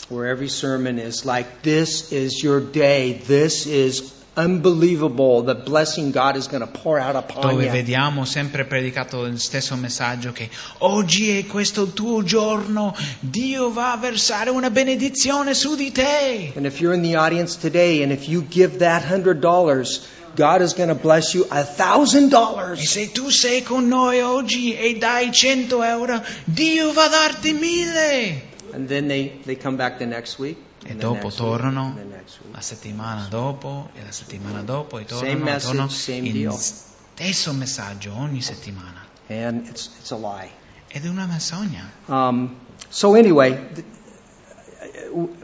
where 0.09 0.31
every 0.31 0.49
sermon 0.49 0.99
is 0.99 1.25
like, 1.25 1.61
This 1.61 2.11
is 2.11 2.43
your 2.43 2.63
day. 2.63 3.21
This 3.27 3.67
is 3.67 4.24
unbelievable. 4.37 5.43
The 5.43 5.55
blessing 5.55 6.11
God 6.13 6.37
is 6.37 6.47
going 6.49 6.61
to 6.61 6.67
pour 6.67 6.99
out 6.99 7.17
upon 7.17 7.43
dove 7.55 7.65
you. 7.65 7.71
vediamo 7.71 8.25
sempre 8.25 8.65
predicato 8.65 9.25
il 9.25 9.39
stesso 9.39 9.77
messaggio 9.77 10.33
che 10.33 10.49
oggi 10.79 11.39
è 11.39 11.47
questo 11.47 11.83
il 11.83 11.93
tuo 11.93 12.23
giorno, 12.23 12.95
Dio 13.21 13.71
va 13.71 13.93
a 13.93 13.97
versare 13.97 14.51
una 14.51 14.71
benedizione 14.71 15.55
su 15.55 15.75
di 15.77 15.93
te. 15.93 16.53
And 16.57 16.67
if 16.67 16.81
you're 16.81 16.95
in 16.97 17.03
the 17.03 17.17
audience 17.17 17.59
today 17.59 18.03
and 18.03 18.13
if 18.13 18.29
you 18.29 18.45
give 18.49 18.79
that 18.79 19.03
hundred 19.05 19.41
dollars, 19.41 20.07
God 20.37 20.63
is 20.63 20.75
going 20.75 20.89
to 20.89 20.97
bless 21.01 21.33
you 21.35 21.47
a 21.51 21.63
thousand 21.63 22.27
E 22.27 22.31
dollars. 22.31 22.89
se 22.91 23.13
tu 23.13 23.31
sei 23.31 23.63
con 23.63 23.87
noi 23.87 24.21
oggi 24.21 24.75
e 24.77 24.97
dai 24.99 25.31
100 25.31 25.83
euro, 25.85 26.21
Dio 26.45 26.93
va 26.93 27.05
a 27.05 27.09
darti 27.09 27.53
mille. 27.53 28.43
And 28.73 28.89
then 28.89 29.07
they, 29.07 29.39
they 29.45 29.57
come 29.57 29.77
back 29.77 29.99
the 29.99 30.07
next 30.07 30.39
week. 30.41 30.57
E 30.87 30.95
dopo 30.97 31.31
tornano 31.31 31.97
la 32.53 32.61
settimana 32.61 33.27
dopo 33.29 33.89
e 33.95 34.05
la 34.05 34.13
settimana 34.13 34.63
dopo 34.63 34.99
e 34.99 35.05
tornano, 35.05 35.45
message, 35.45 35.67
tornano 35.67 35.91
il 36.23 36.53
stesso 36.53 37.53
messaggio 37.53 38.15
ogni 38.15 38.43
settimana. 38.43 39.07
And 39.29 39.67
it's, 39.67 39.91
it's 39.99 40.11
a 40.11 40.17
lie. 40.17 40.51
Ed 40.89 41.05
è 41.05 41.09
una 41.09 41.27
menzogna. 41.27 41.91
Um, 42.07 42.57
so 42.89 43.15
anyway, 43.15 43.59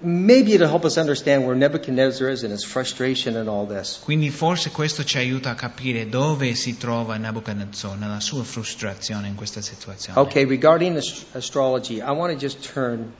maybe 0.02 0.52
it'll 0.52 0.68
help 0.68 0.84
us 0.84 0.96
understand 0.96 1.44
where 1.44 1.56
Nebuchadnezzar 1.56 2.28
is 2.28 2.42
and 2.42 2.52
his 2.52 2.64
frustration 2.64 3.36
and 3.36 3.48
all 3.48 3.66
this. 3.66 3.98
Quindi 4.02 4.30
forse 4.30 4.70
questo 4.70 5.04
ci 5.04 5.18
aiuta 5.18 5.50
a 5.50 5.54
capire 5.54 6.08
dove 6.08 6.54
si 6.54 6.76
trova 6.76 7.16
Nabucodonosor 7.16 7.96
nella 7.96 8.20
sua 8.20 8.44
frustrazione 8.44 9.28
in 9.28 9.34
questa 9.34 9.60
situazione. 9.60 10.20
Okay, 10.20 10.44
regarding 10.44 10.96
ast- 10.96 11.24
astrology, 11.34 11.96
I 11.96 12.10
want 12.10 12.32
to 12.32 12.38
just 12.38 12.72
turn 12.72 13.12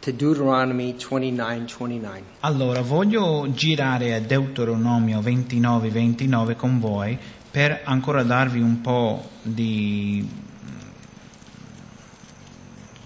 to 0.00 0.12
Deuteronomy 0.12 0.94
29 0.96 1.66
29. 1.66 2.22
Allora, 2.40 2.80
voglio 2.80 3.46
girare 3.52 4.14
a 4.14 4.20
Deuteronomio 4.20 5.20
29-29 5.20 6.56
con 6.56 6.80
voi 6.80 7.18
per 7.50 7.82
ancora 7.84 8.22
darvi 8.22 8.60
un 8.60 8.80
po' 8.80 9.28
di, 9.42 10.26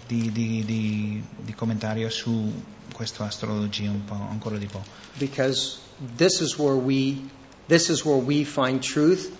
di, 0.06 0.30
di- 0.32 0.64
di- 0.64 1.22
di 1.36 1.54
commentario 1.54 2.08
su 2.10 2.52
questa 2.92 3.24
astrologia 3.24 3.90
un 3.90 4.04
po', 4.04 4.14
ancora 4.30 4.56
di 4.58 4.66
po'. 4.66 4.82
Because 5.18 5.78
this 6.16 6.40
is 6.40 6.56
where 6.58 6.76
we 6.76 7.28
this 7.66 7.88
is 7.88 8.04
where 8.04 8.20
we 8.22 8.44
find 8.44 8.80
truth 8.80 9.30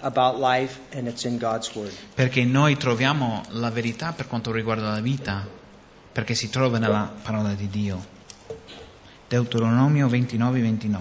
about 0.00 0.38
life 0.38 0.80
and 0.92 1.06
it's 1.06 1.24
in 1.24 1.38
God's 1.38 1.72
word. 1.74 1.92
Perché 2.14 2.44
noi 2.44 2.76
troviamo 2.76 3.42
la 3.50 3.70
verità 3.70 4.12
per 4.12 4.26
quanto 4.26 4.50
riguarda 4.50 4.90
la 4.90 5.00
vita, 5.00 5.46
perché 6.16 6.34
si 6.34 6.48
trova 6.48 6.78
nella 6.78 7.12
parola 7.22 7.52
di 7.52 7.68
Dio. 7.68 8.02
Deuteronomio 9.28 10.06
29-29. 10.06 10.98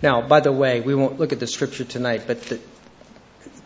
Now, 0.00 0.26
by 0.26 0.40
the 0.40 0.50
way, 0.50 0.80
we 0.80 0.92
won't 0.92 1.20
look 1.20 1.30
at 1.30 1.38
the 1.38 1.46
scripture 1.46 1.84
tonight, 1.84 2.26
but 2.26 2.42
the, 2.48 2.58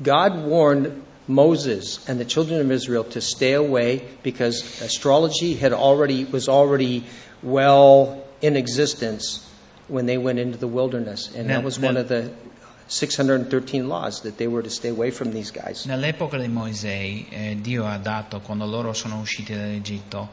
God 0.03 0.45
warned 0.45 0.93
Moses 1.27 2.07
and 2.07 2.21
the 2.21 2.27
children 2.27 2.61
of 2.61 2.71
Israel 2.71 3.05
to 3.05 3.23
stay 3.23 3.55
away 3.55 4.03
because 4.23 4.83
astrology 4.83 5.55
had 5.55 5.73
already 5.73 6.27
was 6.27 6.51
already 6.51 7.07
well 7.43 8.23
in 8.43 8.57
existence 8.57 9.41
when 9.89 10.05
they 10.05 10.19
went 10.19 10.39
into 10.39 10.59
the 10.59 10.69
wilderness, 10.69 11.35
and 11.35 11.49
that 11.49 11.65
was 11.65 11.79
one 11.81 11.97
of 11.97 12.09
the 12.09 12.31
613 12.87 13.83
laws 13.83 14.21
that 14.23 14.37
they 14.37 14.47
were 14.47 14.63
to 14.63 14.71
stay 14.71 14.91
away 14.91 15.11
from 15.11 15.33
these 15.33 15.51
guys. 15.51 15.85
Nell'epoca 15.87 16.39
di 16.39 16.49
Mosè, 16.49 17.25
eh, 17.29 17.59
Dio 17.61 17.85
ha 17.85 17.99
dato, 17.99 18.41
quando 18.41 18.65
loro 18.67 18.93
sono 18.93 19.19
usciti 19.19 19.55
dall'Egitto 19.55 20.29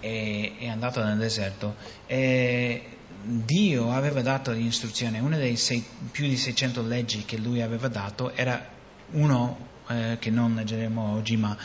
e 0.00 0.56
è 0.58 0.68
andato 0.68 1.02
nel 1.02 1.16
deserto, 1.16 1.76
eh, 2.06 2.82
Dio 3.22 3.90
aveva 3.90 4.20
dato 4.20 4.52
l'istruzione, 4.52 5.18
una 5.20 5.38
delle 5.38 5.56
sei- 5.56 5.84
più 6.10 6.26
di 6.26 6.36
600 6.36 6.82
leggi 6.82 7.24
che 7.24 7.38
lui 7.38 7.62
aveva 7.62 7.88
dato 7.88 8.34
era 8.34 8.72
uno 9.12 9.72
eh, 9.88 10.16
che 10.18 10.30
non 10.30 10.54
leggeremo 10.54 11.14
oggi, 11.14 11.36
ma 11.36 11.56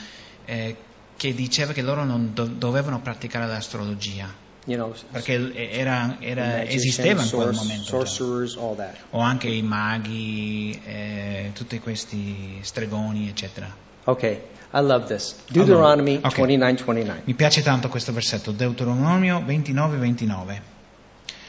eh, 0.45 0.76
che 1.18 1.34
diceva 1.34 1.74
che 1.74 1.82
loro 1.82 2.06
non 2.06 2.34
do- 2.34 2.45
dovevano 2.45 3.02
praticare 3.02 3.45
l'astrologia, 3.45 4.34
You 4.66 4.76
know, 4.76 4.93
perché 5.12 5.51
era- 5.72 6.18
era- 6.20 6.64
esisteva 6.64 7.24
in 7.24 7.30
quel 7.30 7.53
momento. 7.53 7.84
già. 7.84 8.05
sorcerers, 8.05 8.55
all 8.57 8.76
that. 8.76 8.95
O 9.12 9.20
anche 9.20 9.47
i 9.47 9.62
maghi, 9.62 10.80
eh, 10.86 11.51
tutti 11.53 11.80
questi 11.80 12.60
stregoni, 12.62 13.28
eccetera. 13.30 13.74
Okay, 14.03 14.41
I 14.74 14.82
love 14.82 15.05
this. 15.05 15.36
Deuteronomy 15.49 16.18
okay. 16.22 16.45
29 16.45 16.74
29. 16.84 17.22
Mi 17.26 17.34
piace 17.34 17.62
tanto 17.64 17.89
questo 17.89 18.12
versetto, 18.14 18.51
Deuteronomio 18.51 19.39
29-29. 19.39 20.62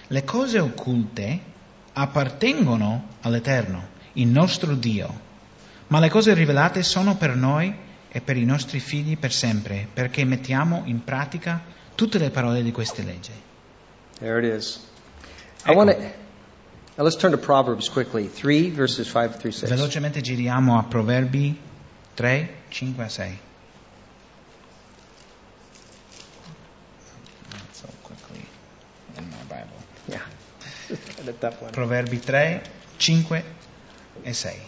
Le 0.06 0.24
cose 0.24 0.58
occulte 0.58 1.40
appartengono 1.92 3.08
all'Eterno, 3.20 3.88
il 4.14 4.28
nostro 4.28 4.74
Dio, 4.74 5.28
ma 5.88 6.00
le 6.00 6.08
cose 6.08 6.32
rivelate 6.34 6.82
sono 6.82 7.16
per 7.16 7.36
noi 7.36 7.72
e 8.08 8.20
per 8.20 8.36
i 8.36 8.44
nostri 8.44 8.80
figli 8.80 9.16
per 9.18 9.32
sempre, 9.32 9.86
perché 9.92 10.24
mettiamo 10.24 10.82
in 10.86 11.04
pratica 11.04 11.62
tutte 12.00 12.16
le 12.16 12.30
parole 12.30 12.62
di 12.62 12.72
queste 12.72 13.02
leggi. 13.02 13.30
There 14.20 14.38
it 14.38 14.50
is. 14.50 14.80
I 15.66 15.70
Ecco. 15.70 15.74
want 15.74 15.90
to. 15.90 17.02
Let's 17.02 17.16
turn 17.16 17.32
to 17.32 17.36
Proverbs 17.36 17.90
quickly. 17.90 18.26
3 18.26 18.70
verses 18.70 19.06
5 19.06 19.36
through 19.36 19.52
6. 19.52 19.68
Velocemente 19.68 20.22
giriamo 20.22 20.78
a 20.78 20.84
Proverbi 20.84 21.54
3, 22.14 22.48
5 22.68 23.04
a 23.04 23.08
6. 23.10 23.38
Not 27.50 27.60
so 27.72 27.88
quickly 28.00 28.46
in 29.18 29.28
my 29.28 29.44
Bible. 29.46 29.76
Yeah. 30.06 30.22
Proverbi 31.70 32.18
3, 32.18 32.62
5 32.96 33.44
e 34.22 34.32
6. 34.32 34.58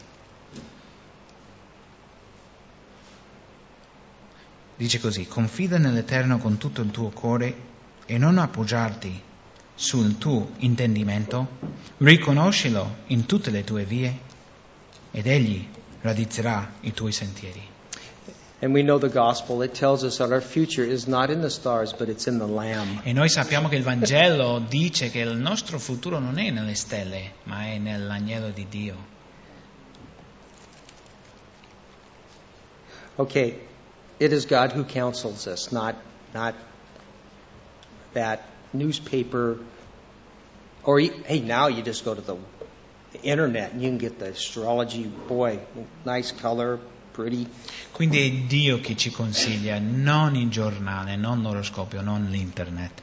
Dice 4.83 4.99
così, 4.99 5.29
confida 5.29 5.79
nell'Eterno 5.79 6.39
con 6.39 6.59
tutto 6.59 6.81
il 6.83 6.91
tuo 6.91 7.11
cuore 7.11 7.55
e 8.05 8.19
non 8.19 8.37
appoggiarti 8.37 9.23
sul 9.77 10.19
tuo 10.19 10.55
intendimento, 10.57 11.47
riconoscilo 11.99 12.97
in 13.07 13.25
tutte 13.25 13.53
le 13.53 13.63
tue 13.63 13.85
vie 13.85 14.19
ed 15.13 15.29
egli 15.29 15.65
radizzerà 16.01 16.73
i 16.81 16.93
tuoi 16.93 17.13
sentieri. 17.13 17.63
And 18.59 18.75
we 18.75 18.83
know 18.83 18.99
the 18.99 19.09
gospel. 19.09 19.63
It 19.63 19.71
tells 19.71 20.03
us 20.03 20.17
that 20.17 20.33
our 20.33 20.43
future 20.43 20.85
is 20.85 21.07
not 21.07 21.31
in 21.31 21.43
the 21.43 21.51
stars, 21.51 21.93
but 21.93 22.09
it's 22.09 22.27
in 22.27 22.39
the 22.39 22.49
Lamb. 22.49 23.03
E 23.05 23.13
noi 23.13 23.29
sappiamo 23.29 23.69
che 23.69 23.77
il 23.77 23.85
Vangelo 23.85 24.61
dice 24.69 25.11
che 25.11 25.21
il 25.21 25.37
nostro 25.37 25.79
futuro 25.79 26.19
non 26.19 26.41
è 26.41 26.51
nelle 26.51 26.75
stelle, 26.75 27.35
ma 27.45 27.67
è 27.67 27.79
nell'agnello 27.79 28.51
di 28.51 28.67
Dio. 28.69 28.97
Okay, 33.15 33.71
it 34.23 34.33
is 34.33 34.47
God 34.47 34.73
who 34.73 34.85
counsels 34.85 35.47
us, 35.49 35.73
not 35.73 35.97
not 36.33 36.55
that 38.15 38.41
newspaper. 38.73 39.59
Or 40.85 41.01
hey, 41.01 41.41
now 41.41 41.67
you 41.69 41.83
just 41.83 42.05
go 42.05 42.15
to 42.15 42.21
the 42.21 42.37
the 43.13 43.23
internet 43.23 43.73
and 43.73 43.83
you 43.83 43.89
can 43.89 43.99
get 43.99 44.19
the 44.19 44.29
astrology, 44.29 45.05
boy, 45.29 45.59
nice 46.05 46.33
color, 46.33 46.79
pretty. 47.13 47.47
Quindi 47.93 48.21
è 48.21 48.31
Dio 48.47 48.81
che 48.81 48.97
ci 48.97 49.11
consiglia, 49.11 49.79
non 49.81 50.37
il 50.37 50.49
giornale, 50.49 51.17
non 51.17 51.43
l'oroscopio, 51.43 52.01
non 52.01 52.29
l'internet. 52.31 53.03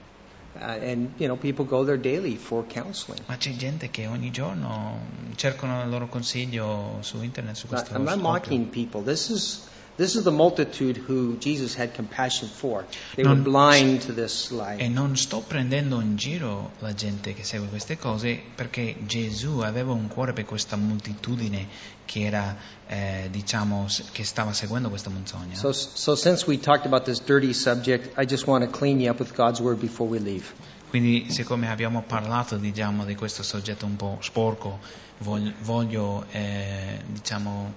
Uh, 0.55 0.63
and, 0.63 1.11
you 1.19 1.27
know, 1.27 1.37
people 1.37 1.63
go 1.63 1.85
there 1.85 1.97
daily 1.97 2.35
for 2.35 2.65
counseling. 2.65 3.21
Ma 3.27 3.37
c'è 3.37 3.55
gente 3.55 3.89
che 3.91 4.07
ogni 4.07 4.31
giorno 4.31 4.99
cercano 5.35 5.83
il 5.83 5.89
loro 5.89 6.07
consiglio 6.07 6.97
su 7.01 7.21
internet, 7.21 7.55
su 7.55 7.67
questo 7.67 7.93
I'm 7.93 8.03
not 8.03 8.17
mocking 8.19 8.67
people. 8.67 9.03
This 9.03 9.29
is 9.29 9.68
this 9.99 10.15
is 10.15 10.23
the 10.23 10.31
multitude 10.31 10.97
who 11.07 11.35
Jesus 11.39 11.75
had 11.77 11.93
compassion 11.93 12.47
for. 12.47 12.85
They 13.15 13.23
Non- 13.23 13.43
were 13.43 13.43
blind 13.43 14.05
to 14.05 14.13
this 14.13 14.49
E 14.49 14.55
light. 14.55 14.81
non 14.89 15.15
sto 15.17 15.41
prendendo 15.45 15.99
in 15.99 16.15
giro 16.15 16.71
la 16.79 16.93
gente 16.93 17.33
che 17.33 17.43
segue 17.43 17.67
queste 17.67 17.97
cose 17.97 18.41
perché 18.55 18.95
Gesù 19.05 19.59
aveva 19.59 19.91
un 19.91 20.07
cuore 20.07 20.31
per 20.33 20.45
questa 20.45 20.77
moltitudine 20.77 21.67
che 22.05 22.21
era, 22.21 22.55
eh, 22.87 23.27
diciamo, 23.29 23.87
che 24.13 24.23
stava 24.23 24.53
seguendo 24.53 24.89
questa 24.89 25.09
menzogna. 25.09 25.55
So, 25.55 25.71
so 25.73 26.15
since 26.15 26.45
we 26.47 26.57
talked 26.59 26.85
about 26.85 27.03
this 27.03 27.19
dirty 27.21 27.53
subject, 27.53 28.17
I 28.17 28.25
just 28.25 28.47
want 28.47 28.63
to 28.63 28.69
clean 28.71 28.99
you 28.99 29.11
up 29.11 29.19
with 29.19 29.35
God's 29.35 29.59
word 29.59 29.79
before 29.79 30.09
we 30.09 30.19
leave. 30.19 30.45
Quindi, 30.89 31.27
siccome 31.29 31.69
abbiamo 31.69 32.01
parlato, 32.01 32.57
diciamo, 32.57 33.05
di 33.05 33.13
questo 33.15 33.43
soggetto 33.43 33.85
un 33.85 33.95
po' 33.95 34.17
sporco, 34.21 34.79
voglio, 35.19 35.51
voglio, 35.61 36.25
eh, 36.31 36.99
diciamo, 37.05 37.73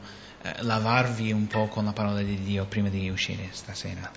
lavarvi 0.61 1.33
un 1.33 1.47
po' 1.47 1.69
con 1.69 1.85
la 1.85 1.93
parola 1.93 2.21
di 2.23 2.43
Dio 2.43 2.65
prima 2.67 2.89
di 2.89 3.09
uscire 3.09 3.49
stasera. 3.53 4.11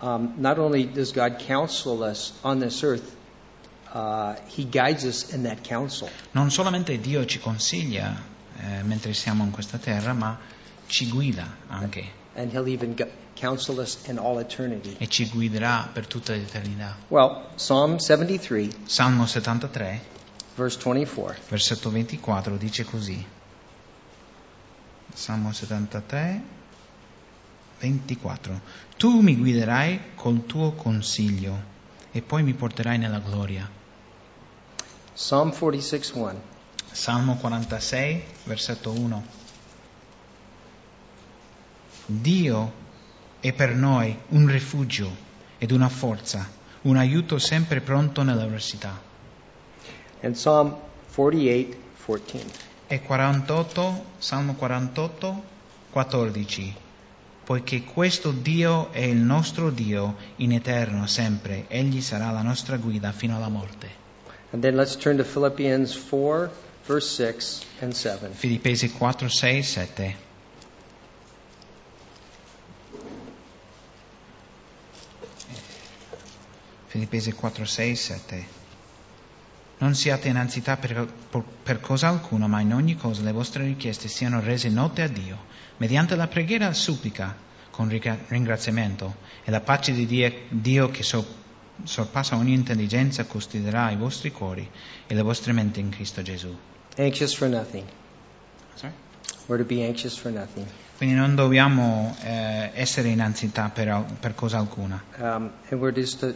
Um, 0.00 0.34
not 0.36 0.58
only 0.58 0.90
does 0.90 1.12
God 1.12 1.36
counsel 1.46 2.00
us 2.02 2.34
on 2.42 2.58
this 2.60 2.82
earth, 2.82 3.14
uh, 3.92 4.34
He 4.54 4.64
guides 4.68 5.04
us 5.04 5.32
in 5.32 5.42
that 5.44 5.66
counsel. 5.66 6.08
Non 6.32 6.50
solamente 6.50 6.98
Dio 7.00 7.24
ci 7.24 7.38
consiglia 7.38 8.14
eh, 8.58 8.82
mentre 8.82 9.14
siamo 9.14 9.44
in 9.44 9.50
questa 9.50 9.78
terra, 9.78 10.12
ma 10.12 10.38
ci 10.86 11.08
guida 11.08 11.56
anche 11.68 12.22
And 12.34 12.52
He'll 12.52 12.68
even 12.68 12.94
gu- 12.94 13.08
counsel 13.38 13.78
us 13.78 14.06
in 14.08 14.18
all 14.18 14.38
eternity. 14.40 14.96
e 14.98 15.06
ci 15.08 15.26
guiderà 15.28 15.88
per 15.92 16.06
tutta 16.06 16.32
l'eternità. 16.32 16.96
Well, 17.08 17.46
Psalm 17.54 17.96
73, 17.96 18.68
Salmo 18.84 19.24
73, 19.24 20.00
verse 20.56 20.76
24. 20.82 21.36
versetto 21.48 21.90
24 21.90 22.56
dice 22.56 22.84
così. 22.84 23.24
Salmo 25.14 25.52
73, 25.52 26.42
24. 27.78 28.60
Tu 28.96 29.20
mi 29.20 29.36
guiderai 29.36 30.16
col 30.16 30.44
tuo 30.44 30.72
consiglio 30.72 31.72
e 32.10 32.20
poi 32.20 32.42
mi 32.42 32.52
porterai 32.52 32.98
nella 32.98 33.20
gloria. 33.20 33.70
Psalm 35.14 35.52
46, 35.56 36.20
1. 36.20 36.42
Salmo 36.90 37.36
46, 37.36 38.24
versetto 38.44 38.90
1. 38.90 39.24
Dio 42.06 42.72
è 43.38 43.52
per 43.52 43.74
noi 43.74 44.18
un 44.30 44.48
rifugio 44.48 45.14
ed 45.58 45.70
una 45.70 45.88
forza, 45.88 46.50
un 46.82 46.96
aiuto 46.96 47.38
sempre 47.38 47.80
pronto 47.80 48.22
nell'avversità. 48.22 49.00
And 50.22 50.34
Psalm 50.34 50.76
48, 51.14 51.76
14. 52.04 52.72
E 52.94 53.00
48, 53.00 54.04
Salmo 54.18 54.54
48, 54.54 55.42
14. 55.90 56.74
Poiché 57.42 57.82
questo 57.82 58.30
Dio 58.30 58.92
è 58.92 59.00
il 59.00 59.16
nostro 59.16 59.70
Dio 59.70 60.14
in 60.36 60.52
eterno 60.52 61.08
sempre, 61.08 61.64
Egli 61.66 62.00
sarà 62.00 62.30
la 62.30 62.42
nostra 62.42 62.76
guida 62.76 63.10
fino 63.10 63.34
alla 63.34 63.48
morte. 63.48 63.90
And 64.52 64.62
then 64.62 64.76
let's 64.76 64.96
turn 64.96 65.16
to 65.16 65.24
Philippians 65.24 65.92
4, 66.08 66.52
verse 66.86 67.08
6 67.08 67.66
and 67.80 67.92
7. 67.94 68.30
Filippesi 68.32 68.92
4, 68.92 69.28
6, 69.28 69.62
7. 69.64 70.16
Filippesi 76.86 77.32
4, 77.32 77.64
6, 77.64 77.96
7. 77.96 78.63
Non 79.78 79.94
siate 79.94 80.28
in 80.28 80.36
ansietà 80.36 80.76
per, 80.76 81.08
per 81.62 81.80
cosa 81.80 82.08
alcuna, 82.08 82.46
ma 82.46 82.60
in 82.60 82.72
ogni 82.72 82.96
cosa 82.96 83.22
le 83.22 83.32
vostre 83.32 83.64
richieste 83.64 84.08
siano 84.08 84.40
rese 84.40 84.68
note 84.68 85.02
a 85.02 85.08
Dio, 85.08 85.36
mediante 85.78 86.14
la 86.14 86.28
preghiera 86.28 86.72
supplica, 86.72 87.34
con 87.70 87.88
ringraziamento, 88.28 89.16
e 89.42 89.50
la 89.50 89.60
pace 89.60 89.92
di 89.92 90.06
Dio, 90.06 90.32
Dio 90.48 90.90
che 90.90 91.02
so- 91.02 91.26
sorpassa 91.82 92.36
ogni 92.36 92.52
intelligenza 92.52 93.24
custodirà 93.24 93.90
i 93.90 93.96
vostri 93.96 94.30
cuori 94.30 94.68
e 95.06 95.14
le 95.14 95.22
vostre 95.22 95.52
menti 95.52 95.80
in 95.80 95.90
Cristo 95.90 96.22
Gesù. 96.22 96.56
Anxious 96.96 97.34
for 97.34 97.48
nothing. 97.48 97.84
Sorry? 98.74 98.92
We're 99.46 99.62
to 99.62 99.68
be 99.68 99.84
anxious 99.84 100.16
for 100.16 100.30
nothing. 100.30 100.66
Quindi 100.96 101.16
non 101.16 101.34
dobbiamo 101.34 102.16
eh, 102.22 102.70
essere 102.74 103.08
in 103.08 103.20
ansietà 103.20 103.68
per, 103.68 104.04
per 104.20 104.34
cosa 104.34 104.58
alcuna. 104.58 105.02
Um, 105.18 105.50
and 105.70 105.80
we're 105.80 105.92
just 105.92 106.20
to, 106.20 106.32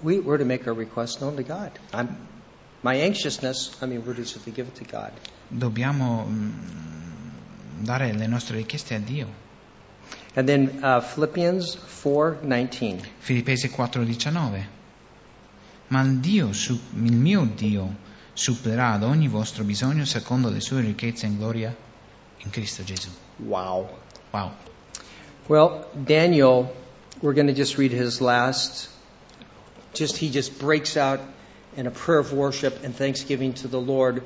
we, 0.00 0.18
we're 0.18 0.38
to 0.38 0.46
make 0.46 0.66
our 0.66 0.76
requests 0.76 1.20
known 1.20 1.36
to 1.36 1.42
God. 1.42 1.70
I'm, 1.92 2.16
my 2.82 2.96
anxiousness, 2.96 3.76
I 3.82 3.86
mean, 3.86 4.04
we're 4.04 4.14
just 4.14 4.42
to 4.42 4.50
give 4.50 4.68
it 4.68 4.74
to 4.76 4.84
God. 4.84 5.12
Dobbiamo 5.48 6.24
mm, 6.24 6.52
dare 7.82 8.12
le 8.12 8.26
nostre 8.26 8.56
richieste 8.56 8.94
a 8.94 8.98
Dio. 8.98 9.26
And 10.34 10.46
then 10.46 10.80
uh, 10.82 11.00
Philippians 11.00 11.76
4:19. 11.76 13.00
Filippesi 13.18 13.68
4:19. 13.68 14.66
Ma 15.88 16.02
il, 16.02 16.18
Dio, 16.18 16.50
il 16.50 17.12
mio 17.12 17.44
Dio 17.44 18.08
supplirà 18.32 18.92
ad 18.92 19.02
ogni 19.02 19.28
vostro 19.28 19.64
bisogno 19.64 20.04
secondo 20.04 20.48
le 20.48 20.60
sue 20.60 20.80
ricchezze 20.82 21.26
in 21.26 21.36
gloria 21.36 21.74
in 22.38 22.50
Cristo 22.50 22.84
Gesù. 22.84 23.10
Wow. 23.38 23.88
Wow. 24.32 24.52
Well, 25.48 25.86
Daniel, 25.92 26.72
we're 27.20 27.34
going 27.34 27.48
to 27.48 27.54
just 27.54 27.76
read 27.76 27.92
his 27.92 28.20
last. 28.20 28.88
Just 29.92 30.16
he 30.16 30.30
just 30.30 30.58
breaks 30.58 30.96
out 30.96 31.20
in 31.80 31.86
a 31.86 31.90
prayer 31.90 32.18
of 32.18 32.32
worship 32.32 32.84
and 32.84 32.94
thanksgiving 32.94 33.54
to 33.54 33.66
the 33.66 33.80
Lord 33.80 34.22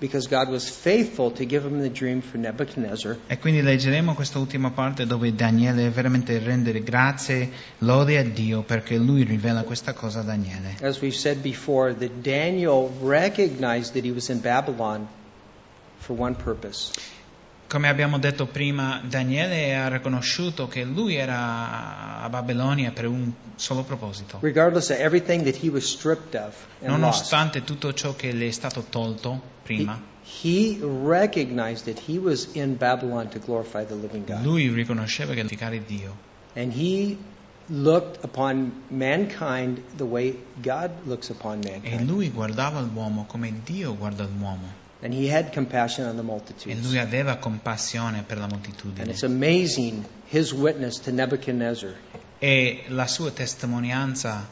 because 0.00 0.26
God 0.26 0.48
was 0.48 0.68
faithful 0.68 1.30
to 1.32 1.44
give 1.44 1.64
him 1.64 1.80
the 1.80 1.90
dream 1.90 2.20
for 2.22 2.38
Nebuchadnezzar. 2.38 3.18
E 3.28 3.38
quindi 3.38 3.62
leggeremo 3.62 4.14
questa 4.14 4.38
ultima 4.38 4.70
parte 4.70 5.06
dove 5.06 5.32
Daniele 5.34 5.90
veramente 5.90 6.38
rende 6.38 6.82
grazie, 6.82 7.50
lode 7.78 8.16
a 8.18 8.24
Dio 8.24 8.62
perché 8.62 8.96
lui 8.96 9.22
rivela 9.24 9.62
questa 9.62 9.92
cosa 9.92 10.20
a 10.20 10.22
Daniele. 10.22 10.76
As 10.82 11.00
we've 11.00 11.14
said 11.14 11.42
before, 11.42 11.94
that 11.94 12.22
Daniel 12.22 12.90
recognized 13.02 13.92
that 13.92 14.04
he 14.04 14.10
was 14.10 14.30
in 14.30 14.40
Babylon 14.40 15.06
for 15.98 16.16
one 16.16 16.34
purpose. 16.34 16.92
Come 17.70 17.86
abbiamo 17.88 18.18
detto 18.18 18.46
prima, 18.46 19.00
Daniele 19.04 19.76
ha 19.76 19.86
riconosciuto 19.86 20.66
che 20.66 20.82
lui 20.82 21.14
era 21.14 22.20
a 22.20 22.28
Babilonia 22.28 22.90
per 22.90 23.06
un 23.06 23.30
solo 23.54 23.84
proposito. 23.84 24.38
Regardless 24.42 24.90
of 24.90 24.98
everything 24.98 25.44
that 25.44 25.62
he 25.62 25.68
was 25.68 25.84
stripped 25.84 26.34
of 26.34 26.52
and 26.82 26.88
lost, 26.98 26.98
Nonostante 26.98 27.62
tutto 27.62 27.94
ciò 27.94 28.16
che 28.16 28.32
le 28.32 28.48
è 28.48 28.50
stato 28.50 28.82
tolto 28.90 29.40
prima, 29.62 30.02
he 30.42 30.80
recognized 30.82 31.84
that 31.84 32.02
he 32.08 32.18
was 32.18 32.48
in 32.54 32.76
Babylon 32.76 33.28
to 33.28 33.38
glorify 33.38 33.86
the 33.86 33.94
living 33.94 34.26
God. 34.26 34.42
lui 34.44 34.68
riconosceva 34.70 35.28
che 35.32 35.42
glorificare 35.42 35.84
Dio 35.84 36.16
And 36.54 36.72
he 36.72 37.16
looked 37.66 38.24
upon 38.24 38.82
mankind 38.88 39.80
the 39.96 40.02
way 40.02 40.36
God 40.60 40.90
looks 41.04 41.28
upon 41.28 41.60
e 41.62 41.70
mankind. 41.70 42.08
lui 42.08 42.30
guardava 42.30 42.80
l'uomo 42.80 43.26
come 43.28 43.60
Dio 43.62 43.94
guarda 43.96 44.24
l'uomo 44.24 44.78
And 45.02 45.14
he 45.14 45.32
had 45.32 45.52
compassion 45.52 46.06
on 46.06 46.16
the 46.16 46.68
e 46.68 46.76
lui 46.82 46.98
aveva 46.98 47.36
compassione 47.36 48.22
per 48.22 48.36
la 48.36 48.44
And 48.44 48.52
moltitudine 48.52 49.10
it's 49.10 49.22
amazing 49.22 50.04
his 50.30 50.52
witness 50.52 50.98
to 51.00 51.10
Nebuchadnezzar. 51.10 51.94
e 52.38 52.84
la 52.88 53.06
sua 53.06 53.30
testimonianza 53.30 54.46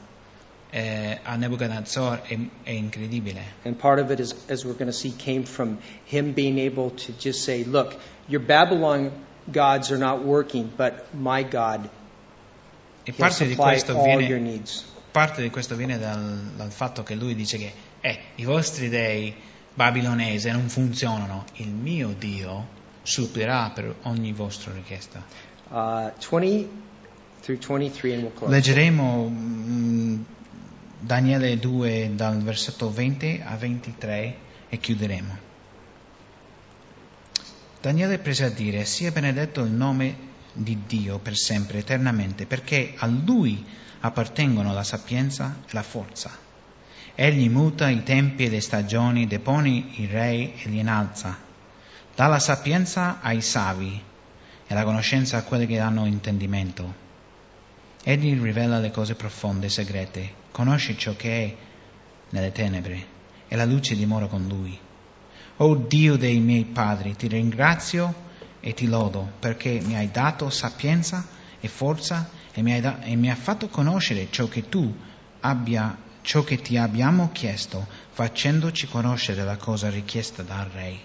eh, 0.71 1.21
a 1.23 1.37
Nebuchadnezzar 1.37 2.23
è, 2.23 2.39
è 2.63 2.71
incredibile. 2.71 3.43
And 3.65 3.77
part 3.77 4.01
of 4.01 4.11
it 4.11 4.21
is, 4.21 4.35
as 4.49 4.65
we're 4.65 4.77
going 4.77 4.91
to 4.91 4.97
see, 4.97 5.15
came 5.17 5.45
from 5.45 5.79
him 6.05 6.33
being 6.33 6.59
able 6.59 6.91
to 6.91 7.13
just 7.19 7.45
say, 7.45 7.65
Look, 7.65 7.97
your 8.27 8.41
Babylon 8.41 9.11
gods 9.51 9.91
are 9.91 9.99
not 9.99 10.25
working, 10.25 10.71
but 10.77 11.13
my 11.15 11.43
God, 11.43 11.89
E 13.05 13.13
parte 13.13 13.47
di 13.47 13.55
questo 13.55 14.03
viene, 14.03 14.63
parte 15.11 15.41
di 15.41 15.49
questo 15.49 15.75
viene 15.77 15.99
dal, 15.99 16.53
dal 16.55 16.71
fatto 16.71 17.03
che 17.03 17.15
lui 17.15 17.35
dice 17.35 17.57
che 17.57 17.73
eh, 18.03 18.19
i 18.35 18.45
vostri 18.45 18.91
dei 18.91 19.35
babilonesi 19.79 20.51
non 20.51 20.68
funzionano, 20.68 21.45
il 21.59 21.68
mio 21.68 22.12
Dio 22.18 22.76
supplirà 23.03 23.70
per 23.70 23.95
ogni 24.03 24.33
vostra 24.33 24.72
richiesta. 24.72 25.24
Uh, 25.68 26.11
20 26.18 26.68
through 27.43 27.61
23, 27.61 28.12
and 28.12 28.22
we'll 28.24 28.35
close. 28.35 28.53
Leggeremo 28.53 29.29
mm, 29.29 30.22
Daniele 30.99 31.59
2 31.59 32.11
dal 32.16 32.43
versetto 32.43 32.91
20 32.91 33.43
a 33.45 33.55
23 33.55 34.37
e 34.68 34.79
chiuderemo. 34.79 35.47
Daniele 37.81 38.18
prese 38.18 38.47
a 38.47 38.51
dire, 38.51 38.85
sia 38.85 39.12
benedetto 39.12 39.61
il 39.61 39.70
nome 39.70 40.26
di 40.53 40.76
Dio 40.89 41.20
per 41.20 41.37
sempre, 41.37 41.79
eternamente, 41.79 42.47
perché 42.47 42.95
a 42.97 43.07
Lui 43.07 43.64
appartengono 44.01 44.72
la 44.72 44.83
sapienza 44.83 45.59
e 45.64 45.68
la 45.70 45.85
forza. 45.85 46.47
Egli 47.21 47.49
muta 47.49 47.89
i 47.89 48.05
tempi 48.05 48.45
e 48.45 48.49
le 48.49 48.61
stagioni, 48.61 49.27
depone 49.27 49.69
i 49.71 50.07
re 50.07 50.55
e 50.55 50.69
li 50.69 50.79
innalza. 50.79 51.37
Dà 52.14 52.29
la 52.29 52.39
sapienza 52.39 53.19
ai 53.21 53.41
savi 53.41 54.01
e 54.64 54.73
la 54.73 54.85
conoscenza 54.85 55.37
a 55.37 55.43
quelli 55.43 55.66
che 55.66 55.81
hanno 55.81 56.07
intendimento. 56.07 56.95
Egli 58.05 58.41
rivela 58.41 58.79
le 58.79 58.93
cose 58.93 59.16
profonde 59.16 59.66
e 59.66 59.69
segrete, 59.69 60.33
conosce 60.53 60.97
ciò 60.97 61.16
che 61.16 61.43
è 61.43 61.57
nelle 62.31 62.53
tenebre 62.53 63.07
e 63.49 63.57
la 63.57 63.64
luce 63.64 63.97
dimora 63.97 64.29
con 64.29 64.47
lui. 64.47 64.79
O 65.57 65.75
Dio 65.75 66.16
dei 66.16 66.39
miei 66.39 66.66
padri, 66.66 67.16
ti 67.16 67.27
ringrazio 67.27 68.14
e 68.61 68.75
ti 68.75 68.87
lodo 68.87 69.33
perché 69.41 69.81
mi 69.85 69.97
hai 69.97 70.12
dato 70.12 70.51
sapienza 70.51 71.27
e 71.59 71.66
forza 71.66 72.31
e 72.53 72.62
mi 72.62 72.81
da- 72.81 73.03
e 73.03 73.16
mi 73.16 73.29
hai 73.29 73.35
fatto 73.37 73.66
conoscere 73.66 74.29
ciò 74.31 74.47
che 74.47 74.69
tu 74.69 74.97
abbia, 75.41 76.07
ciò 76.29 76.45
che 76.45 76.61
ti 76.61 76.76
abbiamo 76.76 77.31
chiesto, 77.33 77.87
facendoci 78.11 78.87
conoscere 78.87 79.45
la 79.45 79.57
cosa 79.57 79.89
richiesta 79.89 80.43
dal 80.43 80.66
Re. 80.74 80.99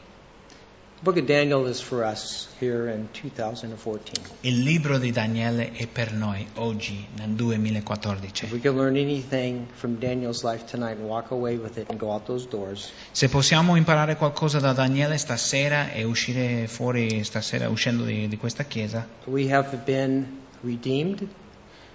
The 0.98 1.02
book 1.12 1.16
of 1.16 1.24
Daniel 1.24 1.66
is 1.70 1.80
for 1.80 2.04
us 2.04 2.50
here 2.60 2.92
in 2.94 3.08
2014. 3.10 4.22
Il 4.42 4.60
libro 4.64 4.98
di 4.98 5.12
Daniele 5.12 5.72
è 5.72 5.88
per 5.88 6.12
noi 6.12 6.46
oggi 6.56 7.08
nel 7.16 7.30
2014. 7.30 8.44
If 8.48 8.52
we 8.52 8.60
can 8.60 8.76
learn 8.76 8.98
anything 8.98 9.66
from 9.74 9.98
Daniel's 9.98 10.44
life 10.44 10.66
tonight 10.66 10.98
and 10.98 11.08
walk 11.08 11.32
away 11.32 11.56
with 11.56 11.78
it 11.78 11.90
and 11.90 11.98
go 11.98 12.12
out 12.12 12.26
those 12.26 12.46
doors, 12.46 12.92
Se 13.12 13.30
possiamo 13.30 13.78
imparare 13.78 14.18
qualcosa 14.18 14.60
da 14.60 14.74
Daniele 14.74 15.18
stasera 15.18 15.94
e 15.94 16.04
uscire 16.04 16.68
fuori 16.68 17.24
stasera 17.24 17.70
uscendo 17.70 18.04
di, 18.04 18.28
di 18.28 18.36
questa 18.36 18.66
chiesa, 18.66 19.08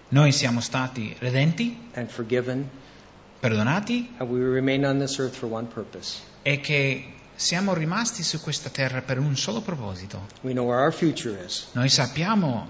noi 0.09 0.33
siamo 0.33 0.61
stati 0.63 1.15
redenti, 1.19 1.91
and 1.93 2.09
forgiven, 2.09 2.71
perdonati 3.41 4.15
and 4.19 4.31
we 4.31 4.41
remain 4.41 4.85
on 4.85 4.99
this 4.99 5.19
earth 5.19 5.35
for 5.37 5.49
one 5.51 5.67
purpose. 5.67 6.21
e 6.43 6.61
che 6.61 7.13
siamo 7.37 7.73
rimasti 7.75 8.23
su 8.23 8.41
questa 8.41 8.69
terra 8.71 9.01
per 9.03 9.19
un 9.19 9.37
solo 9.37 9.61
proposito. 9.61 10.27
We 10.41 10.53
know 10.53 10.67
where 10.67 10.83
our 10.83 10.93
future 10.93 11.39
is, 11.45 11.69
Noi 11.73 11.89
sappiamo 11.89 12.69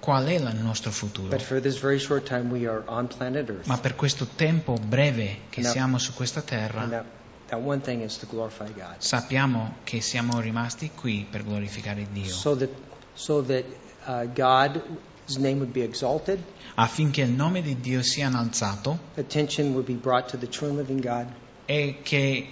qual 0.00 0.26
è 0.26 0.32
il 0.34 0.56
nostro 0.60 0.90
futuro, 0.90 1.28
but 1.28 1.40
for 1.40 1.60
this 1.60 1.78
very 1.78 1.98
short 2.00 2.26
time 2.26 2.50
we 2.50 2.66
are 2.66 2.82
on 2.86 3.06
planet 3.06 3.48
Earth. 3.48 3.66
ma 3.66 3.78
per 3.78 3.94
questo 3.94 4.26
tempo 4.26 4.74
breve 4.74 5.42
che 5.50 5.60
No. 5.60 5.68
siamo 5.70 5.98
su 5.98 6.12
questa 6.14 6.40
And 6.40 6.48
terra 6.48 6.86
that, 6.88 7.04
that 7.48 7.60
one 7.60 7.80
thing 7.80 8.02
is 8.02 8.18
to 8.18 8.26
glorify 8.28 8.66
God. 8.72 8.96
sappiamo 8.98 9.76
che 9.84 10.00
siamo 10.00 10.40
rimasti 10.40 10.90
qui 10.94 11.24
per 11.30 11.44
glorificare 11.44 12.06
Dio, 12.10 12.32
So 12.32 12.56
that, 12.56 12.70
so 13.14 13.42
that 13.44 13.64
uh, 14.06 14.26
God's 15.32 15.38
name 15.38 15.58
would 15.60 15.72
be 15.72 15.82
exalted, 15.82 16.42
affinché 16.74 17.22
il 17.22 17.30
nome 17.30 17.62
di 17.62 17.80
Dio 17.80 18.02
sia 18.02 18.26
innalzato 18.28 18.98
attention 19.16 19.72
would 19.72 19.86
be 19.86 19.94
brought 19.94 20.28
to 20.30 20.36
the 20.38 20.46
true 20.48 20.70
living 20.72 21.00
God, 21.00 21.26
e 21.66 21.98
che 22.02 22.18
eh, 22.18 22.46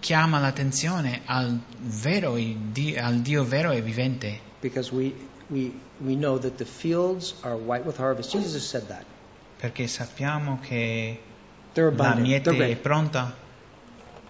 chiama 0.00 0.38
l'attenzione 0.38 1.22
al, 1.24 1.58
vero 1.80 2.34
al 2.34 3.20
Dio 3.20 3.44
vero 3.44 3.72
e 3.72 3.80
vivente, 3.82 4.38
because 4.60 4.92
we, 4.92 5.12
we, 5.50 5.72
we 6.00 6.14
know 6.14 6.38
that 6.38 6.56
the 6.58 6.64
fields 6.64 7.34
are 7.42 7.56
white 7.56 7.84
with 7.84 7.96
harvest. 7.98 8.30
Jesus 8.30 8.64
said 8.68 8.86
that. 8.88 9.04
perché 9.58 9.88
sappiamo 9.88 10.60
che 10.60 11.18
They're 11.74 11.90
la 11.94 12.02
abundant. 12.04 12.26
miete 12.26 12.50
è 12.50 12.56
ready. 12.58 12.76
pronta 12.76 13.34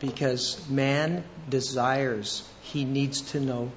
Because 0.01 0.61
man 0.71 1.25
desires, 1.49 2.45
he 2.63 2.85
needs 2.85 3.21
to 3.33 3.41
know. 3.41 3.71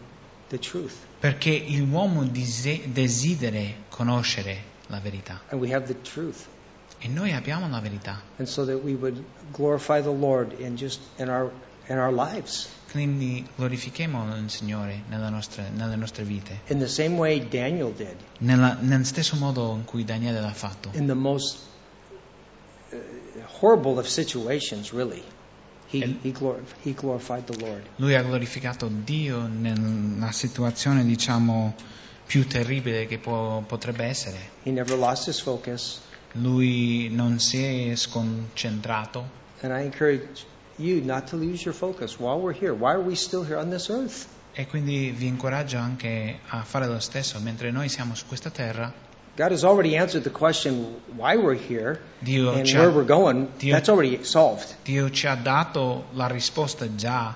Perché 1.19 1.63
l'uomo 1.69 2.23
dise- 2.23 2.81
desidera 2.91 3.61
conoscere 3.89 4.63
la 4.87 4.99
verità 4.99 5.41
And 5.49 5.61
we 5.61 5.73
have 5.73 5.85
the 5.85 6.01
truth. 6.01 6.45
e 6.99 7.07
noi 7.07 7.31
abbiamo 7.33 7.67
la 7.69 7.79
verità. 7.79 8.21
And 8.37 8.47
so 8.47 8.65
that 8.65 8.81
we 8.83 8.93
would 8.93 9.23
glorify 9.51 10.01
the 10.01 10.11
Lord 10.13 10.53
in 10.59 10.75
just 10.75 10.99
in 11.17 11.29
our 11.29 11.51
in 11.87 11.97
our 11.97 12.13
lives. 12.13 12.67
Quindi 12.91 13.45
glorifichiamo 13.55 14.35
il 14.35 14.49
Signore 14.49 15.03
nella 15.09 15.29
nostra- 15.29 15.67
nelle 15.73 15.95
nostre 15.95 16.23
vite, 16.23 16.59
In 16.67 16.77
the 16.79 16.87
same 16.87 17.15
way 17.17 17.47
Daniel 17.47 17.91
did. 17.93 18.15
nella- 18.39 18.77
nel 18.79 19.05
stesso 19.05 19.35
modo 19.37 19.73
in 19.75 19.85
cui 19.85 20.03
Daniele 20.03 20.39
l'ha 20.41 20.53
fatto. 20.53 20.89
In 20.93 21.07
the 21.07 21.13
most 21.13 21.57
uh, 22.91 22.97
horrible 23.59 23.97
of 23.97 24.05
situations, 24.07 24.91
really. 24.91 25.23
He, 25.91 26.01
And- 26.03 26.19
he, 26.23 26.31
glor- 26.31 26.63
he 26.83 26.93
glorified 26.93 27.43
the 27.45 27.57
Lord. 27.59 27.81
Lui 27.97 28.15
ha 28.15 28.21
glorificato 28.21 28.87
Dio 28.89 29.47
nella 29.47 30.31
situazione, 30.31 31.03
diciamo, 31.03 31.75
più 32.25 32.47
terribile 32.47 33.07
che 33.07 33.17
può- 33.17 33.61
potrebbe 33.67 34.05
essere. 34.05 34.37
He 34.63 34.71
never 34.71 34.97
lost 34.97 35.27
his 35.27 35.41
focus. 35.41 36.01
Lui 36.35 37.09
non 37.11 37.39
si 37.39 37.61
è 37.61 37.95
sconcentrato 37.95 39.39
And 39.61 39.71
I 39.77 39.83
encourage 39.83 40.45
you 40.77 41.03
not 41.03 41.29
to 41.29 41.35
lose 41.35 41.63
your 41.63 41.75
focus 41.75 42.17
while 42.19 42.39
we're 42.39 42.57
here. 42.57 42.71
Why 42.71 42.91
are 42.93 43.01
we 43.01 43.15
still 43.15 43.43
here 43.45 43.57
on 43.59 43.69
this 43.69 43.89
earth? 43.89 44.27
e 44.53 44.67
quindi 44.67 45.11
vi 45.15 45.27
incoraggio 45.27 45.77
anche 45.77 46.39
a 46.47 46.63
fare 46.63 46.85
lo 46.87 46.99
stesso. 46.99 47.39
Mentre 47.39 47.71
noi 47.71 47.87
siamo 47.87 48.15
su 48.15 48.25
questa 48.27 48.49
terra, 48.49 48.91
God 49.37 49.51
has 49.51 49.63
already 49.63 49.95
answered 49.95 50.23
the 50.23 50.29
question 50.29 50.95
why 51.15 51.37
we're 51.37 51.55
here 51.57 51.99
Dio 52.21 52.51
and 52.53 52.65
ci 52.65 52.75
where 52.77 52.89
ha, 52.89 52.95
we're 52.95 53.05
going. 53.05 53.47
Dio- 53.57 53.73
That's 53.73 53.89
already 53.89 54.23
solved. 54.23 54.75
Dio 54.83 55.09
ci 55.09 55.25
ha 55.27 55.35
dato 55.35 56.05
la 56.13 56.27
risposta 56.27 56.85
già 56.95 57.35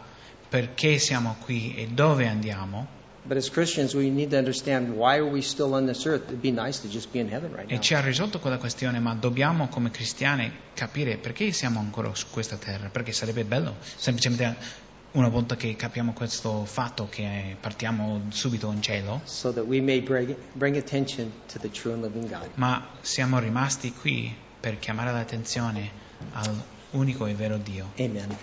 perché 0.49 0.97
siamo 0.99 1.35
qui 1.43 1.73
e 1.75 1.87
dove 1.87 2.27
andiamo. 2.27 2.87
But 3.27 3.37
as 3.37 3.49
Christians, 3.49 3.95
we 3.95 4.09
need 4.11 4.29
to 4.31 4.37
understand 4.37 4.89
why 4.93 5.15
are 5.15 5.23
we 5.27 5.41
still 5.41 5.73
on 5.73 5.87
this 5.87 6.05
earth? 6.05 6.25
It'd 6.27 6.41
be 6.41 6.51
nice 6.51 6.79
to 6.81 6.87
just 6.87 7.11
be 7.11 7.19
in 7.19 7.27
heaven 7.27 7.51
right 7.55 7.65
E 7.71 7.73
now. 7.75 7.81
ci 7.81 7.95
ha 7.95 8.01
risolto 8.01 8.37
quella 8.39 8.57
questione, 8.59 8.99
ma 8.99 9.15
dobbiamo 9.15 9.67
come 9.67 9.89
cristiani 9.89 10.51
capire 10.75 11.17
perché 11.17 11.51
siamo 11.51 11.79
ancora 11.79 12.13
su 12.13 12.27
questa 12.29 12.57
terra, 12.57 12.89
perché 12.89 13.13
sarebbe 13.13 13.43
bello 13.43 13.77
semplicemente 13.79 14.83
una 15.15 15.29
volta 15.29 15.55
che 15.55 15.75
capiamo 15.75 16.13
questo 16.13 16.65
fatto 16.65 17.07
che 17.09 17.55
partiamo 17.59 18.21
subito 18.29 18.71
in 18.71 18.81
cielo, 18.81 19.21
So 19.25 19.51
that 19.53 19.65
we 19.65 19.79
may 19.81 20.01
bring, 20.01 20.35
bring 20.53 20.75
attention 20.77 21.31
to 21.51 21.59
the 21.59 21.69
true 21.69 21.93
and 21.93 22.03
living 22.03 22.29
God. 22.29 22.49
ma 22.55 22.85
siamo 23.01 23.39
rimasti 23.39 23.93
qui 23.93 24.33
per 24.59 24.77
chiamare 24.79 25.11
l'attenzione 25.11 25.89
all'unico 26.33 27.25
e 27.27 27.33
vero 27.33 27.57
Dio. 27.57 27.91
Amen. 27.97 28.27